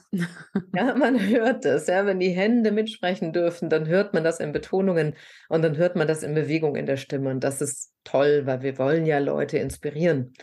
ja, 0.75 0.93
man 0.93 1.17
hört 1.17 1.63
es. 1.63 1.87
Ja, 1.87 2.05
wenn 2.05 2.19
die 2.19 2.31
Hände 2.31 2.73
mitsprechen 2.73 3.31
dürfen, 3.31 3.69
dann 3.69 3.87
hört 3.87 4.13
man 4.13 4.25
das 4.25 4.41
in 4.41 4.51
Betonungen 4.51 5.15
und 5.47 5.61
dann 5.61 5.77
hört 5.77 5.95
man 5.95 6.09
das 6.09 6.21
in 6.21 6.33
Bewegung 6.33 6.75
in 6.75 6.85
der 6.85 6.97
Stimme. 6.97 7.29
Und 7.29 7.45
das 7.45 7.61
ist 7.61 7.93
toll, 8.03 8.41
weil 8.45 8.61
wir 8.61 8.77
wollen 8.77 9.05
ja 9.05 9.19
Leute 9.19 9.57
inspirieren. 9.57 10.33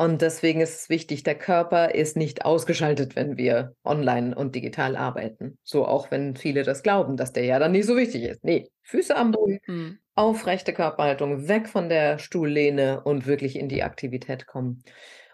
Und 0.00 0.22
deswegen 0.22 0.62
ist 0.62 0.80
es 0.80 0.88
wichtig, 0.88 1.24
der 1.24 1.34
Körper 1.34 1.94
ist 1.94 2.16
nicht 2.16 2.46
ausgeschaltet, 2.46 3.16
wenn 3.16 3.36
wir 3.36 3.74
online 3.84 4.34
und 4.34 4.54
digital 4.54 4.96
arbeiten. 4.96 5.58
So 5.62 5.84
auch 5.84 6.10
wenn 6.10 6.36
viele 6.36 6.62
das 6.62 6.82
glauben, 6.82 7.18
dass 7.18 7.34
der 7.34 7.44
ja 7.44 7.58
dann 7.58 7.72
nicht 7.72 7.84
so 7.84 7.98
wichtig 7.98 8.22
ist. 8.22 8.42
Nee, 8.42 8.70
Füße 8.80 9.14
am 9.14 9.32
Boden, 9.32 9.58
mhm. 9.66 9.98
aufrechte 10.14 10.72
Körperhaltung, 10.72 11.48
weg 11.48 11.68
von 11.68 11.90
der 11.90 12.18
Stuhllehne 12.18 13.02
und 13.02 13.26
wirklich 13.26 13.56
in 13.56 13.68
die 13.68 13.82
Aktivität 13.82 14.46
kommen. 14.46 14.82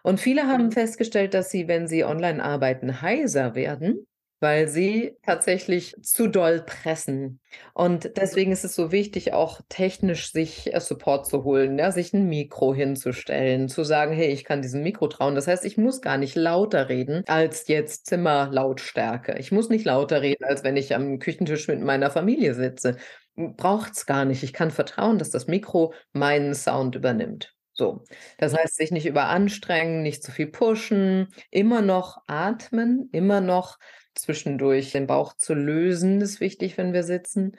Und 0.02 0.18
viele 0.18 0.48
haben 0.48 0.64
mhm. 0.64 0.72
festgestellt, 0.72 1.34
dass 1.34 1.48
sie, 1.48 1.68
wenn 1.68 1.86
sie 1.86 2.02
online 2.02 2.42
arbeiten, 2.42 3.02
heiser 3.02 3.54
werden 3.54 4.08
weil 4.40 4.68
sie 4.68 5.16
tatsächlich 5.22 5.94
zu 6.02 6.26
doll 6.26 6.62
pressen. 6.62 7.40
Und 7.74 8.16
deswegen 8.16 8.52
ist 8.52 8.64
es 8.64 8.74
so 8.74 8.92
wichtig, 8.92 9.32
auch 9.32 9.60
technisch 9.68 10.30
sich 10.32 10.74
äh, 10.74 10.80
Support 10.80 11.26
zu 11.26 11.44
holen, 11.44 11.78
ja, 11.78 11.90
sich 11.90 12.12
ein 12.12 12.28
Mikro 12.28 12.74
hinzustellen, 12.74 13.68
zu 13.68 13.82
sagen, 13.84 14.12
hey, 14.12 14.28
ich 14.28 14.44
kann 14.44 14.62
diesem 14.62 14.82
Mikro 14.82 15.08
trauen. 15.08 15.34
Das 15.34 15.46
heißt, 15.46 15.64
ich 15.64 15.78
muss 15.78 16.02
gar 16.02 16.18
nicht 16.18 16.36
lauter 16.36 16.88
reden 16.88 17.22
als 17.26 17.66
jetzt 17.68 18.06
Zimmerlautstärke. 18.06 19.36
Ich 19.38 19.52
muss 19.52 19.68
nicht 19.70 19.84
lauter 19.84 20.22
reden, 20.22 20.44
als 20.44 20.64
wenn 20.64 20.76
ich 20.76 20.94
am 20.94 21.18
Küchentisch 21.18 21.68
mit 21.68 21.80
meiner 21.80 22.10
Familie 22.10 22.54
sitze. 22.54 22.96
Braucht 23.36 23.92
es 23.92 24.06
gar 24.06 24.24
nicht. 24.24 24.42
Ich 24.42 24.52
kann 24.52 24.70
vertrauen, 24.70 25.18
dass 25.18 25.30
das 25.30 25.46
Mikro 25.46 25.94
meinen 26.12 26.54
Sound 26.54 26.94
übernimmt. 26.94 27.54
So, 27.78 28.04
das 28.38 28.56
heißt, 28.56 28.76
sich 28.76 28.90
nicht 28.90 29.04
überanstrengen, 29.04 30.02
nicht 30.02 30.22
zu 30.22 30.32
viel 30.32 30.46
pushen, 30.46 31.28
immer 31.50 31.82
noch 31.82 32.16
atmen, 32.26 33.10
immer 33.12 33.42
noch 33.42 33.78
zwischendurch 34.18 34.92
den 34.92 35.06
Bauch 35.06 35.34
zu 35.34 35.54
lösen, 35.54 36.20
ist 36.20 36.40
wichtig, 36.40 36.76
wenn 36.78 36.92
wir 36.92 37.02
sitzen. 37.02 37.56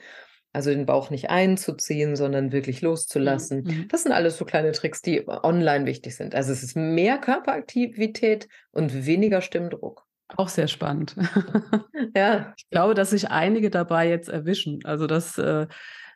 Also 0.52 0.70
den 0.70 0.86
Bauch 0.86 1.10
nicht 1.10 1.28
einzuziehen, 1.28 2.16
sondern 2.16 2.52
wirklich 2.52 2.80
loszulassen. 2.80 3.64
Mhm. 3.64 3.88
Das 3.88 4.02
sind 4.02 4.12
alles 4.12 4.38
so 4.38 4.44
kleine 4.44 4.72
Tricks, 4.72 5.02
die 5.02 5.28
online 5.28 5.84
wichtig 5.84 6.16
sind. 6.16 6.34
Also 6.34 6.52
es 6.52 6.62
ist 6.62 6.74
mehr 6.74 7.18
Körperaktivität 7.18 8.48
und 8.72 9.06
weniger 9.06 9.42
Stimmdruck. 9.42 10.06
Auch 10.36 10.48
sehr 10.48 10.68
spannend. 10.68 11.16
ja. 12.16 12.54
Ich 12.56 12.68
glaube, 12.70 12.94
dass 12.94 13.10
sich 13.10 13.30
einige 13.30 13.70
dabei 13.70 14.08
jetzt 14.08 14.28
erwischen. 14.28 14.80
Also 14.84 15.06
das, 15.06 15.38
äh, 15.38 15.66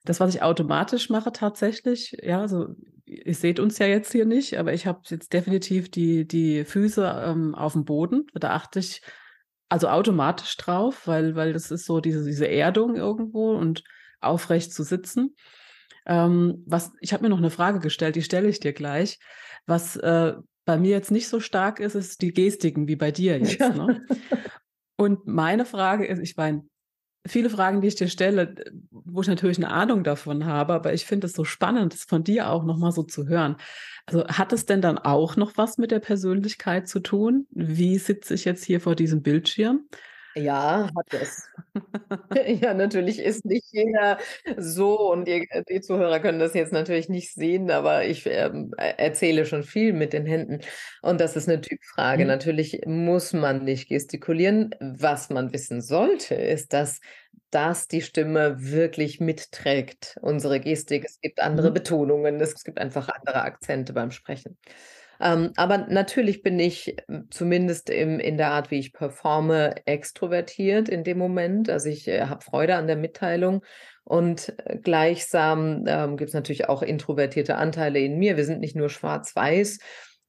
das, 0.05 0.21
was 0.21 0.35
ich 0.35 0.43
automatisch 0.43 1.09
mache 1.09 1.33
tatsächlich, 1.33 2.17
ja, 2.23 2.41
also 2.41 2.75
ihr 3.05 3.35
seht 3.35 3.61
uns 3.61 3.79
ja 3.79 3.87
jetzt 3.87 4.13
hier 4.13 4.27
nicht, 4.27 4.59
aber 4.59 4.73
ich 4.73 4.87
habe 4.87 5.01
jetzt 5.09 5.33
definitiv 5.33 5.91
die, 5.91 6.27
die 6.27 6.65
Füße 6.65 7.23
ähm, 7.27 7.55
auf 7.55 7.73
dem 7.73 7.85
Boden. 7.85 8.27
Da 8.35 8.51
achte 8.51 8.81
ich 8.81 9.03
also 9.73 9.89
automatisch 9.89 10.55
drauf, 10.59 11.07
weil, 11.07 11.35
weil 11.35 11.55
das 11.55 11.71
ist 11.71 11.87
so 11.87 12.01
diese, 12.01 12.27
diese 12.27 12.47
Erdung 12.47 12.95
irgendwo 12.95 13.53
und 13.53 13.83
aufrecht 14.21 14.71
zu 14.71 14.83
sitzen. 14.83 15.35
Ähm, 16.05 16.63
was, 16.67 16.93
ich 17.01 17.15
habe 17.15 17.23
mir 17.23 17.31
noch 17.31 17.39
eine 17.39 17.49
Frage 17.49 17.79
gestellt, 17.79 18.17
die 18.17 18.23
stelle 18.23 18.51
ich 18.51 18.61
dir 18.61 18.75
gleich. 18.75 19.19
Was 19.65 19.97
äh, 19.97 20.35
bei 20.67 20.77
mir 20.77 20.91
jetzt 20.91 21.11
nicht 21.11 21.27
so 21.27 21.41
stark 21.41 21.81
ist, 21.81 21.95
ist 21.95 22.21
die 22.21 22.35
Gestiken 22.35 22.87
wie 22.87 22.97
bei 22.97 23.13
dir 23.13 23.39
jetzt. 23.39 23.59
Ja. 23.59 23.71
Ne? 23.71 24.07
Und 24.97 25.27
meine 25.27 25.65
Frage 25.65 26.05
ist, 26.05 26.19
ich 26.19 26.37
meine, 26.37 26.65
viele 27.27 27.51
Fragen, 27.51 27.81
die 27.81 27.89
ich 27.89 27.95
dir 27.95 28.09
stelle, 28.09 28.55
wo 28.91 29.21
ich 29.21 29.29
natürlich 29.29 29.59
eine 29.59 29.71
Ahnung 29.71 30.05
davon 30.05 30.45
habe, 30.45 30.75
aber 30.75 30.93
ich 30.93 31.05
finde 31.05 31.27
es 31.27 31.35
so 31.35 31.45
spannend, 31.45 31.93
das 31.93 32.05
von 32.05 32.25
dir 32.25 32.51
auch 32.51 32.65
nochmal 32.65 32.93
so 32.93 33.03
zu 33.03 33.27
hören. 33.29 33.57
Also 34.07 34.27
hat 34.27 34.53
es 34.53 34.67
denn 34.67 34.81
dann 34.83 34.99
auch 34.99 35.37
noch 35.37 35.57
was 35.57 35.79
mit 35.79 35.91
der 35.91 36.01
Persönlichkeit 36.01 36.89
zu 36.89 37.01
tun? 37.01 37.47
Wie 37.51 37.99
sitze 37.99 38.35
ich 38.35 38.45
jetzt 38.45 38.65
hier 38.65 38.81
vor 38.81 38.97
diesem 38.97 39.23
Bildschirm? 39.23 39.89
Ja, 40.35 40.88
hat 40.97 41.07
es. 41.21 41.49
ja, 42.61 42.75
natürlich 42.75 43.18
ist 43.18 43.45
nicht 43.45 43.66
jeder 43.71 44.18
so 44.57 45.11
und 45.12 45.27
die, 45.27 45.49
die, 45.68 45.81
Zuhörer 45.81 46.21
können 46.21 46.38
das 46.38 46.55
jetzt 46.55 46.73
natürlich 46.73 47.09
nicht 47.09 47.35
sehen, 47.35 47.71
aber 47.71 48.05
ich 48.05 48.27
ähm, 48.27 48.73
erzähle 48.77 49.45
schon 49.47 49.62
viel 49.62 49.92
mit 49.92 50.12
den 50.12 50.27
Händen 50.27 50.61
und 51.03 51.21
das 51.21 51.37
ist 51.37 51.49
eine 51.49 51.61
Typfrage. 51.61 52.25
Mhm. 52.25 52.29
Natürlich 52.29 52.81
muss 52.87 53.33
man 53.33 53.64
nicht 53.64 53.88
gestikulieren. 53.88 54.75
Was 54.81 55.31
man 55.31 55.53
wissen 55.53 55.81
sollte, 55.81 56.35
ist, 56.35 56.73
dass 56.73 57.01
das 57.51 57.87
die 57.87 58.01
Stimme 58.01 58.57
wirklich 58.59 59.21
mitträgt, 59.21 60.18
unsere 60.23 60.59
Gestik. 60.59 61.05
Es 61.05 61.21
gibt 61.21 61.40
andere 61.40 61.71
mhm. 61.71 61.75
Betonungen, 61.75 62.40
es 62.40 62.64
gibt 62.64 62.79
einfach 62.79 63.09
andere 63.09 63.42
Akzente 63.42 63.92
beim 63.92 64.11
Sprechen. 64.11 64.57
Ähm, 65.23 65.53
aber 65.57 65.79
natürlich 65.79 66.43
bin 66.43 66.59
ich 66.59 66.97
hm, 67.07 67.29
zumindest 67.31 67.91
im, 67.91 68.19
in 68.19 68.37
der 68.37 68.51
Art, 68.51 68.73
wie 68.73 68.81
ich 68.81 68.93
performe, 68.93 69.77
extrovertiert 69.87 70.89
in 70.89 71.05
dem 71.05 71.19
Moment. 71.19 71.71
Also 71.71 71.89
ich 71.89 72.09
äh, 72.09 72.23
habe 72.27 72.45
Freude 72.45 72.75
an 72.75 72.89
der 72.89 72.97
Mitteilung. 72.97 73.65
Und 74.03 74.53
äh, 74.67 74.79
gleichsam 74.79 75.85
ähm, 75.87 76.17
gibt 76.17 76.31
es 76.31 76.35
natürlich 76.35 76.69
auch 76.69 76.83
introvertierte 76.83 77.55
Anteile 77.55 78.01
in 78.01 78.19
mir. 78.19 78.37
Wir 78.37 78.45
sind 78.45 78.59
nicht 78.59 78.75
nur 78.75 78.89
schwarz-weiß. 78.89 79.79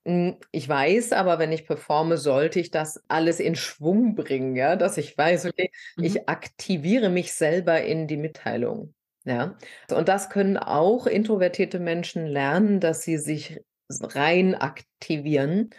Hm, 0.05 0.37
ich 0.51 0.69
weiß 0.69 1.13
aber, 1.13 1.39
wenn 1.39 1.51
ich 1.51 1.65
performe, 1.65 2.17
sollte 2.17 2.59
ich 2.59 2.69
das 2.69 3.01
alles 3.07 3.39
in 3.39 3.55
Schwung 3.55 4.13
bringen, 4.13 4.55
ja, 4.55 4.75
dass 4.75 4.99
ich 4.99 5.17
weiß, 5.17 5.47
okay, 5.47 5.71
mhm. 5.97 6.03
ich 6.03 6.29
aktiviere 6.29 7.09
mich 7.09 7.33
selber 7.33 7.81
in 7.81 8.07
die 8.07 8.17
Mitteilung. 8.17 8.93
Ja, 9.25 9.57
und 9.89 10.09
das 10.09 10.29
können 10.29 10.57
auch 10.57 11.07
introvertierte 11.07 11.79
Menschen 11.79 12.27
lernen, 12.27 12.81
dass 12.81 13.03
sie 13.03 13.17
sich 13.17 13.61
rein 14.01 14.55
aktivieren. 14.55 15.69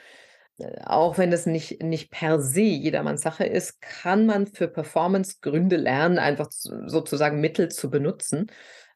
Äh, 0.59 0.83
auch 0.85 1.19
wenn 1.19 1.33
es 1.33 1.47
nicht, 1.47 1.83
nicht 1.83 2.11
per 2.11 2.41
se 2.41 2.61
jedermanns 2.61 3.23
Sache 3.23 3.45
ist, 3.45 3.81
kann 3.81 4.27
man 4.27 4.47
für 4.47 4.69
Performance-Gründe 4.69 5.77
lernen, 5.77 6.19
einfach 6.19 6.49
sozusagen 6.51 7.41
Mittel 7.41 7.71
zu 7.71 7.91
benutzen, 7.91 8.47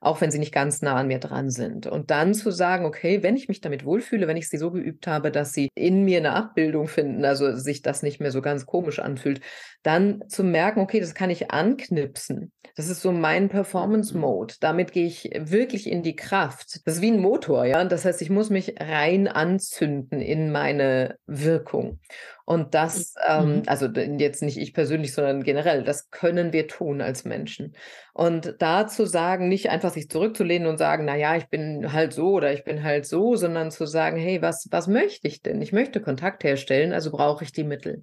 auch 0.01 0.21
wenn 0.21 0.31
sie 0.31 0.39
nicht 0.39 0.55
ganz 0.55 0.81
nah 0.83 0.95
an 0.95 1.09
mir 1.09 1.19
dran 1.19 1.51
sind. 1.51 1.87
Und 1.87 2.11
dann 2.11 2.35
zu 2.35 2.53
sagen, 2.53 2.85
okay, 2.85 3.23
wenn 3.23 3.37
ich 3.37 3.49
mich 3.49 3.61
damit 3.61 3.85
wohlfühle, 3.85 4.29
wenn 4.29 4.37
ich 4.37 4.49
sie 4.49 4.59
so 4.59 4.71
geübt 4.71 5.09
habe, 5.09 5.33
dass 5.33 5.53
sie 5.53 5.71
in 5.75 6.05
mir 6.05 6.19
eine 6.19 6.35
Abbildung 6.35 6.87
finden, 6.87 7.25
also 7.25 7.57
sich 7.57 7.83
das 7.83 8.03
nicht 8.03 8.21
mehr 8.21 8.31
so 8.31 8.41
ganz 8.41 8.65
komisch 8.65 9.01
anfühlt, 9.01 9.41
dann 9.89 10.23
zu 10.29 10.45
merken, 10.45 10.81
okay, 10.81 11.01
das 11.01 11.15
kann 11.15 11.31
ich 11.31 11.51
anknipsen. 11.51 12.53
Das 12.77 12.89
ist 12.89 13.03
so 13.03 13.11
mein 13.11 13.49
Performance-Mode. 13.49 14.55
Damit 14.61 14.93
gehe 14.93 15.07
ich 15.07 15.31
wirklich 15.35 15.91
in 15.91 16.05
die 16.05 16.15
Kraft. 16.15 16.81
Das 16.85 16.97
ist 16.97 17.03
wie 17.03 17.11
ein 17.11 17.21
Motor, 17.21 17.65
ja. 17.65 17.83
Das 17.85 18.05
heißt, 18.05 18.23
ich 18.23 18.31
muss 18.31 18.51
mich 18.51 18.75
rein 18.79 19.27
anzünden 19.27 20.21
in 20.21 20.53
meine 20.53 21.17
Wirkung. 21.27 21.99
Und 22.45 22.75
das, 22.75 23.15
ähm, 23.29 23.57
mhm. 23.57 23.63
also 23.67 23.87
jetzt 23.87 24.43
nicht 24.43 24.57
ich 24.57 24.73
persönlich, 24.73 25.13
sondern 25.13 25.43
generell, 25.43 25.83
das 25.83 26.11
können 26.11 26.53
wir 26.53 26.67
tun 26.67 27.03
als 27.03 27.25
Menschen. 27.25 27.75
Und 28.15 28.55
da 28.61 28.87
zu 28.87 29.05
sagen, 29.05 29.49
nicht 29.49 29.69
einfach 29.69 29.89
einfach 29.89 29.95
sich 29.95 30.11
zurückzulehnen 30.11 30.69
und 30.69 30.77
sagen, 30.77 31.05
na 31.05 31.17
ja, 31.17 31.37
ich 31.37 31.47
bin 31.47 31.93
halt 31.93 32.13
so 32.13 32.33
oder 32.33 32.53
ich 32.53 32.65
bin 32.65 32.83
halt 32.83 33.07
so, 33.07 33.37
sondern 33.37 33.71
zu 33.71 33.87
sagen, 33.87 34.17
hey, 34.17 34.43
was, 34.43 34.69
was 34.71 34.87
möchte 34.87 35.29
ich 35.29 35.41
denn? 35.41 35.63
Ich 35.63 35.73
möchte 35.73 36.01
Kontakt 36.01 36.45
herstellen, 36.45 36.93
also 36.93 37.11
brauche 37.11 37.45
ich 37.45 37.53
die 37.53 37.65
Mittel. 37.65 38.03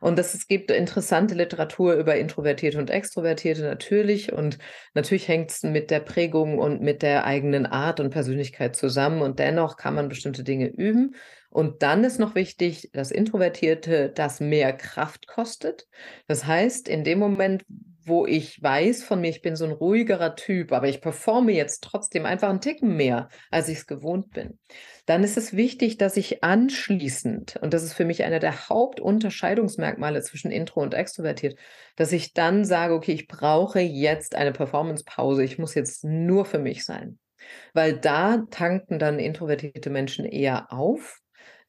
Und 0.00 0.18
das, 0.18 0.34
es 0.34 0.46
gibt 0.46 0.70
interessante 0.70 1.34
Literatur 1.34 1.94
über 1.94 2.16
Introvertierte 2.16 2.78
und 2.78 2.90
Extrovertierte 2.90 3.62
natürlich. 3.62 4.32
Und 4.32 4.58
natürlich 4.94 5.28
hängt 5.28 5.50
es 5.50 5.62
mit 5.62 5.90
der 5.90 6.00
Prägung 6.00 6.58
und 6.58 6.80
mit 6.82 7.02
der 7.02 7.24
eigenen 7.24 7.66
Art 7.66 8.00
und 8.00 8.10
Persönlichkeit 8.10 8.76
zusammen. 8.76 9.22
Und 9.22 9.38
dennoch 9.38 9.76
kann 9.76 9.94
man 9.94 10.08
bestimmte 10.08 10.44
Dinge 10.44 10.68
üben. 10.68 11.14
Und 11.50 11.82
dann 11.82 12.04
ist 12.04 12.18
noch 12.18 12.34
wichtig, 12.34 12.90
dass 12.92 13.10
Introvertierte 13.10 14.10
das 14.10 14.40
mehr 14.40 14.72
Kraft 14.72 15.26
kostet. 15.26 15.86
Das 16.26 16.44
heißt, 16.44 16.88
in 16.88 17.04
dem 17.04 17.18
Moment, 17.18 17.64
wo 18.08 18.26
ich 18.26 18.62
weiß 18.62 19.04
von 19.04 19.20
mir, 19.20 19.28
ich 19.28 19.42
bin 19.42 19.56
so 19.56 19.64
ein 19.64 19.72
ruhigerer 19.72 20.34
Typ, 20.34 20.72
aber 20.72 20.88
ich 20.88 21.00
performe 21.00 21.52
jetzt 21.52 21.84
trotzdem 21.84 22.26
einfach 22.26 22.48
einen 22.48 22.60
Ticken 22.60 22.96
mehr, 22.96 23.28
als 23.50 23.68
ich 23.68 23.78
es 23.78 23.86
gewohnt 23.86 24.30
bin, 24.30 24.58
dann 25.06 25.24
ist 25.24 25.36
es 25.36 25.54
wichtig, 25.54 25.98
dass 25.98 26.16
ich 26.16 26.42
anschließend, 26.42 27.56
und 27.62 27.72
das 27.72 27.82
ist 27.82 27.94
für 27.94 28.04
mich 28.04 28.24
einer 28.24 28.40
der 28.40 28.68
Hauptunterscheidungsmerkmale 28.68 30.22
zwischen 30.22 30.50
Intro 30.50 30.82
und 30.82 30.94
Extrovertiert, 30.94 31.58
dass 31.96 32.12
ich 32.12 32.32
dann 32.32 32.64
sage, 32.64 32.94
okay, 32.94 33.12
ich 33.12 33.28
brauche 33.28 33.80
jetzt 33.80 34.34
eine 34.34 34.52
Performance-Pause, 34.52 35.44
ich 35.44 35.58
muss 35.58 35.74
jetzt 35.74 36.04
nur 36.04 36.44
für 36.44 36.58
mich 36.58 36.84
sein. 36.84 37.18
Weil 37.72 37.96
da 37.96 38.44
tanken 38.50 38.98
dann 38.98 39.18
introvertierte 39.18 39.90
Menschen 39.90 40.24
eher 40.24 40.72
auf, 40.72 41.18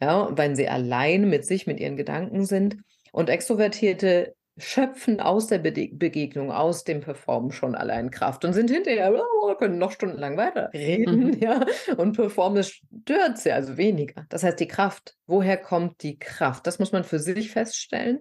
ja, 0.01 0.29
wenn 0.37 0.55
sie 0.55 0.67
allein 0.67 1.29
mit 1.29 1.45
sich, 1.45 1.67
mit 1.67 1.79
ihren 1.79 1.97
Gedanken 1.97 2.45
sind. 2.45 2.77
Und 3.11 3.29
Extrovertierte 3.29 4.35
schöpfen 4.59 5.19
aus 5.19 5.47
der 5.47 5.59
Be 5.59 5.89
Begegnung, 5.91 6.51
aus 6.51 6.83
dem 6.83 7.01
Performen 7.01 7.51
schon 7.51 7.75
allein 7.75 8.11
Kraft 8.11 8.45
und 8.45 8.53
sind 8.53 8.69
hinterher, 8.69 9.13
oh, 9.13 9.55
können 9.55 9.77
noch 9.77 9.91
stundenlang 9.91 10.37
weiterreden, 10.37 11.31
mhm. 11.31 11.33
ja, 11.39 11.65
und 11.97 12.15
Performen 12.15 12.63
stört 12.63 13.37
sie 13.37 13.51
also 13.51 13.77
weniger. 13.77 14.25
Das 14.29 14.43
heißt, 14.43 14.59
die 14.59 14.67
Kraft, 14.67 15.15
woher 15.27 15.57
kommt 15.57 16.03
die 16.03 16.19
Kraft? 16.19 16.67
Das 16.67 16.79
muss 16.79 16.91
man 16.91 17.03
für 17.03 17.19
sich 17.19 17.51
feststellen 17.51 18.19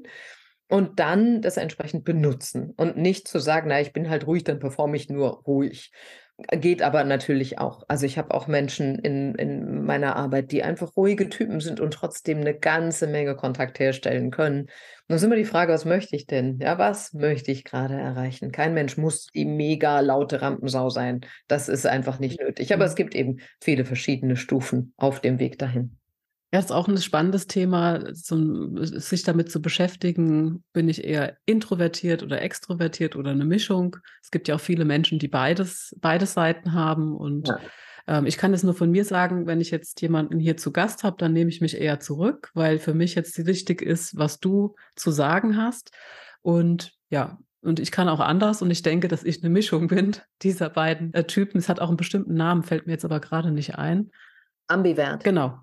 und 0.68 1.00
dann 1.00 1.42
das 1.42 1.56
entsprechend 1.56 2.04
benutzen 2.04 2.74
und 2.76 2.96
nicht 2.96 3.26
zu 3.26 3.38
sagen, 3.38 3.68
na, 3.68 3.80
ich 3.80 3.92
bin 3.92 4.10
halt 4.10 4.26
ruhig, 4.26 4.44
dann 4.44 4.58
performe 4.58 4.96
ich 4.96 5.08
nur 5.08 5.42
ruhig. 5.42 5.92
Geht 6.52 6.82
aber 6.82 7.02
natürlich 7.02 7.58
auch. 7.58 7.82
Also 7.88 8.06
ich 8.06 8.16
habe 8.16 8.32
auch 8.32 8.46
Menschen 8.46 8.96
in, 9.00 9.34
in 9.34 9.82
meiner 9.84 10.14
Arbeit, 10.14 10.52
die 10.52 10.62
einfach 10.62 10.96
ruhige 10.96 11.28
Typen 11.28 11.58
sind 11.58 11.80
und 11.80 11.92
trotzdem 11.92 12.38
eine 12.38 12.56
ganze 12.56 13.08
Menge 13.08 13.34
Kontakt 13.34 13.80
herstellen 13.80 14.30
können. 14.30 14.60
Und 14.60 14.68
dann 15.08 15.16
ist 15.16 15.24
immer 15.24 15.34
die 15.34 15.44
Frage, 15.44 15.72
was 15.72 15.84
möchte 15.84 16.14
ich 16.14 16.26
denn? 16.26 16.60
Ja, 16.60 16.78
was 16.78 17.12
möchte 17.12 17.50
ich 17.50 17.64
gerade 17.64 17.94
erreichen? 17.94 18.52
Kein 18.52 18.72
Mensch 18.72 18.96
muss 18.96 19.26
die 19.34 19.46
mega 19.46 19.98
laute 19.98 20.40
Rampensau 20.40 20.90
sein. 20.90 21.22
Das 21.48 21.68
ist 21.68 21.86
einfach 21.86 22.20
nicht 22.20 22.40
nötig. 22.40 22.72
Aber 22.72 22.84
es 22.84 22.94
gibt 22.94 23.16
eben 23.16 23.38
viele 23.60 23.84
verschiedene 23.84 24.36
Stufen 24.36 24.94
auf 24.96 25.18
dem 25.20 25.40
Weg 25.40 25.58
dahin. 25.58 25.97
Ja, 26.50 26.60
ist 26.60 26.72
auch 26.72 26.88
ein 26.88 26.96
spannendes 26.96 27.46
Thema, 27.46 28.14
so, 28.14 28.82
sich 28.82 29.22
damit 29.22 29.50
zu 29.50 29.60
beschäftigen. 29.60 30.64
Bin 30.72 30.88
ich 30.88 31.04
eher 31.04 31.36
introvertiert 31.44 32.22
oder 32.22 32.40
extrovertiert 32.40 33.16
oder 33.16 33.32
eine 33.32 33.44
Mischung? 33.44 33.96
Es 34.22 34.30
gibt 34.30 34.48
ja 34.48 34.54
auch 34.54 34.60
viele 34.60 34.86
Menschen, 34.86 35.18
die 35.18 35.28
beides, 35.28 35.94
beide 36.00 36.24
Seiten 36.24 36.72
haben. 36.72 37.14
Und 37.14 37.48
ja. 37.48 37.58
ähm, 38.06 38.24
ich 38.24 38.38
kann 38.38 38.54
es 38.54 38.62
nur 38.62 38.72
von 38.72 38.90
mir 38.90 39.04
sagen, 39.04 39.46
wenn 39.46 39.60
ich 39.60 39.70
jetzt 39.70 40.00
jemanden 40.00 40.38
hier 40.38 40.56
zu 40.56 40.72
Gast 40.72 41.04
habe, 41.04 41.16
dann 41.18 41.34
nehme 41.34 41.50
ich 41.50 41.60
mich 41.60 41.78
eher 41.78 42.00
zurück, 42.00 42.50
weil 42.54 42.78
für 42.78 42.94
mich 42.94 43.14
jetzt 43.14 43.44
wichtig 43.44 43.82
ist, 43.82 44.16
was 44.16 44.40
du 44.40 44.74
zu 44.96 45.10
sagen 45.10 45.58
hast. 45.58 45.90
Und 46.40 46.94
ja, 47.10 47.38
und 47.60 47.78
ich 47.78 47.90
kann 47.90 48.08
auch 48.08 48.20
anders 48.20 48.62
und 48.62 48.70
ich 48.70 48.80
denke, 48.80 49.08
dass 49.08 49.22
ich 49.22 49.42
eine 49.42 49.50
Mischung 49.50 49.88
bin 49.88 50.16
dieser 50.42 50.70
beiden 50.70 51.12
äh, 51.12 51.24
Typen. 51.24 51.58
Es 51.58 51.68
hat 51.68 51.80
auch 51.80 51.88
einen 51.88 51.98
bestimmten 51.98 52.34
Namen, 52.34 52.62
fällt 52.62 52.86
mir 52.86 52.94
jetzt 52.94 53.04
aber 53.04 53.20
gerade 53.20 53.50
nicht 53.50 53.76
ein. 53.76 54.10
Ambivert. 54.66 55.24
Genau, 55.24 55.58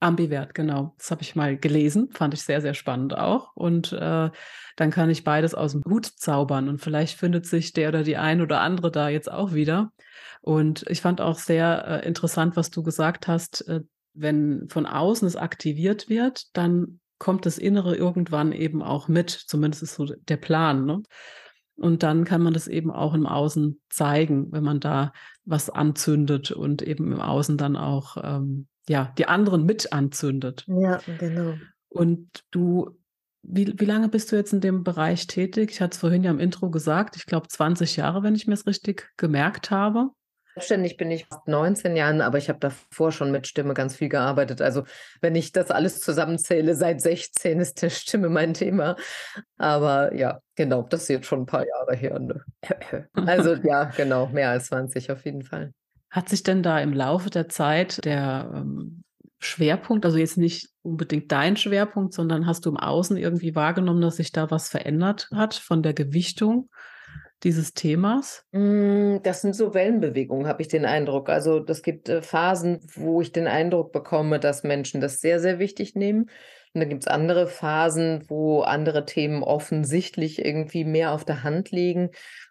Ambivert, 0.00 0.54
genau. 0.54 0.94
Das 0.98 1.10
habe 1.10 1.22
ich 1.22 1.34
mal 1.34 1.56
gelesen, 1.56 2.10
fand 2.12 2.34
ich 2.34 2.42
sehr, 2.42 2.60
sehr 2.60 2.74
spannend 2.74 3.16
auch. 3.16 3.54
Und 3.54 3.92
äh, 3.92 4.30
dann 4.76 4.90
kann 4.90 5.10
ich 5.10 5.24
beides 5.24 5.54
aus 5.54 5.72
dem 5.72 5.82
Hut 5.84 6.06
zaubern 6.06 6.68
und 6.68 6.80
vielleicht 6.80 7.18
findet 7.18 7.46
sich 7.46 7.72
der 7.72 7.88
oder 7.88 8.04
die 8.04 8.16
ein 8.16 8.40
oder 8.40 8.60
andere 8.60 8.92
da 8.92 9.08
jetzt 9.08 9.30
auch 9.30 9.52
wieder. 9.52 9.92
Und 10.40 10.84
ich 10.88 11.00
fand 11.00 11.20
auch 11.20 11.38
sehr 11.38 11.84
äh, 11.86 12.06
interessant, 12.06 12.56
was 12.56 12.70
du 12.70 12.82
gesagt 12.82 13.26
hast, 13.26 13.66
äh, 13.68 13.80
wenn 14.14 14.68
von 14.68 14.86
außen 14.86 15.26
es 15.26 15.36
aktiviert 15.36 16.08
wird, 16.08 16.44
dann 16.56 17.00
kommt 17.18 17.46
das 17.46 17.58
Innere 17.58 17.96
irgendwann 17.96 18.52
eben 18.52 18.82
auch 18.82 19.08
mit. 19.08 19.30
Zumindest 19.30 19.82
ist 19.82 19.94
so 19.94 20.06
der 20.06 20.36
Plan. 20.36 20.84
Ne? 20.84 21.02
Und 21.76 22.02
dann 22.02 22.24
kann 22.24 22.42
man 22.42 22.54
das 22.54 22.68
eben 22.68 22.90
auch 22.90 23.14
im 23.14 23.26
Außen 23.26 23.80
zeigen, 23.88 24.52
wenn 24.52 24.64
man 24.64 24.80
da 24.80 25.12
was 25.44 25.70
anzündet 25.70 26.50
und 26.50 26.82
eben 26.82 27.12
im 27.12 27.20
Außen 27.20 27.56
dann 27.56 27.76
auch 27.76 28.16
ähm, 28.22 28.68
ja, 28.88 29.12
die 29.18 29.26
anderen 29.26 29.64
mit 29.64 29.92
anzündet. 29.92 30.64
Ja, 30.66 31.00
genau. 31.18 31.54
Und 31.88 32.28
du, 32.50 32.98
wie, 33.42 33.74
wie 33.78 33.84
lange 33.84 34.08
bist 34.08 34.32
du 34.32 34.36
jetzt 34.36 34.52
in 34.52 34.60
dem 34.60 34.84
Bereich 34.84 35.26
tätig? 35.26 35.70
Ich 35.70 35.80
hatte 35.80 35.94
es 35.94 35.98
vorhin 35.98 36.24
ja 36.24 36.30
im 36.30 36.40
Intro 36.40 36.70
gesagt, 36.70 37.16
ich 37.16 37.26
glaube 37.26 37.48
20 37.48 37.96
Jahre, 37.96 38.22
wenn 38.22 38.34
ich 38.34 38.46
mir 38.46 38.54
es 38.54 38.66
richtig 38.66 39.10
gemerkt 39.16 39.70
habe. 39.70 40.10
Selbstständig 40.58 40.96
bin 40.96 41.12
ich 41.12 41.26
fast 41.26 41.46
19 41.46 41.94
Jahren, 41.94 42.20
aber 42.20 42.36
ich 42.36 42.48
habe 42.48 42.58
davor 42.58 43.12
schon 43.12 43.30
mit 43.30 43.46
Stimme 43.46 43.74
ganz 43.74 43.94
viel 43.94 44.08
gearbeitet. 44.08 44.60
Also 44.60 44.82
wenn 45.20 45.36
ich 45.36 45.52
das 45.52 45.70
alles 45.70 46.00
zusammenzähle, 46.00 46.74
seit 46.74 47.00
16 47.00 47.60
ist 47.60 47.80
der 47.80 47.90
Stimme 47.90 48.28
mein 48.28 48.54
Thema. 48.54 48.96
Aber 49.56 50.12
ja, 50.16 50.40
genau, 50.56 50.82
das 50.82 51.02
ist 51.02 51.08
jetzt 51.10 51.26
schon 51.26 51.42
ein 51.42 51.46
paar 51.46 51.64
Jahre 51.64 51.94
her. 51.94 52.18
Ne? 52.18 52.42
Also 53.14 53.54
ja, 53.54 53.84
genau, 53.84 54.26
mehr 54.26 54.50
als 54.50 54.66
20 54.66 55.12
auf 55.12 55.24
jeden 55.24 55.42
Fall. 55.42 55.72
Hat 56.10 56.28
sich 56.28 56.42
denn 56.42 56.62
da 56.62 56.80
im 56.80 56.92
Laufe 56.92 57.30
der 57.30 57.48
Zeit 57.48 58.04
der 58.04 58.50
ähm, 58.54 59.04
Schwerpunkt, 59.40 60.04
also 60.04 60.18
jetzt 60.18 60.38
nicht 60.38 60.70
unbedingt 60.82 61.30
dein 61.30 61.56
Schwerpunkt, 61.56 62.12
sondern 62.12 62.46
hast 62.46 62.66
du 62.66 62.70
im 62.70 62.76
Außen 62.76 63.16
irgendwie 63.16 63.54
wahrgenommen, 63.54 64.00
dass 64.00 64.16
sich 64.16 64.32
da 64.32 64.50
was 64.50 64.68
verändert 64.68 65.28
hat 65.34 65.54
von 65.54 65.82
der 65.82 65.94
Gewichtung 65.94 66.70
dieses 67.44 67.72
Themas? 67.74 68.44
Hm, 68.52 69.20
das 69.22 69.42
sind 69.42 69.54
so 69.54 69.74
Wellenbewegungen, 69.74 70.48
habe 70.48 70.62
ich 70.62 70.68
den 70.68 70.84
Eindruck. 70.84 71.28
Also 71.28 71.60
das 71.60 71.82
gibt 71.82 72.08
äh, 72.08 72.22
Phasen, 72.22 72.80
wo 72.94 73.20
ich 73.20 73.32
den 73.32 73.46
Eindruck 73.46 73.92
bekomme, 73.92 74.40
dass 74.40 74.64
Menschen 74.64 75.00
das 75.00 75.20
sehr, 75.20 75.38
sehr 75.40 75.58
wichtig 75.58 75.94
nehmen. 75.94 76.30
Und 76.74 76.80
dann 76.80 76.88
gibt 76.88 77.04
es 77.04 77.08
andere 77.08 77.46
Phasen, 77.46 78.24
wo 78.28 78.60
andere 78.60 79.04
Themen 79.06 79.42
offensichtlich 79.42 80.44
irgendwie 80.44 80.84
mehr 80.84 81.12
auf 81.12 81.24
der 81.24 81.42
Hand 81.42 81.70
liegen. 81.70 82.10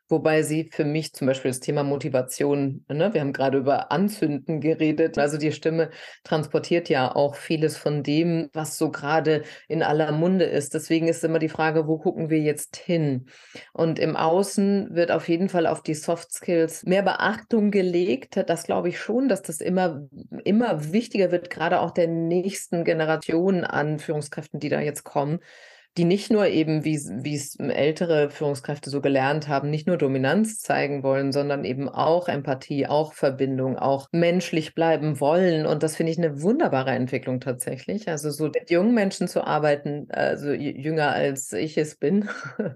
Wobei 0.09 0.41
sie 0.41 0.69
für 0.71 0.85
mich 0.85 1.13
zum 1.13 1.27
Beispiel 1.27 1.51
das 1.51 1.59
Thema 1.59 1.83
Motivation, 1.83 2.85
ne, 2.87 3.13
wir 3.13 3.19
haben 3.19 3.33
gerade 3.33 3.57
über 3.57 3.91
Anzünden 3.91 4.61
geredet, 4.61 5.17
also 5.17 5.37
die 5.37 5.51
Stimme 5.51 5.89
transportiert 6.23 6.87
ja 6.87 7.13
auch 7.13 7.35
vieles 7.35 7.75
von 7.75 8.03
dem, 8.03 8.49
was 8.53 8.77
so 8.77 8.89
gerade 8.89 9.43
in 9.67 9.83
aller 9.83 10.13
Munde 10.13 10.45
ist. 10.45 10.73
Deswegen 10.73 11.09
ist 11.09 11.25
immer 11.25 11.39
die 11.39 11.49
Frage, 11.49 11.87
wo 11.87 11.97
gucken 11.97 12.29
wir 12.29 12.39
jetzt 12.39 12.77
hin? 12.77 13.27
Und 13.73 13.99
im 13.99 14.15
Außen 14.15 14.95
wird 14.95 15.11
auf 15.11 15.27
jeden 15.27 15.49
Fall 15.49 15.67
auf 15.67 15.83
die 15.83 15.93
Soft 15.93 16.31
Skills 16.31 16.83
mehr 16.83 17.03
Beachtung 17.03 17.69
gelegt. 17.69 18.41
Das 18.47 18.63
glaube 18.63 18.87
ich 18.89 18.99
schon, 18.99 19.27
dass 19.27 19.41
das 19.41 19.59
immer, 19.59 20.07
immer 20.45 20.93
wichtiger 20.93 21.31
wird, 21.31 21.49
gerade 21.49 21.81
auch 21.81 21.91
der 21.91 22.07
nächsten 22.07 22.85
Generation 22.85 23.65
an 23.65 23.99
Führungskräften, 23.99 24.61
die 24.61 24.69
da 24.69 24.79
jetzt 24.79 25.03
kommen 25.03 25.39
die 25.97 26.05
nicht 26.05 26.29
nur 26.29 26.45
eben, 26.47 26.85
wie 26.85 26.93
es 26.95 27.55
ältere 27.59 28.29
Führungskräfte 28.29 28.91
so 28.91 29.01
gelernt 29.01 29.47
haben, 29.47 29.71
nicht 29.71 29.87
nur 29.87 29.97
Dominanz 29.97 30.59
zeigen 30.59 31.01
wollen, 31.01 31.31
sondern 31.31 31.65
eben 31.65 31.89
auch 31.89 32.27
Empathie, 32.27 32.85
auch 32.85 33.13
Verbindung, 33.13 33.77
auch 33.77 34.07
menschlich 34.11 34.75
bleiben 34.75 35.19
wollen. 35.19 35.65
Und 35.65 35.81
das 35.81 35.95
finde 35.95 36.11
ich 36.11 36.19
eine 36.19 36.43
wunderbare 36.43 36.91
Entwicklung 36.91 37.39
tatsächlich. 37.39 38.07
Also 38.09 38.29
so 38.29 38.45
mit 38.45 38.69
jungen 38.69 38.93
Menschen 38.93 39.27
zu 39.27 39.43
arbeiten, 39.43 40.07
also 40.11 40.51
jünger 40.51 41.11
als 41.13 41.51
ich 41.51 41.77
es 41.79 41.95
bin, 41.95 42.29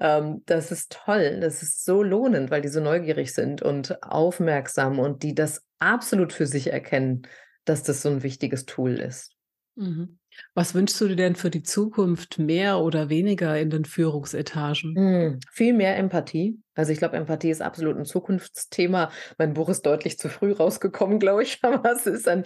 ähm, 0.00 0.42
das 0.46 0.72
ist 0.72 0.98
toll. 1.04 1.38
Das 1.40 1.62
ist 1.62 1.84
so 1.84 2.02
lohnend, 2.02 2.50
weil 2.50 2.60
die 2.60 2.68
so 2.68 2.80
neugierig 2.80 3.34
sind 3.34 3.62
und 3.62 4.02
aufmerksam 4.02 4.98
und 4.98 5.22
die 5.22 5.34
das 5.34 5.62
absolut 5.78 6.32
für 6.32 6.46
sich 6.46 6.72
erkennen, 6.72 7.22
dass 7.64 7.84
das 7.84 8.02
so 8.02 8.08
ein 8.08 8.24
wichtiges 8.24 8.66
Tool 8.66 8.98
ist. 8.98 9.30
Mhm. 9.76 10.18
Was 10.54 10.74
wünschst 10.74 11.00
du 11.00 11.08
dir 11.08 11.16
denn 11.16 11.36
für 11.36 11.50
die 11.50 11.62
Zukunft 11.62 12.38
mehr 12.38 12.78
oder 12.78 13.08
weniger 13.08 13.58
in 13.58 13.70
den 13.70 13.84
Führungsetagen? 13.84 14.94
Hm, 14.96 15.40
viel 15.50 15.72
mehr 15.74 15.96
Empathie. 15.96 16.58
Also 16.74 16.92
ich 16.92 16.98
glaube, 16.98 17.16
Empathie 17.16 17.50
ist 17.50 17.62
absolut 17.62 17.96
ein 17.96 18.04
Zukunftsthema. 18.04 19.10
Mein 19.38 19.54
Buch 19.54 19.68
ist 19.68 19.86
deutlich 19.86 20.18
zu 20.18 20.28
früh 20.28 20.52
rausgekommen, 20.52 21.18
glaube 21.20 21.42
ich, 21.42 21.58
aber 21.62 21.90
es 21.92 22.06
ist 22.06 22.28
ein 22.28 22.44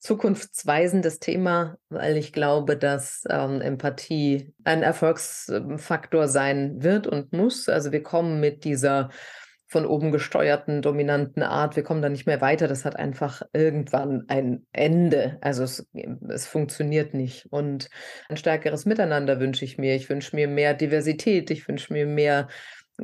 zukunftsweisendes 0.00 1.18
Thema, 1.18 1.76
weil 1.90 2.16
ich 2.16 2.32
glaube, 2.32 2.76
dass 2.76 3.24
ähm, 3.28 3.60
Empathie 3.60 4.54
ein 4.64 4.82
Erfolgsfaktor 4.82 6.26
sein 6.26 6.82
wird 6.82 7.06
und 7.06 7.34
muss. 7.34 7.68
Also 7.68 7.92
wir 7.92 8.02
kommen 8.02 8.40
mit 8.40 8.64
dieser 8.64 9.10
von 9.70 9.86
oben 9.86 10.10
gesteuerten, 10.10 10.82
dominanten 10.82 11.44
Art. 11.44 11.76
Wir 11.76 11.84
kommen 11.84 12.02
da 12.02 12.08
nicht 12.08 12.26
mehr 12.26 12.40
weiter. 12.40 12.66
Das 12.66 12.84
hat 12.84 12.96
einfach 12.96 13.42
irgendwann 13.52 14.24
ein 14.26 14.66
Ende. 14.72 15.38
Also 15.42 15.62
es, 15.62 15.88
es 16.28 16.48
funktioniert 16.48 17.14
nicht. 17.14 17.46
Und 17.50 17.88
ein 18.28 18.36
stärkeres 18.36 18.84
Miteinander 18.84 19.38
wünsche 19.38 19.64
ich 19.64 19.78
mir. 19.78 19.94
Ich 19.94 20.10
wünsche 20.10 20.34
mir 20.34 20.48
mehr 20.48 20.74
Diversität. 20.74 21.52
Ich 21.52 21.68
wünsche 21.68 21.92
mir 21.92 22.04
mehr 22.06 22.48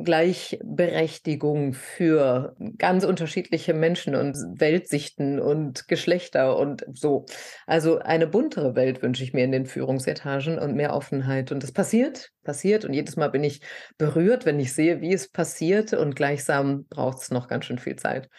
Gleichberechtigung 0.03 1.73
für 1.73 2.55
ganz 2.77 3.03
unterschiedliche 3.03 3.73
Menschen 3.73 4.15
und 4.15 4.35
Weltsichten 4.59 5.39
und 5.39 5.87
Geschlechter 5.87 6.57
und 6.57 6.85
so. 6.93 7.25
Also 7.65 7.99
eine 7.99 8.27
buntere 8.27 8.75
Welt 8.75 9.01
wünsche 9.01 9.23
ich 9.23 9.33
mir 9.33 9.43
in 9.43 9.51
den 9.51 9.65
Führungsetagen 9.65 10.59
und 10.59 10.75
mehr 10.75 10.93
Offenheit. 10.93 11.51
Und 11.51 11.63
das 11.63 11.71
passiert, 11.71 12.31
passiert. 12.43 12.85
Und 12.85 12.93
jedes 12.93 13.15
Mal 13.15 13.29
bin 13.29 13.43
ich 13.43 13.61
berührt, 13.97 14.45
wenn 14.45 14.59
ich 14.59 14.73
sehe, 14.73 15.01
wie 15.01 15.13
es 15.13 15.29
passiert. 15.29 15.93
Und 15.93 16.15
gleichsam 16.15 16.85
braucht 16.89 17.19
es 17.19 17.31
noch 17.31 17.47
ganz 17.47 17.65
schön 17.65 17.79
viel 17.79 17.95
Zeit. 17.95 18.29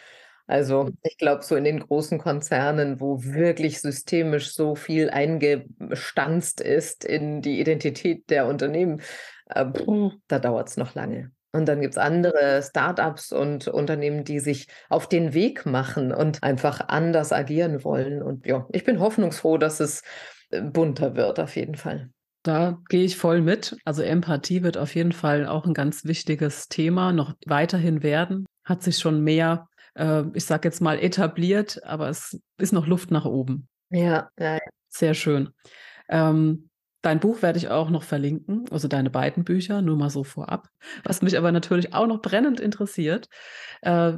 Also 0.47 0.89
ich 1.03 1.17
glaube, 1.19 1.43
so 1.43 1.55
in 1.55 1.63
den 1.63 1.79
großen 1.79 2.17
Konzernen, 2.17 2.99
wo 2.99 3.23
wirklich 3.23 3.81
systemisch 3.81 4.55
so 4.55 4.73
viel 4.73 5.11
eingestanzt 5.11 6.59
ist 6.59 7.05
in 7.05 7.43
die 7.43 7.59
Identität 7.59 8.31
der 8.31 8.47
Unternehmen, 8.47 8.99
äh, 9.45 9.65
da 10.27 10.39
dauert 10.39 10.69
es 10.69 10.77
noch 10.77 10.95
lange. 10.95 11.31
Und 11.51 11.67
dann 11.67 11.81
gibt 11.81 11.95
es 11.95 11.97
andere 11.97 12.61
Startups 12.61 13.31
und 13.31 13.67
Unternehmen, 13.67 14.23
die 14.23 14.39
sich 14.39 14.67
auf 14.89 15.09
den 15.09 15.33
Weg 15.33 15.65
machen 15.65 16.11
und 16.11 16.43
einfach 16.43 16.87
anders 16.87 17.33
agieren 17.33 17.83
wollen. 17.83 18.21
Und 18.21 18.45
ja, 18.45 18.67
ich 18.71 18.83
bin 18.83 18.99
hoffnungsfroh, 18.99 19.57
dass 19.57 19.79
es 19.79 20.03
äh, 20.51 20.61
bunter 20.61 21.15
wird, 21.15 21.39
auf 21.39 21.55
jeden 21.55 21.75
Fall. 21.75 22.09
Da 22.43 22.79
gehe 22.87 23.03
ich 23.03 23.17
voll 23.17 23.41
mit. 23.41 23.75
Also 23.83 24.01
Empathie 24.01 24.63
wird 24.63 24.77
auf 24.77 24.95
jeden 24.95 25.11
Fall 25.11 25.47
auch 25.47 25.65
ein 25.65 25.73
ganz 25.73 26.05
wichtiges 26.05 26.69
Thema 26.69 27.11
noch 27.11 27.33
weiterhin 27.45 28.03
werden. 28.03 28.45
Hat 28.63 28.83
sich 28.83 28.97
schon 28.97 29.23
mehr 29.23 29.67
äh, 29.99 30.23
ich 30.33 30.45
sage 30.45 30.67
jetzt 30.67 30.81
mal, 30.81 30.99
etabliert, 30.99 31.83
aber 31.83 32.09
es 32.09 32.39
ist 32.57 32.73
noch 32.73 32.87
Luft 32.87 33.11
nach 33.11 33.25
oben. 33.25 33.67
Ja, 33.89 34.29
ja. 34.39 34.59
Sehr 34.87 35.13
schön. 35.13 35.49
Ähm, 36.07 36.68
dein 37.01 37.19
Buch 37.19 37.41
werde 37.41 37.57
ich 37.57 37.69
auch 37.69 37.89
noch 37.89 38.03
verlinken, 38.03 38.65
also 38.71 38.87
deine 38.87 39.09
beiden 39.09 39.43
Bücher, 39.43 39.81
nur 39.81 39.97
mal 39.97 40.09
so 40.09 40.23
vorab. 40.23 40.69
Was 41.03 41.21
mich 41.21 41.37
aber 41.37 41.51
natürlich 41.51 41.93
auch 41.93 42.07
noch 42.07 42.21
brennend 42.21 42.59
interessiert, 42.59 43.29
äh, 43.81 44.13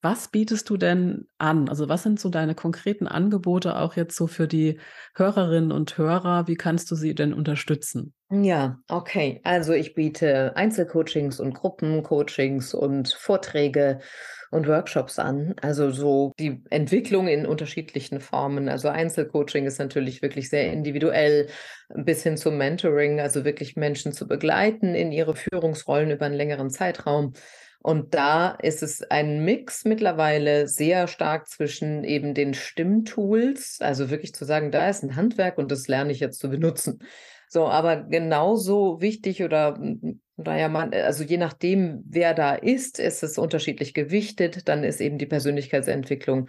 was 0.00 0.28
bietest 0.28 0.70
du 0.70 0.76
denn 0.76 1.26
an? 1.38 1.68
Also 1.68 1.88
was 1.88 2.02
sind 2.02 2.20
so 2.20 2.28
deine 2.28 2.54
konkreten 2.54 3.06
Angebote 3.06 3.76
auch 3.76 3.96
jetzt 3.96 4.16
so 4.16 4.26
für 4.26 4.46
die 4.46 4.78
Hörerinnen 5.14 5.72
und 5.72 5.98
Hörer? 5.98 6.46
Wie 6.46 6.56
kannst 6.56 6.90
du 6.90 6.94
sie 6.94 7.14
denn 7.14 7.34
unterstützen? 7.34 8.14
Ja, 8.30 8.78
okay. 8.88 9.40
Also 9.42 9.72
ich 9.72 9.94
biete 9.94 10.54
Einzelcoachings 10.54 11.40
und 11.40 11.54
Gruppencoachings 11.54 12.74
und 12.74 13.08
Vorträge 13.08 14.00
und 14.50 14.68
Workshops 14.68 15.18
an. 15.18 15.54
Also 15.62 15.90
so 15.90 16.32
die 16.38 16.62
Entwicklung 16.70 17.26
in 17.26 17.46
unterschiedlichen 17.46 18.20
Formen. 18.20 18.68
Also 18.68 18.88
Einzelcoaching 18.88 19.66
ist 19.66 19.78
natürlich 19.78 20.22
wirklich 20.22 20.50
sehr 20.50 20.70
individuell 20.72 21.48
bis 21.94 22.22
hin 22.22 22.36
zum 22.36 22.58
Mentoring, 22.58 23.18
also 23.20 23.44
wirklich 23.44 23.76
Menschen 23.76 24.12
zu 24.12 24.28
begleiten 24.28 24.94
in 24.94 25.10
ihre 25.10 25.34
Führungsrollen 25.34 26.10
über 26.10 26.26
einen 26.26 26.34
längeren 26.34 26.70
Zeitraum. 26.70 27.32
Und 27.80 28.14
da 28.14 28.50
ist 28.50 28.82
es 28.82 29.02
ein 29.02 29.44
Mix 29.44 29.84
mittlerweile 29.84 30.66
sehr 30.66 31.06
stark 31.06 31.48
zwischen 31.48 32.02
eben 32.04 32.34
den 32.34 32.54
Stimmtools, 32.54 33.78
also 33.80 34.10
wirklich 34.10 34.34
zu 34.34 34.44
sagen, 34.44 34.70
da 34.72 34.88
ist 34.88 35.04
ein 35.04 35.16
Handwerk 35.16 35.58
und 35.58 35.70
das 35.70 35.86
lerne 35.86 36.12
ich 36.12 36.20
jetzt 36.20 36.40
zu 36.40 36.50
benutzen. 36.50 36.98
So, 37.48 37.66
aber 37.66 38.02
genauso 38.02 39.00
wichtig 39.00 39.42
oder 39.42 39.78
naja, 40.36 40.68
man, 40.68 40.92
also 40.92 41.24
je 41.24 41.36
nachdem, 41.36 42.04
wer 42.06 42.34
da 42.34 42.54
ist, 42.54 42.98
ist 43.00 43.22
es 43.22 43.38
unterschiedlich 43.38 43.92
gewichtet. 43.92 44.68
Dann 44.68 44.84
ist 44.84 45.00
eben 45.00 45.18
die 45.18 45.26
Persönlichkeitsentwicklung. 45.26 46.48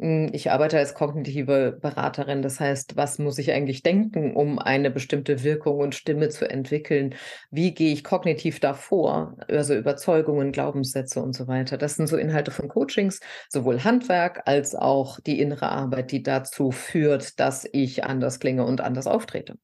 Hm, 0.00 0.30
ich 0.32 0.50
arbeite 0.50 0.78
als 0.78 0.94
kognitive 0.94 1.72
Beraterin. 1.80 2.42
Das 2.42 2.60
heißt, 2.60 2.96
was 2.96 3.18
muss 3.18 3.38
ich 3.38 3.50
eigentlich 3.52 3.82
denken, 3.82 4.36
um 4.36 4.58
eine 4.58 4.90
bestimmte 4.90 5.42
Wirkung 5.42 5.78
und 5.78 5.94
Stimme 5.94 6.28
zu 6.28 6.48
entwickeln? 6.48 7.14
Wie 7.50 7.74
gehe 7.74 7.92
ich 7.92 8.04
kognitiv 8.04 8.60
davor? 8.60 9.36
Also 9.48 9.74
Überzeugungen, 9.74 10.52
Glaubenssätze 10.52 11.20
und 11.20 11.34
so 11.34 11.48
weiter. 11.48 11.76
Das 11.78 11.96
sind 11.96 12.06
so 12.06 12.16
Inhalte 12.16 12.52
von 12.52 12.68
Coachings, 12.68 13.20
sowohl 13.48 13.82
Handwerk 13.82 14.42
als 14.46 14.74
auch 14.76 15.18
die 15.20 15.40
innere 15.40 15.68
Arbeit, 15.70 16.12
die 16.12 16.22
dazu 16.22 16.70
führt, 16.70 17.40
dass 17.40 17.68
ich 17.72 18.04
anders 18.04 18.38
klinge 18.38 18.64
und 18.64 18.80
anders 18.80 19.06
auftrete. 19.08 19.56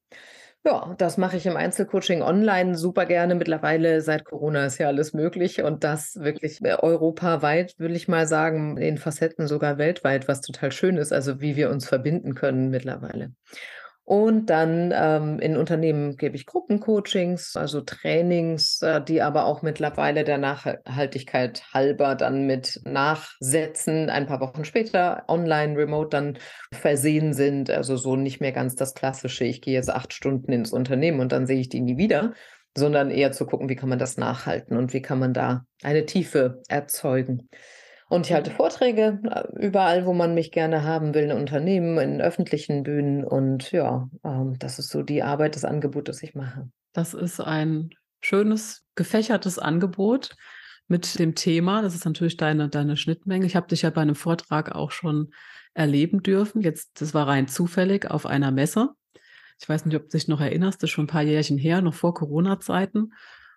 Ja, 0.66 0.94
das 0.96 1.18
mache 1.18 1.36
ich 1.36 1.44
im 1.44 1.58
Einzelcoaching 1.58 2.22
online 2.22 2.74
super 2.74 3.04
gerne. 3.04 3.34
Mittlerweile 3.34 4.00
seit 4.00 4.24
Corona 4.24 4.64
ist 4.64 4.78
ja 4.78 4.86
alles 4.86 5.12
möglich 5.12 5.62
und 5.62 5.84
das 5.84 6.16
wirklich 6.18 6.64
äh, 6.64 6.76
europaweit, 6.80 7.74
will 7.78 7.94
ich 7.94 8.08
mal 8.08 8.26
sagen, 8.26 8.78
in 8.78 8.96
Facetten 8.96 9.46
sogar 9.46 9.76
weltweit, 9.76 10.26
was 10.26 10.40
total 10.40 10.72
schön 10.72 10.96
ist, 10.96 11.12
also 11.12 11.42
wie 11.42 11.56
wir 11.56 11.68
uns 11.68 11.86
verbinden 11.86 12.34
können 12.34 12.70
mittlerweile. 12.70 13.34
Und 14.06 14.50
dann 14.50 14.92
ähm, 14.94 15.38
in 15.38 15.56
Unternehmen 15.56 16.18
gebe 16.18 16.36
ich 16.36 16.44
Gruppencoachings, 16.44 17.56
also 17.56 17.80
Trainings, 17.80 18.82
äh, 18.82 19.02
die 19.02 19.22
aber 19.22 19.46
auch 19.46 19.62
mittlerweile 19.62 20.24
der 20.24 20.36
Nachhaltigkeit 20.36 21.62
halber 21.72 22.14
dann 22.14 22.46
mit 22.46 22.82
Nachsätzen 22.84 24.10
ein 24.10 24.26
paar 24.26 24.40
Wochen 24.40 24.66
später 24.66 25.24
online, 25.26 25.78
remote 25.78 26.10
dann 26.10 26.38
versehen 26.70 27.32
sind. 27.32 27.70
Also 27.70 27.96
so 27.96 28.14
nicht 28.14 28.42
mehr 28.42 28.52
ganz 28.52 28.74
das 28.74 28.92
Klassische, 28.92 29.46
ich 29.46 29.62
gehe 29.62 29.74
jetzt 29.74 29.90
acht 29.90 30.12
Stunden 30.12 30.52
ins 30.52 30.72
Unternehmen 30.72 31.20
und 31.20 31.32
dann 31.32 31.46
sehe 31.46 31.60
ich 31.60 31.70
die 31.70 31.80
nie 31.80 31.96
wieder, 31.96 32.34
sondern 32.76 33.10
eher 33.10 33.32
zu 33.32 33.46
gucken, 33.46 33.70
wie 33.70 33.76
kann 33.76 33.88
man 33.88 33.98
das 33.98 34.18
nachhalten 34.18 34.76
und 34.76 34.92
wie 34.92 35.02
kann 35.02 35.18
man 35.18 35.32
da 35.32 35.64
eine 35.82 36.04
Tiefe 36.04 36.60
erzeugen. 36.68 37.48
Und 38.08 38.26
ich 38.26 38.32
halte 38.32 38.50
Vorträge 38.50 39.20
äh, 39.24 39.64
überall, 39.64 40.06
wo 40.06 40.12
man 40.12 40.34
mich 40.34 40.52
gerne 40.52 40.84
haben 40.84 41.14
will, 41.14 41.24
in 41.24 41.32
Unternehmen, 41.32 41.98
in 41.98 42.20
öffentlichen 42.20 42.82
Bühnen. 42.82 43.24
Und 43.24 43.72
ja, 43.72 44.08
ähm, 44.24 44.56
das 44.58 44.78
ist 44.78 44.90
so 44.90 45.02
die 45.02 45.22
Arbeit, 45.22 45.56
das 45.56 45.64
Angebot, 45.64 46.08
das 46.08 46.22
ich 46.22 46.34
mache. 46.34 46.68
Das 46.92 47.14
ist 47.14 47.40
ein 47.40 47.90
schönes, 48.20 48.84
gefächertes 48.94 49.58
Angebot 49.58 50.36
mit 50.86 51.18
dem 51.18 51.34
Thema. 51.34 51.82
Das 51.82 51.94
ist 51.94 52.04
natürlich 52.04 52.36
deine, 52.36 52.68
deine 52.68 52.96
Schnittmenge. 52.96 53.46
Ich 53.46 53.56
habe 53.56 53.68
dich 53.68 53.82
ja 53.82 53.90
bei 53.90 54.02
einem 54.02 54.14
Vortrag 54.14 54.74
auch 54.74 54.90
schon 54.90 55.32
erleben 55.72 56.22
dürfen. 56.22 56.60
Jetzt, 56.60 57.00
das 57.00 57.14
war 57.14 57.26
rein 57.26 57.48
zufällig 57.48 58.10
auf 58.10 58.26
einer 58.26 58.50
Messe. 58.50 58.90
Ich 59.60 59.68
weiß 59.68 59.86
nicht, 59.86 59.96
ob 59.96 60.02
du 60.02 60.16
dich 60.16 60.28
noch 60.28 60.40
erinnerst, 60.40 60.82
das 60.82 60.90
ist 60.90 60.94
schon 60.94 61.04
ein 61.04 61.08
paar 61.08 61.22
Jährchen 61.22 61.58
her, 61.58 61.80
noch 61.80 61.94
vor 61.94 62.14
Corona-Zeiten. 62.14 63.12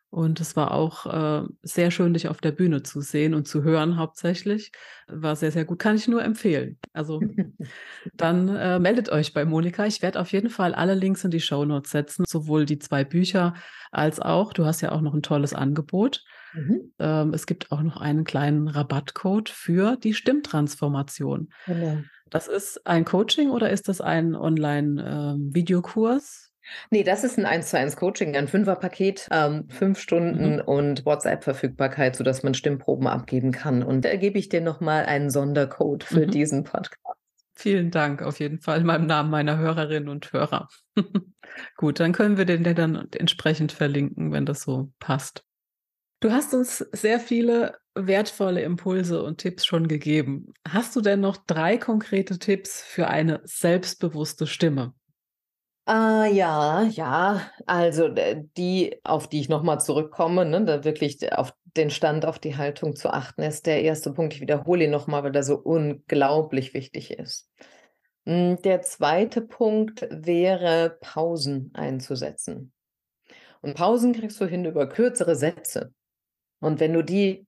Und 0.10 0.40
es 0.40 0.56
war 0.56 0.72
auch 0.72 1.06
äh, 1.06 1.46
sehr 1.64 1.92
schön, 1.92 2.14
dich 2.14 2.30
auf 2.30 2.40
der 2.40 2.54
Bühne 2.54 2.82
zu 2.82 3.02
sehen 3.02 3.34
und 3.34 3.46
zu 3.48 3.64
hören 3.64 3.98
hauptsächlich. 3.98 4.72
War 5.08 5.36
sehr, 5.36 5.52
sehr 5.52 5.66
gut. 5.66 5.80
Kann 5.80 5.98
ich 5.98 6.08
nur 6.08 6.24
empfehlen. 6.24 6.78
Also 6.94 7.20
dann 8.14 8.48
äh, 8.48 8.80
meldet 8.80 9.10
euch 9.10 9.34
bei 9.34 9.44
Monika. 9.44 9.86
Ich 9.86 10.02
werde 10.02 10.22
auf 10.22 10.32
jeden 10.32 10.50
Fall 10.50 10.74
alle 10.74 10.94
Links 10.94 11.26
in 11.26 11.32
die 11.32 11.42
Show 11.42 11.66
Notes 11.66 11.92
setzen, 11.92 12.24
sowohl 12.26 12.66
die 12.66 12.80
zwei 12.80 13.04
Bücher 13.04 13.54
als 13.92 14.22
auch, 14.22 14.54
du 14.54 14.66
hast 14.66 14.80
ja 14.82 14.94
auch 14.94 15.02
noch 15.02 15.14
ein 15.14 15.24
tolles 15.24 15.54
Angebot. 15.54 16.24
Mhm. 16.54 16.94
Ähm, 17.00 17.34
es 17.34 17.46
gibt 17.46 17.74
auch 17.74 17.82
noch 17.82 17.98
einen 17.98 18.24
kleinen 18.24 18.70
Rabattcode 18.70 19.50
für 19.50 19.98
die 19.98 20.14
Stimmtransformation. 20.14 21.50
Genau. 21.66 21.98
Das 22.30 22.48
ist 22.48 22.86
ein 22.86 23.06
Coaching 23.06 23.50
oder 23.50 23.70
ist 23.70 23.88
das 23.88 24.02
ein 24.02 24.36
Online-Videokurs? 24.36 26.47
Nee, 26.90 27.04
das 27.04 27.24
ist 27.24 27.38
ein 27.38 27.46
1 27.46 27.70
zu 27.70 27.78
1 27.78 27.96
Coaching, 27.96 28.36
ein 28.36 28.48
Fünferpaket, 28.48 29.28
ähm, 29.32 29.68
fünf 29.70 30.00
Stunden 30.00 30.56
mhm. 30.56 30.62
und 30.62 31.06
WhatsApp-Verfügbarkeit, 31.06 32.16
sodass 32.16 32.44
man 32.44 32.54
Stimmproben 32.54 33.08
abgeben 33.08 33.52
kann. 33.52 33.84
Und 33.84 34.06
da 34.06 34.16
gebe 34.16 34.40
ich 34.40 34.50
dir 34.50 34.62
nochmal 34.62 35.06
einen 35.06 35.30
Sondercode 35.30 36.04
für 36.04 36.28
mhm. 36.28 36.32
diesen 36.32 36.64
Podcast. 36.64 37.18
Vielen 37.56 37.90
Dank 37.90 38.22
auf 38.22 38.40
jeden 38.40 38.60
Fall 38.60 38.82
in 38.82 38.86
meinem 38.86 39.08
Namen 39.08 39.32
meiner 39.32 39.58
Hörerinnen 39.58 40.10
und 40.10 40.32
Hörer. 40.32 40.68
Gut, 41.78 42.00
dann 42.00 42.14
können 42.14 42.38
wir 42.38 42.46
den 42.46 42.64
dann 42.64 43.08
entsprechend 43.16 43.72
verlinken, 43.72 44.32
wenn 44.32 44.46
das 44.46 44.62
so 44.62 44.92
passt. 45.00 45.44
Du 46.20 46.32
hast 46.32 46.54
uns 46.54 46.80
sehr 46.92 47.20
viele 47.20 47.78
wertvolle 47.96 48.62
Impulse 48.62 49.24
und 49.24 49.40
Tipps 49.40 49.66
schon 49.66 49.88
gegeben. 49.88 50.54
Hast 50.68 50.96
du 50.96 51.02
denn 51.02 51.20
noch 51.20 51.38
drei 51.38 51.78
konkrete 51.78 52.38
Tipps 52.38 52.82
für 52.82 53.08
eine 53.08 53.42
selbstbewusste 53.44 54.46
Stimme? 54.46 54.94
Ah, 55.90 56.26
ja, 56.26 56.84
ja, 56.84 57.50
also 57.66 58.10
die, 58.10 59.00
auf 59.06 59.30
die 59.30 59.40
ich 59.40 59.48
nochmal 59.48 59.80
zurückkomme, 59.80 60.44
ne, 60.44 60.66
da 60.66 60.84
wirklich 60.84 61.32
auf 61.32 61.54
den 61.78 61.90
Stand, 61.92 62.26
auf 62.26 62.40
die 62.40 62.58
Haltung 62.58 62.98
zu 62.98 63.10
achten, 63.10 63.42
ist 63.42 63.66
der 63.68 63.82
erste 63.84 64.12
Punkt. 64.12 64.34
Ich 64.34 64.42
wiederhole 64.42 64.84
ihn 64.84 64.92
nochmal, 64.92 65.24
weil 65.24 65.32
der 65.32 65.44
so 65.44 65.56
unglaublich 65.58 66.74
wichtig 66.74 67.12
ist. 67.12 67.50
Hm, 68.26 68.62
der 68.64 68.82
zweite 68.82 69.40
Punkt 69.42 70.06
wäre, 70.12 70.98
Pausen 71.00 71.72
einzusetzen. 71.74 72.74
Und 73.62 73.76
Pausen 73.76 74.12
kriegst 74.12 74.42
du 74.42 74.46
hin 74.46 74.66
über 74.66 74.90
kürzere 74.90 75.38
Sätze. 75.38 75.94
Und 76.60 76.82
wenn 76.82 76.92
du 76.92 77.02
die 77.02 77.48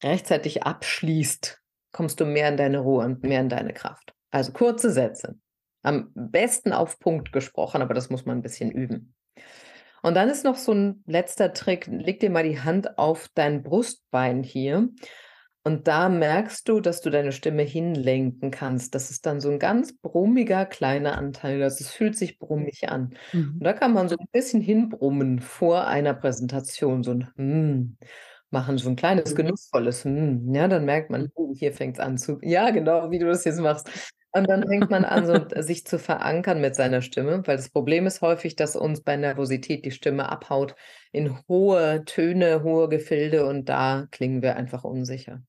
rechtzeitig 0.00 0.62
abschließt, 0.62 1.60
kommst 1.90 2.20
du 2.20 2.24
mehr 2.24 2.48
in 2.50 2.56
deine 2.56 2.78
Ruhe 2.78 3.04
und 3.04 3.24
mehr 3.24 3.40
in 3.40 3.48
deine 3.48 3.72
Kraft. 3.72 4.14
Also 4.30 4.52
kurze 4.52 4.92
Sätze. 4.92 5.38
Am 5.84 6.10
besten 6.14 6.72
auf 6.72 6.98
Punkt 6.98 7.32
gesprochen, 7.32 7.82
aber 7.82 7.94
das 7.94 8.10
muss 8.10 8.26
man 8.26 8.38
ein 8.38 8.42
bisschen 8.42 8.72
üben. 8.72 9.14
Und 10.02 10.14
dann 10.14 10.28
ist 10.28 10.44
noch 10.44 10.56
so 10.56 10.72
ein 10.72 11.04
letzter 11.06 11.52
Trick. 11.52 11.86
Leg 11.86 12.20
dir 12.20 12.30
mal 12.30 12.42
die 12.42 12.60
Hand 12.60 12.98
auf 12.98 13.30
dein 13.34 13.62
Brustbein 13.62 14.42
hier. 14.42 14.88
Und 15.62 15.88
da 15.88 16.10
merkst 16.10 16.68
du, 16.68 16.80
dass 16.80 17.00
du 17.00 17.08
deine 17.08 17.32
Stimme 17.32 17.62
hinlenken 17.62 18.50
kannst. 18.50 18.94
Das 18.94 19.10
ist 19.10 19.24
dann 19.24 19.40
so 19.40 19.50
ein 19.50 19.58
ganz 19.58 19.96
brummiger 19.96 20.66
kleiner 20.66 21.16
Anteil. 21.16 21.62
Also 21.62 21.84
es 21.84 21.90
fühlt 21.90 22.18
sich 22.18 22.38
brummig 22.38 22.90
an. 22.90 23.14
Mhm. 23.32 23.52
Und 23.54 23.64
da 23.64 23.72
kann 23.72 23.94
man 23.94 24.10
so 24.10 24.16
ein 24.18 24.26
bisschen 24.30 24.60
hinbrummen 24.60 25.40
vor 25.40 25.86
einer 25.86 26.12
Präsentation. 26.12 27.02
So 27.02 27.12
ein 27.12 27.30
hm, 27.36 27.96
machen, 28.54 28.78
so 28.78 28.88
ein 28.88 28.96
kleines, 28.96 29.32
mhm. 29.32 29.36
genussvolles, 29.36 30.04
hm, 30.04 30.54
ja, 30.54 30.66
dann 30.66 30.86
merkt 30.86 31.10
man, 31.10 31.30
oh, 31.34 31.52
hier 31.54 31.74
fängt 31.74 31.98
es 31.98 32.00
an 32.00 32.16
zu, 32.16 32.38
ja, 32.40 32.70
genau, 32.70 33.10
wie 33.10 33.18
du 33.18 33.26
das 33.26 33.44
jetzt 33.44 33.60
machst. 33.60 33.90
Und 34.36 34.48
dann 34.48 34.66
fängt 34.66 34.90
man 34.90 35.04
an, 35.04 35.26
so 35.26 35.62
sich 35.62 35.86
zu 35.86 35.96
verankern 35.96 36.60
mit 36.60 36.74
seiner 36.74 37.02
Stimme, 37.02 37.46
weil 37.46 37.56
das 37.56 37.70
Problem 37.70 38.04
ist 38.04 38.20
häufig, 38.20 38.56
dass 38.56 38.74
uns 38.74 39.00
bei 39.00 39.16
Nervosität 39.16 39.84
die 39.84 39.92
Stimme 39.92 40.28
abhaut 40.28 40.74
in 41.12 41.38
hohe 41.46 42.04
Töne, 42.04 42.64
hohe 42.64 42.88
Gefilde 42.88 43.46
und 43.46 43.68
da 43.68 44.08
klingen 44.10 44.42
wir 44.42 44.56
einfach 44.56 44.82
unsicher. 44.82 45.40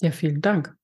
Ja, 0.00 0.10
vielen 0.10 0.40
Dank. 0.40 0.74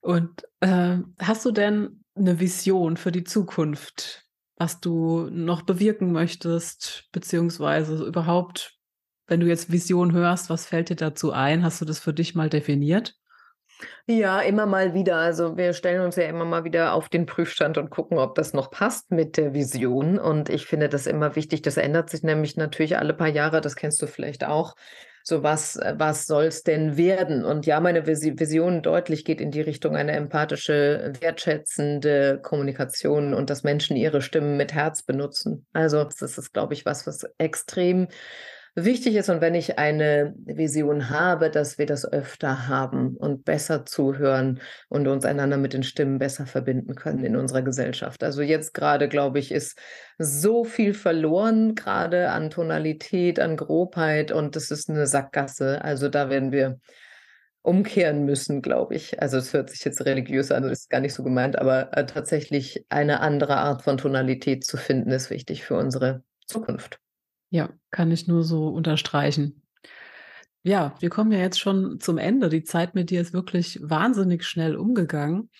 Und 0.00 0.44
äh, 0.60 0.96
hast 1.20 1.44
du 1.44 1.52
denn 1.52 2.04
eine 2.14 2.40
Vision 2.40 2.96
für 2.96 3.12
die 3.12 3.24
Zukunft, 3.24 4.26
was 4.56 4.80
du 4.80 5.28
noch 5.30 5.60
bewirken 5.60 6.10
möchtest, 6.10 7.08
beziehungsweise 7.12 8.02
überhaupt, 8.02 8.78
wenn 9.26 9.40
du 9.40 9.46
jetzt 9.46 9.70
Vision 9.70 10.12
hörst, 10.12 10.48
was 10.48 10.64
fällt 10.64 10.88
dir 10.88 10.96
dazu 10.96 11.32
ein? 11.32 11.62
Hast 11.62 11.82
du 11.82 11.84
das 11.84 11.98
für 11.98 12.14
dich 12.14 12.34
mal 12.34 12.48
definiert? 12.48 13.14
Ja, 14.06 14.40
immer 14.40 14.66
mal 14.66 14.94
wieder. 14.94 15.16
Also 15.16 15.56
wir 15.56 15.72
stellen 15.72 16.02
uns 16.02 16.16
ja 16.16 16.24
immer 16.24 16.44
mal 16.44 16.64
wieder 16.64 16.92
auf 16.94 17.08
den 17.08 17.26
Prüfstand 17.26 17.78
und 17.78 17.90
gucken, 17.90 18.18
ob 18.18 18.34
das 18.34 18.52
noch 18.52 18.70
passt 18.70 19.10
mit 19.10 19.36
der 19.36 19.54
Vision. 19.54 20.18
Und 20.18 20.48
ich 20.48 20.66
finde 20.66 20.88
das 20.88 21.06
immer 21.06 21.36
wichtig. 21.36 21.62
Das 21.62 21.76
ändert 21.76 22.10
sich 22.10 22.22
nämlich 22.22 22.56
natürlich 22.56 22.98
alle 22.98 23.14
paar 23.14 23.28
Jahre. 23.28 23.60
Das 23.60 23.76
kennst 23.76 24.02
du 24.02 24.06
vielleicht 24.06 24.44
auch. 24.44 24.74
So 25.24 25.44
was, 25.44 25.78
was 25.94 26.26
soll 26.26 26.46
es 26.46 26.64
denn 26.64 26.96
werden? 26.96 27.44
Und 27.44 27.64
ja, 27.64 27.78
meine 27.78 28.06
Vision 28.06 28.82
deutlich 28.82 29.24
geht 29.24 29.40
in 29.40 29.52
die 29.52 29.60
Richtung 29.60 29.94
eine 29.94 30.12
empathische, 30.12 31.12
wertschätzende 31.20 32.40
Kommunikation 32.42 33.32
und 33.32 33.48
dass 33.48 33.62
Menschen 33.62 33.96
ihre 33.96 34.20
Stimmen 34.20 34.56
mit 34.56 34.74
Herz 34.74 35.04
benutzen. 35.04 35.64
Also 35.72 36.02
das 36.02 36.38
ist, 36.38 36.52
glaube 36.52 36.74
ich, 36.74 36.84
was, 36.84 37.06
was 37.06 37.24
extrem 37.38 38.08
wichtig 38.74 39.16
ist 39.16 39.28
und 39.28 39.40
wenn 39.40 39.54
ich 39.54 39.78
eine 39.78 40.34
Vision 40.44 41.10
habe, 41.10 41.50
dass 41.50 41.78
wir 41.78 41.86
das 41.86 42.10
öfter 42.10 42.68
haben 42.68 43.16
und 43.16 43.44
besser 43.44 43.84
zuhören 43.84 44.60
und 44.88 45.06
uns 45.08 45.24
einander 45.24 45.58
mit 45.58 45.74
den 45.74 45.82
Stimmen 45.82 46.18
besser 46.18 46.46
verbinden 46.46 46.94
können 46.94 47.24
in 47.24 47.36
unserer 47.36 47.62
Gesellschaft. 47.62 48.24
Also 48.24 48.42
jetzt 48.42 48.72
gerade, 48.72 49.08
glaube 49.08 49.38
ich, 49.38 49.52
ist 49.52 49.78
so 50.18 50.64
viel 50.64 50.94
verloren, 50.94 51.74
gerade 51.74 52.30
an 52.30 52.50
Tonalität, 52.50 53.38
an 53.40 53.56
Grobheit 53.56 54.32
und 54.32 54.56
das 54.56 54.70
ist 54.70 54.88
eine 54.88 55.06
Sackgasse. 55.06 55.82
Also 55.84 56.08
da 56.08 56.30
werden 56.30 56.52
wir 56.52 56.78
umkehren 57.62 58.24
müssen, 58.24 58.62
glaube 58.62 58.94
ich. 58.94 59.20
Also 59.20 59.36
es 59.38 59.52
hört 59.52 59.70
sich 59.70 59.84
jetzt 59.84 60.04
religiös 60.04 60.50
an, 60.50 60.64
das 60.64 60.80
ist 60.80 60.90
gar 60.90 61.00
nicht 61.00 61.14
so 61.14 61.22
gemeint, 61.22 61.58
aber 61.58 61.96
äh, 61.96 62.06
tatsächlich 62.06 62.84
eine 62.88 63.20
andere 63.20 63.58
Art 63.58 63.82
von 63.82 63.98
Tonalität 63.98 64.64
zu 64.64 64.76
finden, 64.76 65.10
ist 65.10 65.30
wichtig 65.30 65.64
für 65.64 65.76
unsere 65.76 66.24
Zukunft. 66.46 67.01
Ja, 67.52 67.68
kann 67.90 68.10
ich 68.10 68.28
nur 68.28 68.44
so 68.44 68.68
unterstreichen. 68.68 69.62
Ja, 70.62 70.94
wir 71.00 71.10
kommen 71.10 71.32
ja 71.32 71.38
jetzt 71.38 71.60
schon 71.60 72.00
zum 72.00 72.16
Ende. 72.16 72.48
Die 72.48 72.64
Zeit 72.64 72.94
mit 72.94 73.10
dir 73.10 73.20
ist 73.20 73.34
wirklich 73.34 73.78
wahnsinnig 73.82 74.44
schnell 74.44 74.74
umgegangen. 74.74 75.50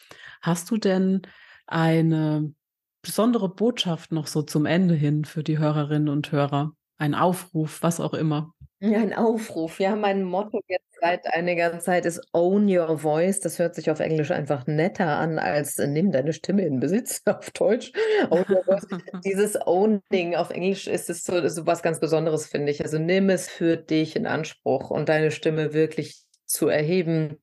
Hast 0.40 0.70
du 0.70 0.78
denn 0.78 1.20
eine 1.66 2.54
besondere 3.02 3.54
Botschaft 3.54 4.10
noch 4.10 4.26
so 4.26 4.40
zum 4.40 4.64
Ende 4.64 4.94
hin 4.94 5.26
für 5.26 5.42
die 5.42 5.58
Hörerinnen 5.58 6.08
und 6.08 6.32
Hörer? 6.32 6.72
Ein 6.96 7.14
Aufruf, 7.14 7.82
was 7.82 8.00
auch 8.00 8.14
immer? 8.14 8.54
Ja, 8.84 8.98
ein 8.98 9.14
Aufruf. 9.14 9.78
Ja, 9.78 9.94
mein 9.94 10.24
Motto 10.24 10.60
jetzt 10.66 10.98
seit 11.00 11.32
einiger 11.32 11.78
Zeit 11.78 12.04
ist 12.04 12.20
Own 12.32 12.68
Your 12.68 12.98
Voice. 12.98 13.38
Das 13.38 13.60
hört 13.60 13.76
sich 13.76 13.92
auf 13.92 14.00
Englisch 14.00 14.32
einfach 14.32 14.66
netter 14.66 15.06
an 15.06 15.38
als 15.38 15.78
äh, 15.78 15.86
Nimm 15.86 16.10
deine 16.10 16.32
Stimme 16.32 16.66
in 16.66 16.80
Besitz 16.80 17.22
auf 17.26 17.52
Deutsch. 17.52 17.92
Own 18.30 18.44
Your 18.48 18.64
Voice. 18.64 18.84
Dieses 19.24 19.56
Owning 19.68 20.34
auf 20.34 20.50
Englisch 20.50 20.88
ist 20.88 21.10
es 21.10 21.22
so, 21.22 21.46
so 21.48 21.64
was 21.64 21.84
ganz 21.84 22.00
Besonderes, 22.00 22.46
finde 22.48 22.72
ich. 22.72 22.82
Also 22.82 22.98
nimm 22.98 23.30
es 23.30 23.48
für 23.48 23.76
dich 23.76 24.16
in 24.16 24.26
Anspruch 24.26 24.90
und 24.90 25.08
deine 25.08 25.30
Stimme 25.30 25.74
wirklich 25.74 26.24
zu 26.44 26.66
erheben, 26.66 27.40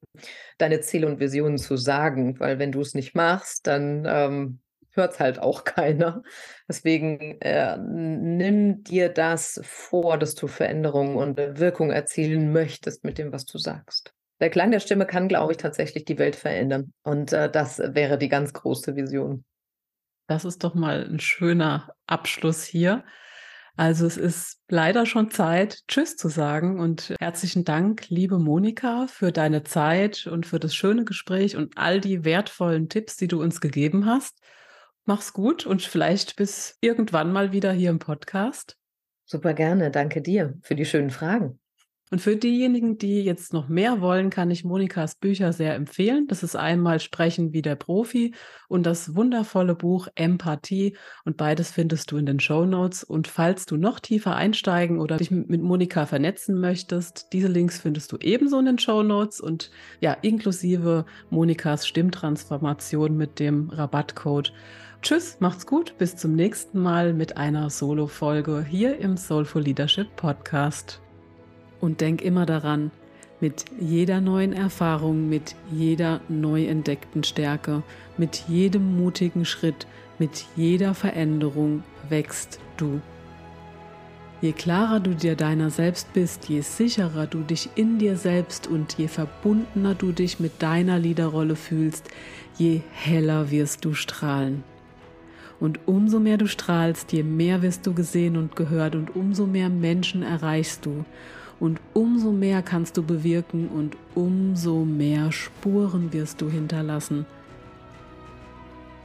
deine 0.58 0.82
Ziele 0.82 1.08
und 1.08 1.22
Visionen 1.22 1.58
zu 1.58 1.78
sagen, 1.78 2.38
weil 2.42 2.60
wenn 2.60 2.74
du 2.74 2.82
es 2.82 2.96
nicht 2.96 3.16
machst, 3.16 3.66
dann 3.66 4.06
ähm, 4.06 4.60
hört 4.92 5.14
es 5.14 5.20
halt 5.20 5.40
auch 5.40 5.64
keiner. 5.66 6.24
Deswegen 6.68 7.40
äh, 7.42 7.78
nimm 7.78 8.84
dir 8.84 9.10
das 9.10 9.60
vor, 9.64 10.18
dass 10.18 10.36
du 10.36 10.48
Veränderungen 10.48 11.16
und 11.16 11.38
Wirkung 11.38 11.92
erzielen 11.92 12.52
möchtest 12.52 13.04
mit 13.04 13.18
dem, 13.18 13.32
was 13.32 13.46
du 13.46 13.58
sagst. 13.58 14.14
Der 14.40 14.50
Klang 14.50 14.72
der 14.72 14.80
Stimme 14.80 15.06
kann, 15.06 15.28
glaube 15.28 15.52
ich, 15.52 15.58
tatsächlich 15.58 16.06
die 16.06 16.18
Welt 16.18 16.36
verändern. 16.36 16.94
Und 17.04 17.34
äh, 17.34 17.52
das 17.52 17.80
wäre 17.80 18.18
die 18.18 18.30
ganz 18.30 18.54
große 18.54 18.96
Vision. 18.96 19.44
Das 20.28 20.46
ist 20.46 20.64
doch 20.64 20.76
mal 20.76 21.06
ein 21.10 21.20
schöner 21.20 21.90
Abschluss 22.08 22.64
hier. 22.64 23.04
Also 23.76 24.06
es 24.06 24.18
ist 24.18 24.60
leider 24.68 25.06
schon 25.06 25.32
Zeit, 25.32 25.88
Tschüss 25.88 26.18
zu 26.18 26.28
sagen 26.28 26.80
und 26.80 27.16
herzlichen 27.18 27.64
Dank, 27.64 28.10
liebe 28.10 28.38
Monika, 28.38 29.08
für 29.08 29.32
deine 29.32 29.64
Zeit 29.64 30.28
und 30.28 30.46
für 30.46 30.60
das 30.60 30.76
schöne 30.76 31.06
Gespräch 31.06 31.56
und 31.56 31.78
all 31.78 32.02
die 32.02 32.26
wertvollen 32.26 32.90
Tipps, 32.90 33.16
die 33.16 33.30
du 33.30 33.42
uns 33.42 33.62
gegeben 33.62 34.06
hast. 34.06 34.38
Mach's 35.10 35.34
gut 35.34 35.66
und 35.66 35.82
vielleicht 35.82 36.36
bis 36.36 36.78
irgendwann 36.82 37.34
mal 37.34 37.52
wieder 37.52 37.72
hier 37.72 37.90
im 37.90 37.98
Podcast. 37.98 38.78
Super 39.26 39.56
gerne. 39.56 39.90
Danke 39.90 40.22
dir 40.22 40.54
für 40.62 40.76
die 40.76 40.86
schönen 40.86 41.10
Fragen. 41.10 41.60
Und 42.12 42.22
für 42.22 42.36
diejenigen, 42.36 43.00
die 43.00 43.24
jetzt 43.24 43.52
noch 43.52 43.70
mehr 43.70 44.02
wollen, 44.02 44.30
kann 44.30 44.52
ich 44.52 44.64
Monikas 44.64 45.16
Bücher 45.16 45.52
sehr 45.52 45.74
empfehlen. 45.74 46.28
Das 46.28 46.44
ist 46.44 46.56
einmal 46.56 47.00
Sprechen 47.00 47.54
wie 47.54 47.64
der 47.64 47.76
Profi 47.76 48.36
und 48.68 48.86
das 48.86 49.16
wundervolle 49.16 49.74
Buch 49.74 50.08
Empathie. 50.14 50.96
Und 51.26 51.38
beides 51.38 51.72
findest 51.72 52.12
du 52.12 52.18
in 52.18 52.28
den 52.28 52.40
Show 52.40 52.66
Notes. 52.66 53.04
Und 53.04 53.28
falls 53.28 53.66
du 53.66 53.78
noch 53.78 54.00
tiefer 54.00 54.36
einsteigen 54.36 55.00
oder 55.00 55.18
dich 55.18 55.32
mit 55.32 55.62
Monika 55.62 56.06
vernetzen 56.06 56.60
möchtest, 56.60 57.34
diese 57.34 57.48
Links 57.48 57.80
findest 57.80 58.12
du 58.12 58.18
ebenso 58.18 58.60
in 58.60 58.66
den 58.66 58.80
Show 58.80 59.02
Notes 59.02 59.42
und 59.42 59.72
ja, 60.02 60.14
inklusive 60.14 61.06
Monikas 61.32 61.88
Stimmtransformation 61.88 63.18
mit 63.18 63.40
dem 63.40 63.72
Rabattcode 63.72 64.54
Tschüss, 65.02 65.38
macht's 65.40 65.66
gut, 65.66 65.98
bis 65.98 66.18
zum 66.18 66.36
nächsten 66.36 66.82
Mal 66.82 67.14
mit 67.14 67.38
einer 67.38 67.70
Solo-Folge 67.70 68.66
hier 68.70 69.00
im 69.00 69.16
Soulful 69.16 69.62
Leadership 69.62 70.14
Podcast. 70.18 71.00
Und 71.80 72.02
denk 72.02 72.22
immer 72.22 72.46
daran, 72.46 72.92
mit 73.40 73.64
jeder 73.80 74.20
neuen 74.20 74.52
Erfahrung, 74.52 75.30
mit 75.30 75.56
jeder 75.72 76.20
neu 76.28 76.66
entdeckten 76.66 77.24
Stärke, 77.24 77.82
mit 78.18 78.44
jedem 78.50 78.98
mutigen 78.98 79.46
Schritt, 79.46 79.88
mit 80.20 80.46
jeder 80.58 80.94
Veränderung 80.94 81.84
wächst 82.10 82.60
du. 82.76 83.00
Je 84.42 84.52
klarer 84.52 85.00
du 85.00 85.16
dir 85.16 85.38
deiner 85.38 85.70
selbst 85.70 86.12
bist, 86.12 86.50
je 86.50 86.60
sicherer 86.60 87.26
du 87.26 87.40
dich 87.40 87.70
in 87.76 88.00
dir 88.00 88.18
selbst 88.18 88.68
und 88.68 88.98
je 88.98 89.08
verbundener 89.08 89.96
du 89.96 90.12
dich 90.12 90.42
mit 90.42 90.62
deiner 90.62 91.00
Liederrolle 91.00 91.56
fühlst, 91.56 92.10
je 92.58 92.82
heller 92.92 93.50
wirst 93.50 93.86
du 93.86 93.94
strahlen. 93.94 94.64
Und 95.60 95.80
umso 95.86 96.20
mehr 96.20 96.38
du 96.38 96.48
strahlst, 96.48 97.12
je 97.12 97.24
mehr 97.24 97.62
wirst 97.62 97.86
du 97.86 97.94
gesehen 97.94 98.38
und 98.38 98.56
gehört 98.56 98.96
und 98.96 99.16
umso 99.16 99.46
mehr 99.46 99.70
Menschen 99.70 100.24
erreichst 100.24 100.86
du. 100.86 101.04
Und 101.60 101.82
umso 101.94 102.32
mehr 102.32 102.62
kannst 102.62 102.96
du 102.96 103.04
bewirken 103.04 103.68
und 103.68 103.98
umso 104.16 104.86
mehr 104.86 105.32
Spuren 105.32 106.14
wirst 106.14 106.40
du 106.42 106.50
hinterlassen. 106.50 107.26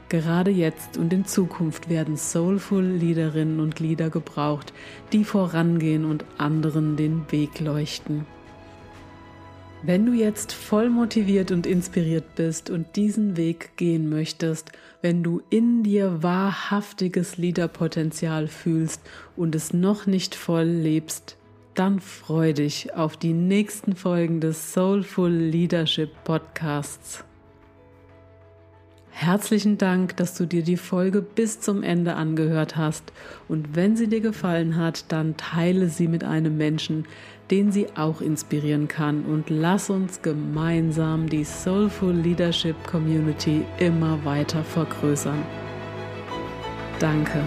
Gerade 0.07 0.51
jetzt 0.51 0.97
und 0.97 1.11
in 1.11 1.25
Zukunft 1.25 1.89
werden 1.89 2.15
soulful 2.15 2.83
Liederinnen 2.83 3.59
und 3.59 3.79
Lieder 3.79 4.09
gebraucht, 4.09 4.71
die 5.11 5.25
vorangehen 5.25 6.05
und 6.05 6.23
anderen 6.37 6.95
den 6.95 7.29
Weg 7.31 7.59
leuchten. 7.59 8.25
Wenn 9.87 10.07
du 10.07 10.13
jetzt 10.13 10.51
voll 10.51 10.89
motiviert 10.89 11.51
und 11.51 11.67
inspiriert 11.67 12.33
bist 12.33 12.71
und 12.71 12.95
diesen 12.95 13.37
Weg 13.37 13.77
gehen 13.77 14.09
möchtest, 14.09 14.71
wenn 15.03 15.21
du 15.21 15.43
in 15.51 15.83
dir 15.83 16.23
wahrhaftiges 16.23 17.37
Liederpotenzial 17.37 18.47
fühlst 18.47 18.99
und 19.35 19.53
es 19.53 19.73
noch 19.73 20.07
nicht 20.07 20.33
voll 20.33 20.63
lebst, 20.63 21.37
dann 21.75 21.99
freu 21.99 22.53
dich 22.53 22.95
auf 22.95 23.15
die 23.15 23.33
nächsten 23.33 23.95
Folgen 23.95 24.41
des 24.41 24.73
Soulful 24.73 25.29
Leadership 25.29 26.09
Podcasts. 26.23 27.23
Herzlichen 29.17 29.77
Dank, 29.77 30.17
dass 30.17 30.35
du 30.35 30.45
dir 30.45 30.61
die 30.61 30.75
Folge 30.75 31.21
bis 31.21 31.61
zum 31.61 31.83
Ende 31.83 32.15
angehört 32.15 32.75
hast 32.75 33.13
und 33.47 33.73
wenn 33.73 33.95
sie 33.95 34.07
dir 34.07 34.19
gefallen 34.19 34.75
hat, 34.75 35.05
dann 35.09 35.37
teile 35.37 35.87
sie 35.87 36.09
mit 36.09 36.25
einem 36.25 36.57
Menschen, 36.57 37.05
den 37.51 37.71
sie 37.71 37.87
auch 37.95 38.21
inspirieren 38.21 38.87
kann. 38.87 39.23
Und 39.25 39.49
lass 39.49 39.89
uns 39.89 40.21
gemeinsam 40.21 41.29
die 41.29 41.43
Soulful 41.43 42.13
Leadership 42.13 42.75
Community 42.85 43.63
immer 43.79 44.23
weiter 44.25 44.63
vergrößern. 44.63 45.41
Danke 46.99 47.41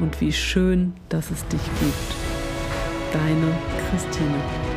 und 0.00 0.20
wie 0.20 0.32
schön, 0.32 0.92
dass 1.08 1.30
es 1.30 1.46
dich 1.48 1.64
gibt. 1.80 2.14
Deine 3.12 3.52
Christine. 3.90 4.69